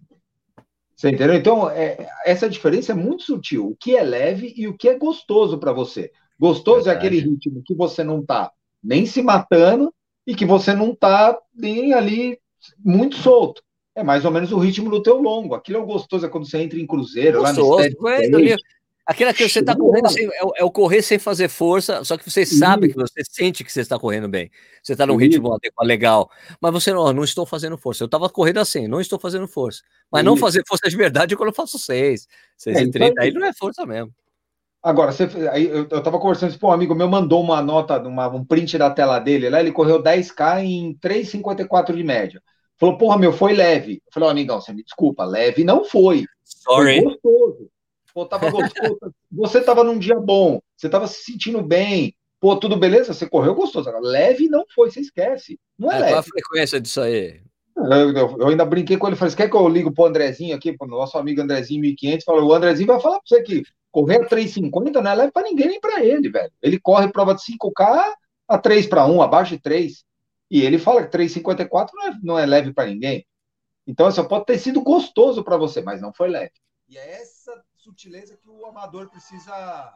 [0.98, 1.36] Você entendeu?
[1.36, 3.68] Então, é, essa diferença é muito sutil.
[3.68, 6.10] O que é leve e o que é gostoso para você.
[6.36, 6.96] Gostoso Verdade.
[6.96, 8.50] é aquele ritmo que você não está
[8.82, 9.94] nem se matando
[10.26, 12.36] e que você não está nem ali
[12.84, 13.62] muito solto.
[13.94, 15.54] É mais ou menos o ritmo do teu longo.
[15.54, 18.08] Aquilo é o gostoso, é quando você entra em cruzeiro, gostoso, lá no
[18.40, 18.56] é,
[19.08, 22.30] Aquela que você está correndo sem, é, é, o correr sem fazer força, só que
[22.30, 24.50] você sabe que você sente que você está correndo bem.
[24.82, 26.30] Você está num ritmo legal.
[26.60, 28.02] Mas você não, não estou fazendo força.
[28.04, 29.82] Eu estava correndo assim, não estou fazendo força.
[30.12, 32.28] Mas não fazer força de verdade quando eu faço 6,
[32.58, 33.06] 6 é, e 30.
[33.06, 34.12] Então, aí não é força mesmo.
[34.82, 38.28] Agora, você, aí eu, eu tava conversando, pô, um amigo meu mandou uma nota, uma,
[38.28, 42.42] um print da tela dele lá, ele correu 10K em 3,54 de média.
[42.76, 44.02] Falou, porra, meu, foi leve.
[44.06, 46.26] Eu falei, oh, amigão, você me desculpa, leve não foi.
[46.44, 47.02] Sorry.
[47.02, 47.70] Foi gostoso.
[48.12, 48.98] Pô, tava gostoso.
[49.30, 52.14] você tava num dia bom, você tava se sentindo bem.
[52.40, 53.12] Pô, tudo beleza?
[53.12, 53.88] Você correu gostoso.
[53.88, 55.58] Agora, leve não foi, você esquece.
[55.78, 56.12] Não é, é leve.
[56.12, 57.40] Qual a frequência disso aí?
[57.76, 60.76] Eu, eu, eu, ainda brinquei com ele, falei, quer que eu ligo pro Andrezinho aqui,
[60.76, 64.28] pro nosso amigo Andrezinho 1500, falou, o Andrezinho vai falar pra você que correr a
[64.28, 66.52] 3,50 não é leve pra ninguém, nem pra ele, velho.
[66.60, 68.14] Ele corre prova de 5K
[68.48, 70.04] a 3 para 1, abaixo de 3.
[70.50, 73.24] E ele fala que 3,54 não é, não é leve para ninguém.
[73.86, 76.52] Então, assim, pode ter sido gostoso para você, mas não foi leve.
[76.88, 77.37] E é essa
[77.88, 79.94] sutileza que o amador precisa,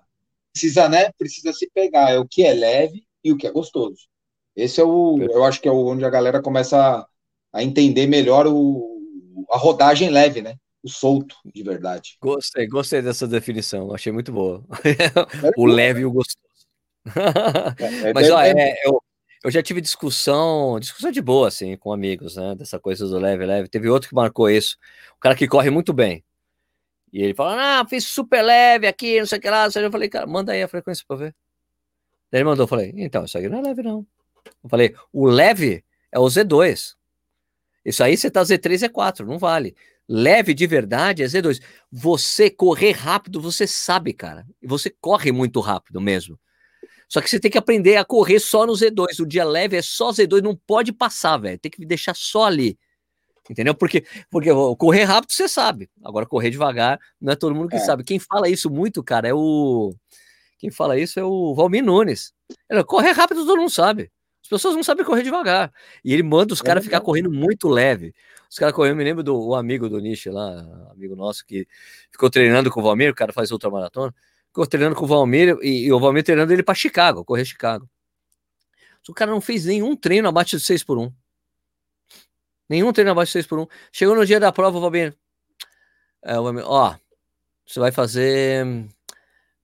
[0.53, 1.13] precisa, né?
[1.13, 2.11] Precisa se pegar.
[2.11, 4.09] É o que é leve e o que é gostoso.
[4.57, 7.07] Esse é o, eu acho que é onde a galera começa
[7.53, 10.57] a, entender melhor o, a rodagem leve, né?
[10.83, 12.17] O solto, de verdade.
[12.21, 14.65] Gostei, gostei dessa definição, achei muito boa.
[15.57, 16.39] o leve e o gostoso.
[17.79, 19.01] É, é, Mas, ó, é, eu,
[19.45, 22.55] eu já tive discussão, discussão de boa, assim, com amigos, né?
[22.55, 23.69] Dessa coisa do leve, leve.
[23.69, 24.77] Teve outro que marcou isso.
[25.17, 26.25] O cara que corre muito bem.
[27.13, 29.67] E ele fala, ah, fiz super leve aqui, não sei o que lá.
[29.67, 31.35] Eu falei, cara, manda aí a frequência pra ver.
[32.31, 34.07] Daí ele mandou, eu falei, então, isso aqui não é leve, não.
[34.65, 36.95] Eu falei, o leve é o Z2.
[37.85, 39.77] Isso aí você tá Z3, Z4, não vale.
[40.09, 41.61] Leve de verdade é Z2.
[41.91, 44.47] Você correr rápido, você sabe, cara.
[44.63, 46.39] E você corre muito rápido mesmo.
[47.09, 49.21] Só que você tem que aprender a correr só no Z2.
[49.21, 51.59] O dia leve é só Z2, não pode passar, velho.
[51.59, 52.79] Tem que deixar só ali.
[53.53, 53.75] Entendeu?
[53.75, 54.49] Porque, porque
[54.79, 55.91] correr rápido você sabe.
[56.03, 57.81] Agora, correr devagar, não é todo mundo que é.
[57.81, 58.03] sabe.
[58.03, 59.95] Quem fala isso muito, cara, é o.
[60.59, 62.33] Quem fala isso é o Valmir Nunes.
[62.69, 64.11] Ele, correr rápido todo mundo sabe.
[64.49, 65.71] pessoas não sabem correr devagar.
[66.03, 68.15] E ele manda os é caras ficar correndo muito leve.
[68.51, 70.61] Os caras correndo, me lembro do amigo do Nishi lá,
[70.91, 71.67] amigo nosso, que
[72.11, 74.15] ficou treinando com o Valmir, o cara faz ultramaratona,
[74.49, 77.87] ficou treinando com o Valmir e, e o Valmir treinando ele para Chicago, correr Chicago.
[79.09, 81.13] O cara não fez nenhum treino abaixo de 6 por 1
[82.73, 85.15] Nenhum treino abaixo de 6 por 1 Chegou no dia da prova, o Valmir.
[86.23, 86.97] É, o Valmir ó,
[87.67, 88.65] você vai fazer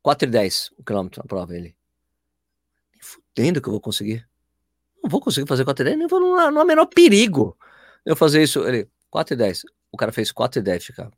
[0.04, 1.56] 4,10 o quilômetro na prova.
[1.56, 1.74] Ele.
[3.00, 4.28] Fudendo que eu vou conseguir.
[5.02, 7.56] Não vou conseguir fazer 4,10, nem vou, não há menor perigo
[8.04, 8.68] eu fazer isso.
[8.68, 9.62] Ele, 4,10.
[9.90, 11.12] O cara fez 4,10, Chicago.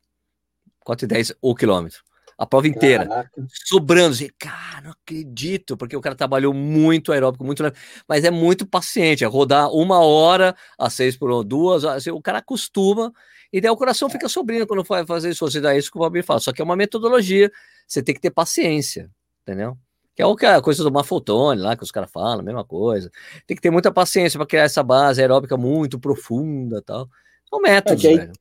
[0.87, 2.05] 4,10 o quilômetro.
[2.41, 3.07] A prova inteira.
[3.07, 3.47] Caraca.
[3.67, 4.15] Sobrando.
[4.15, 7.63] Assim, cara, não acredito, porque o cara trabalhou muito aeróbico, muito
[8.09, 9.23] mas é muito paciente.
[9.23, 13.13] É rodar uma hora a seis por duas, assim, o cara acostuma
[13.53, 15.47] e daí o coração fica sobrando quando vai fazer isso.
[15.47, 16.41] Você dá isso que o Bob fala.
[16.41, 17.53] Só que é uma metodologia,
[17.87, 19.11] você tem que ter paciência,
[19.43, 19.77] entendeu?
[20.17, 23.11] Que é o que a coisa do Mafotone lá, que os caras falam, mesma coisa.
[23.47, 27.07] Tem que ter muita paciência para criar essa base aeróbica muito profunda tal.
[27.51, 28.33] São métodos, é aí, velho.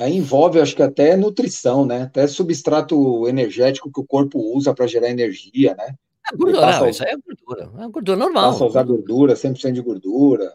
[0.00, 2.02] Aí envolve, acho que até nutrição, né?
[2.02, 5.94] Até substrato energético que o corpo usa para gerar energia, né?
[6.32, 7.84] É gordura, não, isso aí é gordura.
[7.84, 8.52] É gordura normal.
[8.52, 10.54] Passa a usar gordura, 100% de gordura.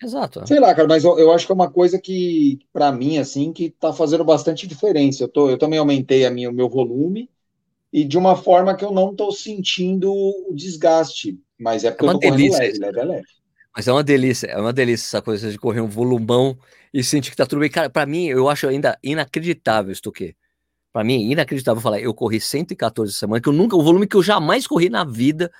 [0.00, 0.46] Exato.
[0.46, 3.52] Sei lá, cara, mas eu, eu acho que é uma coisa que, para mim, assim,
[3.52, 5.24] que tá fazendo bastante diferença.
[5.24, 7.28] Eu, tô, eu também aumentei a minha, o meu volume
[7.92, 11.38] e de uma forma que eu não tô sentindo o desgaste.
[11.58, 13.28] Mas é porque é eu tô delícia, correndo leve, leve é leve.
[13.74, 16.56] Mas é uma delícia, é uma delícia essa coisa de correr um volumão
[16.94, 17.68] e sentir que tá tudo bem.
[17.68, 20.36] Cara, pra mim, eu acho ainda inacreditável isso aqui.
[20.92, 24.22] Pra mim, inacreditável falar, eu corri 114 semanas, que eu nunca, o volume que eu
[24.22, 25.50] jamais corri na vida.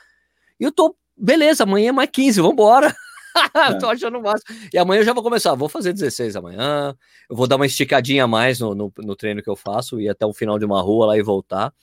[0.61, 2.95] E eu tô, beleza, amanhã é mais 15, vambora.
[3.53, 3.75] É.
[3.81, 4.45] tô achando massa.
[4.73, 5.57] E amanhã eu já vou começar.
[5.57, 6.97] Vou fazer 16 amanhã.
[7.29, 10.09] Eu vou dar uma esticadinha a mais no, no, no treino que eu faço, ir
[10.09, 11.75] até o final de uma rua lá e voltar.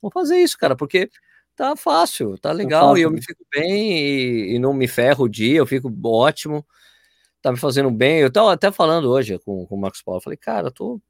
[0.00, 1.08] Vou fazer isso, cara, porque
[1.54, 4.74] tá fácil, tá, tá legal, tá fácil, e eu me fico bem e, e, não
[4.74, 6.66] me ferro o dia, eu fico ótimo,
[7.42, 8.20] tá me fazendo bem.
[8.20, 11.00] Eu tava até falando hoje com, com o Marcos Paulo, falei, cara, eu tô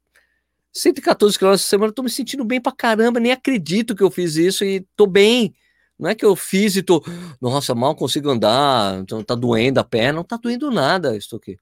[0.73, 4.09] 114 km por semana, eu tô me sentindo bem pra caramba, nem acredito que eu
[4.09, 5.53] fiz isso e tô bem.
[5.97, 7.03] Não é que eu fiz e tô,
[7.39, 11.59] nossa, mal consigo andar, então tá doendo a perna, não tá doendo nada isso aqui.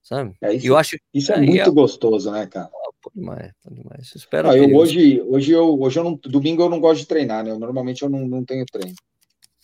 [0.00, 0.34] Sabe?
[0.40, 2.70] É isso, eu acho, isso é, é muito é, gostoso, né, cara?
[3.02, 4.12] Pô, demais, pô, demais.
[4.14, 7.44] Espero ah, eu, hoje, hoje eu, hoje eu não, domingo eu não gosto de treinar,
[7.44, 7.50] né?
[7.50, 8.94] Eu, normalmente eu não, não tenho treino.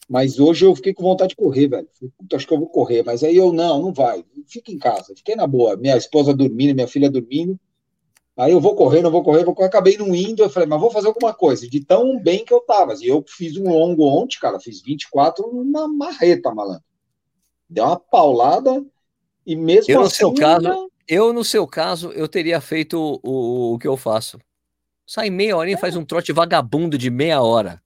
[0.09, 1.89] Mas hoje eu fiquei com vontade de correr, velho.
[2.17, 4.25] Puta, acho que eu vou correr, mas aí eu não, não vai.
[4.47, 5.15] Fica em casa.
[5.15, 5.77] Fiquei na boa.
[5.77, 7.59] Minha esposa dormindo, minha filha dormindo.
[8.35, 9.69] Aí eu vou correr, não vou correr, vou correr.
[9.69, 10.43] Acabei não indo.
[10.43, 11.69] Eu falei, mas vou fazer alguma coisa.
[11.69, 12.95] De tão bem que eu tava.
[12.95, 14.59] E eu fiz um longo ontem, cara.
[14.59, 16.85] Fiz 24 numa marreta, malandro.
[17.69, 18.83] Deu uma paulada.
[19.45, 20.25] E mesmo eu, assim.
[20.25, 24.39] No seu caso, eu, no seu caso, eu teria feito o, o que eu faço.
[25.07, 27.83] Sai meia horinha e faz um trote vagabundo de meia hora.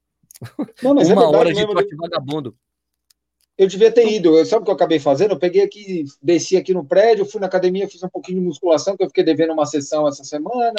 [0.83, 2.55] Não, mas é Uma é hora de trote vagabundo.
[3.57, 4.39] Eu devia ter ido.
[4.39, 5.33] Eu, sabe o que eu acabei fazendo?
[5.33, 8.97] Eu peguei aqui, desci aqui no prédio, fui na academia, fiz um pouquinho de musculação,
[8.97, 10.75] que eu fiquei devendo uma sessão essa semana.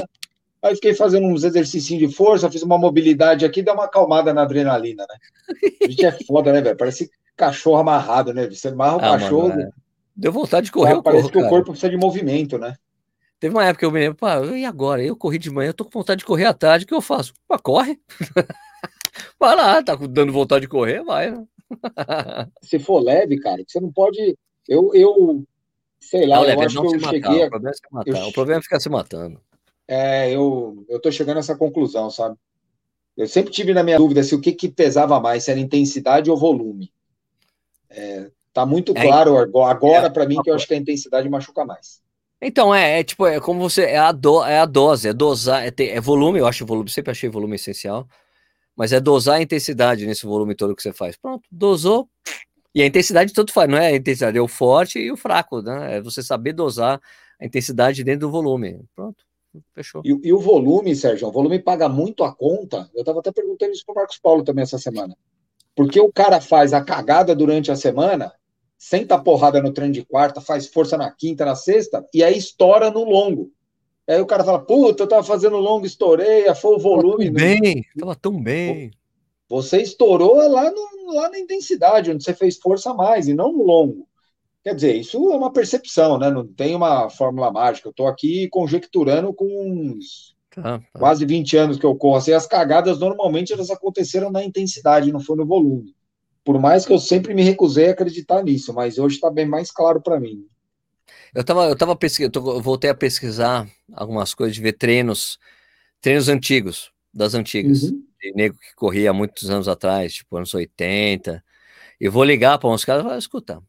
[0.61, 4.43] Aí fiquei fazendo uns exercícios de força, fiz uma mobilidade aqui, deu uma acalmada na
[4.43, 5.15] adrenalina, né?
[5.83, 6.77] A gente é foda, né, velho?
[6.77, 8.49] Parece cachorro amarrado, né?
[8.49, 9.49] Você amarra o ah, cachorro.
[9.49, 9.69] Mano, é.
[10.15, 11.01] Deu vontade de correr.
[11.01, 11.47] parece corro, que cara.
[11.47, 12.75] o corpo precisa de movimento, né?
[13.39, 15.03] Teve uma época que eu me lembro, pá, e agora?
[15.03, 17.01] Eu corri de manhã, eu tô com vontade de correr à tarde, o que eu
[17.01, 17.33] faço?
[17.45, 17.99] Pá, corre.
[19.39, 21.31] vai lá, tá dando vontade de correr, vai.
[21.31, 21.45] Né?
[22.61, 24.37] Se for leve, cara, você não pode.
[24.67, 25.43] Eu, eu
[25.99, 27.45] sei lá, não, eu acho que eu cheguei.
[27.45, 28.11] O problema, é matar.
[28.11, 28.27] Eu...
[28.27, 29.41] o problema é ficar se matando.
[29.87, 32.37] É, eu, eu tô chegando a essa conclusão, sabe?
[33.15, 36.31] Eu sempre tive na minha dúvida se o que, que pesava mais, se era intensidade
[36.31, 36.91] ou volume.
[37.89, 41.29] É, tá muito é, claro agora, é, para mim que eu acho que a intensidade
[41.29, 42.01] machuca mais.
[42.41, 43.83] Então, é, é tipo, é como você.
[43.83, 46.89] É a, do, é a dose, é dosar, é, ter, é volume, eu acho volume,
[46.89, 48.07] sempre achei volume essencial
[48.75, 51.15] mas é dosar a intensidade nesse volume todo que você faz.
[51.15, 52.09] Pronto, dosou.
[52.75, 55.61] E a intensidade tanto faz, não é a intensidade, é o forte e o fraco,
[55.61, 55.97] né?
[55.97, 56.99] É você saber dosar
[57.39, 58.81] a intensidade dentro do volume.
[58.95, 59.23] Pronto,
[59.75, 60.01] fechou.
[60.03, 62.89] E, e o volume, Sérgio, o volume paga muito a conta.
[62.95, 65.15] Eu estava até perguntando isso para o Marcos Paulo também essa semana.
[65.75, 68.31] Porque o cara faz a cagada durante a semana,
[68.77, 72.37] senta a porrada no treino de quarta, faz força na quinta, na sexta, e aí
[72.37, 73.51] estoura no longo.
[74.07, 77.31] Aí o cara fala, puta, eu tava fazendo longo, estourei, foi o volume.
[77.31, 77.59] Tava tão né?
[77.59, 78.91] bem, tava tão bem.
[79.49, 83.53] Você estourou lá, no, lá na intensidade, onde você fez força a mais, e não
[83.53, 84.07] no longo.
[84.63, 86.29] Quer dizer, isso é uma percepção, né?
[86.29, 87.87] Não tem uma fórmula mágica.
[87.87, 90.99] Eu estou aqui conjecturando com uns tá, tá.
[90.99, 92.17] quase 20 anos que eu corro.
[92.17, 95.93] Assim, as cagadas, normalmente, elas aconteceram na intensidade, não foi no volume.
[96.45, 99.69] Por mais que eu sempre me recusei a acreditar nisso, mas hoje está bem mais
[99.69, 100.45] claro para mim.
[101.33, 105.39] Eu tava, eu tava pesquisando, eu voltei a pesquisar algumas coisas, de ver treinos,
[105.99, 108.05] treinos antigos, das antigas, uhum.
[108.21, 111.43] de nego que corria há muitos anos atrás, tipo anos 80.
[111.99, 113.63] e vou ligar para uns caras e falar, escuta,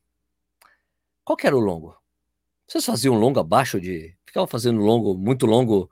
[1.24, 1.97] qual que era o longo?
[2.66, 4.15] Vocês faziam longo abaixo de.
[4.27, 5.91] Ficavam fazendo longo, muito longo,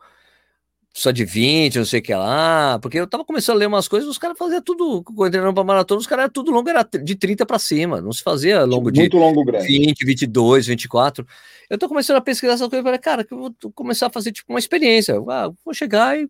[0.95, 2.79] só de 20, não sei o que lá.
[2.81, 6.01] Porque eu tava começando a ler umas coisas, os caras faziam tudo, treinando pra maratona,
[6.01, 8.01] os caras tudo longo, era de 30 para cima.
[8.01, 9.67] Não se fazia longo muito de muito longo grande.
[9.67, 11.27] 20, 22, 24.
[11.71, 14.33] Eu tô começando a pesquisar essas coisas falei, cara, que eu vou começar a fazer
[14.33, 15.15] tipo uma experiência.
[15.29, 16.29] Ah, vou chegar e.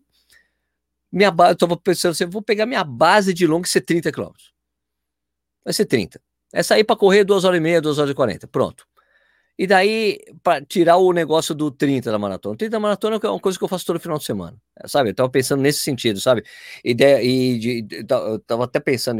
[1.11, 4.11] Minha base, eu tava pensando assim, vou pegar minha base de longo e ser 30
[4.11, 4.31] km.
[5.63, 6.19] Vai ser 30.
[6.51, 8.47] É sair para correr 2 horas e meia, 2 horas e 40.
[8.47, 8.85] Pronto.
[9.57, 12.57] E daí, para tirar o negócio do 30 da maratona.
[12.57, 15.11] 30 da maratona é uma coisa que eu faço todo final de semana, sabe?
[15.11, 16.43] Eu tava pensando nesse sentido, sabe?
[16.83, 19.19] E de, de, eu tava até pensando,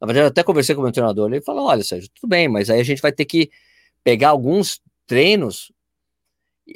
[0.00, 2.48] na verdade, eu até conversei com o meu treinador, ele falou: olha, Sérgio, tudo bem,
[2.48, 3.50] mas aí a gente vai ter que
[4.02, 5.72] pegar alguns treinos,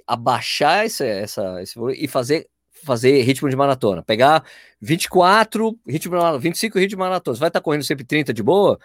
[0.06, 2.48] abaixar essa, essa, esse, e fazer
[2.84, 4.02] fazer ritmo de maratona.
[4.02, 4.44] Pegar
[4.80, 7.34] 24, ritmo de maratona, 25 ritmo de maratona.
[7.34, 8.78] Você vai estar tá correndo sempre 30 de boa,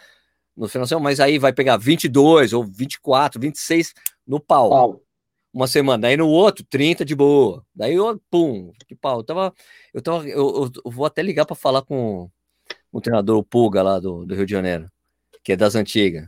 [0.55, 3.93] no final, mas aí vai pegar 22 ou 24, 26
[4.27, 4.69] no pau.
[4.69, 5.01] pau.
[5.53, 7.65] Uma semana, daí no outro, 30 de boa.
[7.75, 9.19] Daí eu, pum, que pau.
[9.19, 9.53] Eu tava,
[9.93, 12.29] eu tava, eu, eu vou até ligar para falar com
[12.91, 14.89] o treinador o Pulga lá do, do Rio de Janeiro,
[15.43, 16.27] que é das antigas,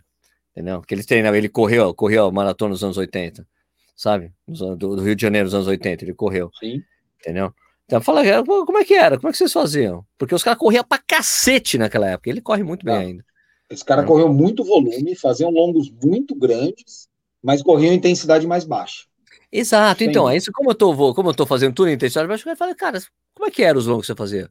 [0.52, 0.82] entendeu?
[0.82, 3.48] Que ele treinava, ele correu, correu a maratona nos anos 80,
[3.96, 4.34] sabe?
[4.48, 6.50] Do, do, Rio de Janeiro nos anos 80, ele correu.
[6.60, 6.82] Sim.
[7.20, 7.54] Entendeu?
[7.86, 9.18] Então fala, como é que era?
[9.18, 10.06] Como é que vocês faziam?
[10.18, 12.30] Porque os caras corriam pra cacete naquela época.
[12.30, 13.00] Ele corre muito bem ah.
[13.00, 13.26] ainda.
[13.70, 14.06] Esse cara é.
[14.06, 17.10] correu muito volume, faziam longos muito grandes,
[17.42, 19.06] mas corriam intensidade mais baixa.
[19.52, 22.28] Exato, Sem então, é isso como eu tô, como eu tô fazendo tudo em intensidade
[22.28, 23.00] baixa, eu falei, cara,
[23.36, 24.50] como é que eram os longos que você fazia?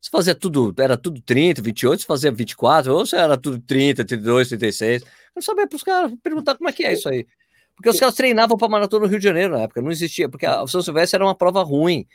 [0.00, 4.04] Você fazia tudo, era tudo 30, 28, você fazia 24, ou você era tudo 30,
[4.04, 5.02] 32, 36.
[5.02, 7.26] Eu não sabia para os caras perguntar como é que é isso aí.
[7.74, 10.46] Porque os caras treinavam para maratona no Rio de Janeiro na época, não existia, porque
[10.46, 12.06] a São Silvestre era uma prova ruim,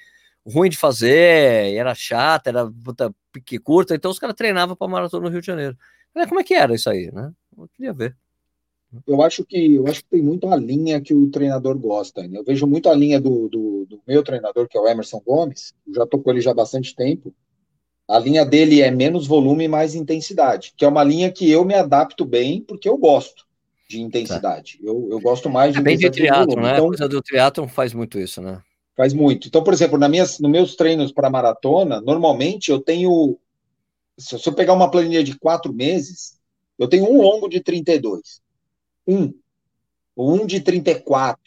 [0.45, 5.25] ruim de fazer, era chata, era puta, pique curta, então os caras treinavam para maratona
[5.25, 5.77] no Rio de Janeiro.
[6.15, 7.31] É, como é que era isso aí, né?
[7.57, 8.15] Eu queria ver.
[9.07, 12.27] Eu acho que eu acho que tem muito a linha que o treinador gosta.
[12.27, 12.37] Né?
[12.37, 15.73] Eu vejo muito a linha do, do, do, meu treinador, que é o Emerson Gomes,
[15.93, 17.33] já tô com ele já há bastante tempo.
[18.07, 21.65] A linha dele é menos volume e mais intensidade, que é uma linha que eu
[21.65, 23.45] me adapto bem porque eu gosto
[23.89, 24.77] de intensidade.
[24.77, 24.83] Tá.
[24.85, 26.73] Eu, eu gosto mais de é bem de triatlo, né?
[26.73, 28.61] Então, a coisa do triatlo faz muito isso, né?
[28.95, 29.47] Faz muito.
[29.47, 33.39] Então, por exemplo, na minhas, nos meus treinos para maratona, normalmente eu tenho
[34.17, 36.39] se eu pegar uma planilha de quatro meses,
[36.77, 38.41] eu tenho um longo de 32.
[39.07, 39.33] Um.
[40.15, 41.41] Um de 34.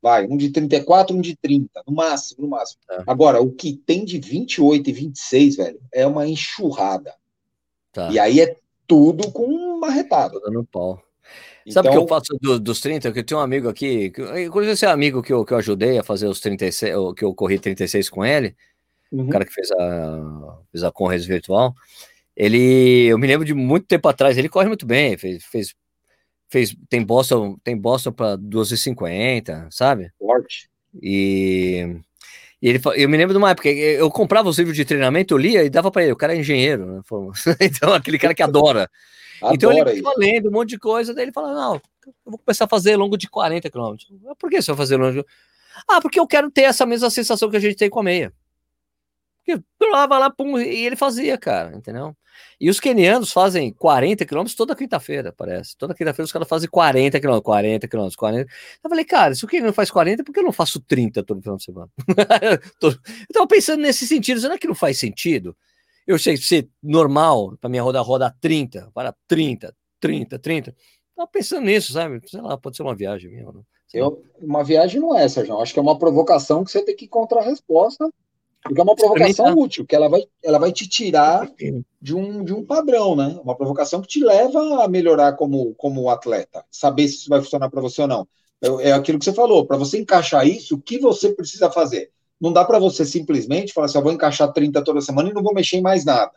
[0.00, 2.80] Vai, um de 34, um de 30, no máximo, no máximo.
[2.90, 3.02] É.
[3.06, 7.14] Agora, o que tem de 28 e 26, velho, é uma enxurrada.
[7.92, 8.08] Tá.
[8.10, 10.38] E aí é tudo com uma retada.
[10.50, 11.02] no pau.
[11.68, 13.12] Sabe o então, que eu faço do, dos 30?
[13.12, 14.12] Que eu tenho um amigo aqui,
[14.44, 17.58] inclusive esse amigo que eu, que eu ajudei a fazer os 36, que eu corri
[17.58, 18.56] 36 com ele,
[19.12, 19.26] uhum.
[19.26, 21.74] o cara que fez a, fez a Conres virtual,
[22.36, 25.74] ele, eu me lembro de muito tempo atrás, ele corre muito bem, fez, fez,
[26.48, 30.12] fez tem Boston, tem Boston para 2,50, sabe?
[30.18, 30.70] Forte.
[31.02, 32.00] E,
[32.62, 35.38] e ele, eu me lembro de uma época, eu comprava os livros de treinamento, eu
[35.38, 37.00] lia e dava para ele, o cara é engenheiro, né?
[37.60, 38.88] então aquele cara que adora.
[39.40, 41.74] adora então ele ficava lendo um monte de coisa, daí ele fala, não,
[42.06, 43.96] eu vou começar a fazer longo de 40 km.
[44.38, 45.24] Por que você vai fazer longo?
[45.88, 48.32] Ah, porque eu quero ter essa mesma sensação que a gente tem com a meia.
[49.48, 52.14] Porque pulava lá, pum, e ele fazia, cara, entendeu?
[52.60, 55.74] E os quenianos fazem 40 quilômetros toda quinta-feira, parece.
[55.76, 58.50] Toda quinta-feira os caras fazem 40 quilômetros, 40 quilômetros, 40.
[58.84, 61.40] Eu falei, cara, se o queniano faz 40, por que eu não faço 30 todo
[61.40, 61.88] final de semana?
[62.82, 62.92] eu
[63.32, 65.56] tava pensando nesse sentido, será que não faz sentido?
[66.06, 70.76] Eu sei ser normal para minha roda roda 30, para 30, 30, 30.
[71.16, 72.20] Tava pensando nisso, sabe?
[72.28, 73.46] Sei lá, pode ser uma viagem minha.
[73.94, 75.58] Eu, uma viagem não é, Sérgio.
[75.58, 78.10] Acho que é uma provocação que você tem que encontrar a resposta
[78.62, 79.54] porque é uma provocação tá.
[79.54, 81.50] útil, que ela vai, ela vai te tirar
[82.00, 83.38] de um, de um padrão, né?
[83.42, 87.70] Uma provocação que te leva a melhorar como, como atleta, saber se isso vai funcionar
[87.70, 88.28] para você ou não.
[88.60, 92.10] É, é aquilo que você falou, para você encaixar isso, o que você precisa fazer?
[92.40, 95.42] Não dá para você simplesmente falar assim, eu vou encaixar 30 toda semana e não
[95.42, 96.32] vou mexer em mais nada.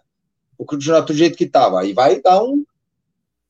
[0.57, 1.81] Vou continuar do jeito que estava.
[1.81, 2.64] Aí vai dar um,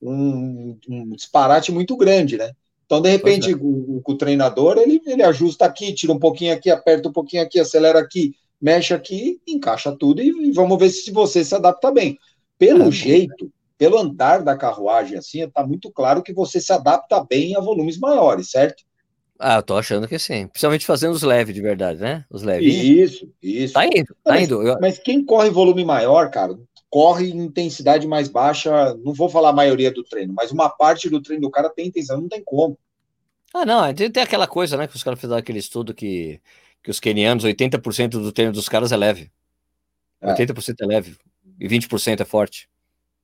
[0.02, 2.52] um, um, disparate muito grande, né?
[2.84, 3.54] Então, de repente, é.
[3.54, 7.42] o, o, o, treinador, ele, ele ajusta aqui, tira um pouquinho aqui, aperta um pouquinho
[7.42, 11.90] aqui, acelera aqui, mexe aqui, encaixa tudo e, e vamos ver se você se adapta
[11.90, 12.16] bem.
[12.56, 17.22] Pelo é, jeito, pelo andar da carruagem, assim, está muito claro que você se adapta
[17.28, 18.84] bem a volumes maiores, certo?
[19.36, 20.46] Ah, eu tô achando que sim.
[20.46, 22.24] Principalmente fazendo os leves de verdade, né?
[22.30, 22.72] Os leves.
[22.72, 23.74] Isso, isso.
[23.74, 24.62] Tá indo, tá mas, indo.
[24.62, 24.78] Eu...
[24.80, 26.56] Mas quem corre volume maior, cara,
[26.88, 31.10] corre em intensidade mais baixa, não vou falar a maioria do treino, mas uma parte
[31.10, 32.78] do treino do cara tem intenção, não tem como.
[33.52, 36.40] Ah, não, tem, tem aquela coisa, né, que os caras fizeram aquele estudo que
[36.82, 39.30] que os quenianos, 80% do treino dos caras é leve.
[40.20, 40.34] É.
[40.34, 41.16] 80% é leve
[41.58, 42.68] e 20% é forte.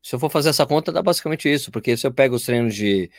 [0.02, 2.74] Se eu for fazer essa conta, dá basicamente isso, porque se eu pego os treinos
[2.74, 3.10] de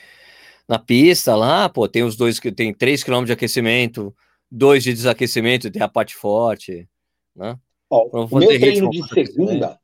[0.68, 4.16] na pista lá, pô, tem os dois que tem 3 km de aquecimento,
[4.50, 6.88] dois de desaquecimento, tem a parte forte,
[7.36, 7.58] né?
[7.90, 9.80] Ó, o meu treino de segunda,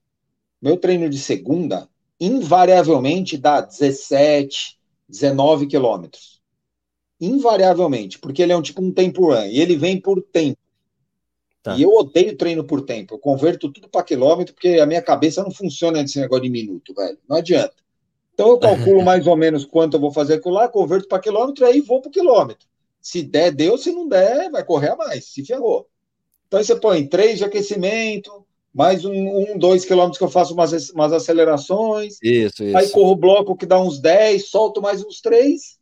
[0.61, 4.77] meu treino de segunda, invariavelmente dá 17,
[5.09, 6.34] 19 quilômetros.
[7.19, 10.57] Invariavelmente, porque ele é um tipo um tempo run, e ele vem por tempo.
[11.65, 11.75] Tá.
[11.75, 13.15] E eu odeio treino por tempo.
[13.15, 16.93] Eu converto tudo para quilômetro, porque a minha cabeça não funciona nesse negócio de minuto,
[16.93, 17.17] velho.
[17.27, 17.73] Não adianta.
[18.35, 21.65] Então eu calculo mais ou menos quanto eu vou fazer aquilo lá, converto para quilômetro,
[21.65, 22.67] aí vou para quilômetro.
[23.01, 23.77] Se der, deu.
[23.79, 25.25] Se não der, vai correr a mais.
[25.25, 25.87] Se ferrou.
[26.47, 29.13] Então você põe três de aquecimento, mais um,
[29.53, 32.19] um dois quilômetros que eu faço umas, umas acelerações.
[32.21, 32.77] Isso, isso.
[32.77, 35.79] Aí corro o bloco que dá uns 10, solto mais uns três.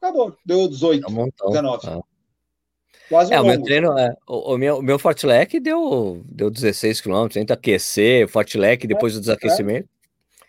[0.00, 0.36] Acabou.
[0.44, 1.86] Deu 18, é um montão, 19.
[1.86, 2.00] Ah.
[3.08, 7.00] Quase é, o meu treino, é, o, o, meu, o meu Fortlec deu, deu 16
[7.00, 9.88] km, tenta aquecer, Fortlec depois é, do desakecimento.
[9.92, 10.46] É.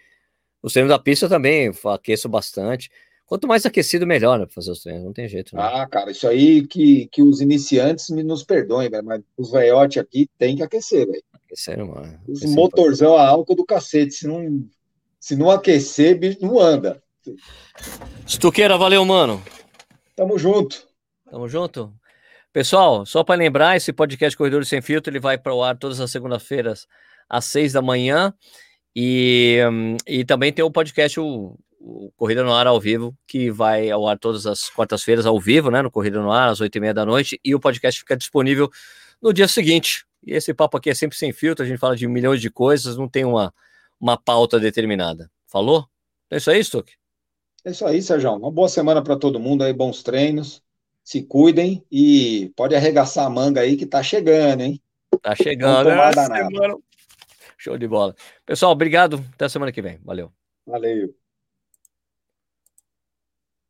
[0.61, 2.89] Os treinos da pista também aqueço bastante.
[3.27, 5.55] Quanto mais aquecido, melhor, né, para fazer os treinos, não tem jeito.
[5.55, 5.61] Né?
[5.61, 9.97] Ah, cara, isso aí que, que os iniciantes me nos perdoem, velho, mas os veiotes
[9.97, 11.23] aqui tem que aquecer, velho.
[11.33, 12.19] Aquecer, mano.
[12.27, 14.65] Os aquecer motorzão a álcool do cacete, se não,
[15.19, 17.03] se não aquecer, bicho, não anda.
[18.25, 19.43] Estuqueira, valeu, mano.
[20.15, 20.87] Tamo junto.
[21.29, 21.93] Tamo junto.
[22.51, 25.99] Pessoal, só para lembrar, esse podcast Corredores Sem Filtro ele vai para o ar todas
[25.99, 26.87] as segundas-feiras
[27.29, 28.33] às seis da manhã
[28.95, 29.59] e,
[30.07, 34.07] e também tem o podcast o, o, Corrida no Ar ao vivo que vai ao
[34.07, 36.95] ar todas as quartas-feiras ao vivo, né, no Corrida no Ar às oito e meia
[36.95, 38.71] da noite e o podcast fica disponível
[39.21, 40.03] no dia seguinte.
[40.25, 42.97] E esse papo aqui é sempre sem filtro, a gente fala de milhões de coisas,
[42.97, 43.53] não tem uma,
[43.99, 45.29] uma pauta determinada.
[45.45, 45.87] Falou?
[46.31, 46.91] É isso aí, Stuck?
[47.65, 48.33] É isso aí, Sérgio.
[48.33, 50.61] Uma boa semana para todo mundo aí, bons treinos
[51.07, 54.81] se cuidem e pode arregaçar a manga aí que tá chegando, hein?
[55.21, 56.75] Tá chegando, né?
[57.57, 58.13] Show de bola.
[58.45, 59.23] Pessoal, obrigado.
[59.33, 60.01] Até semana que vem.
[60.03, 60.29] Valeu.
[60.65, 61.15] Valeu.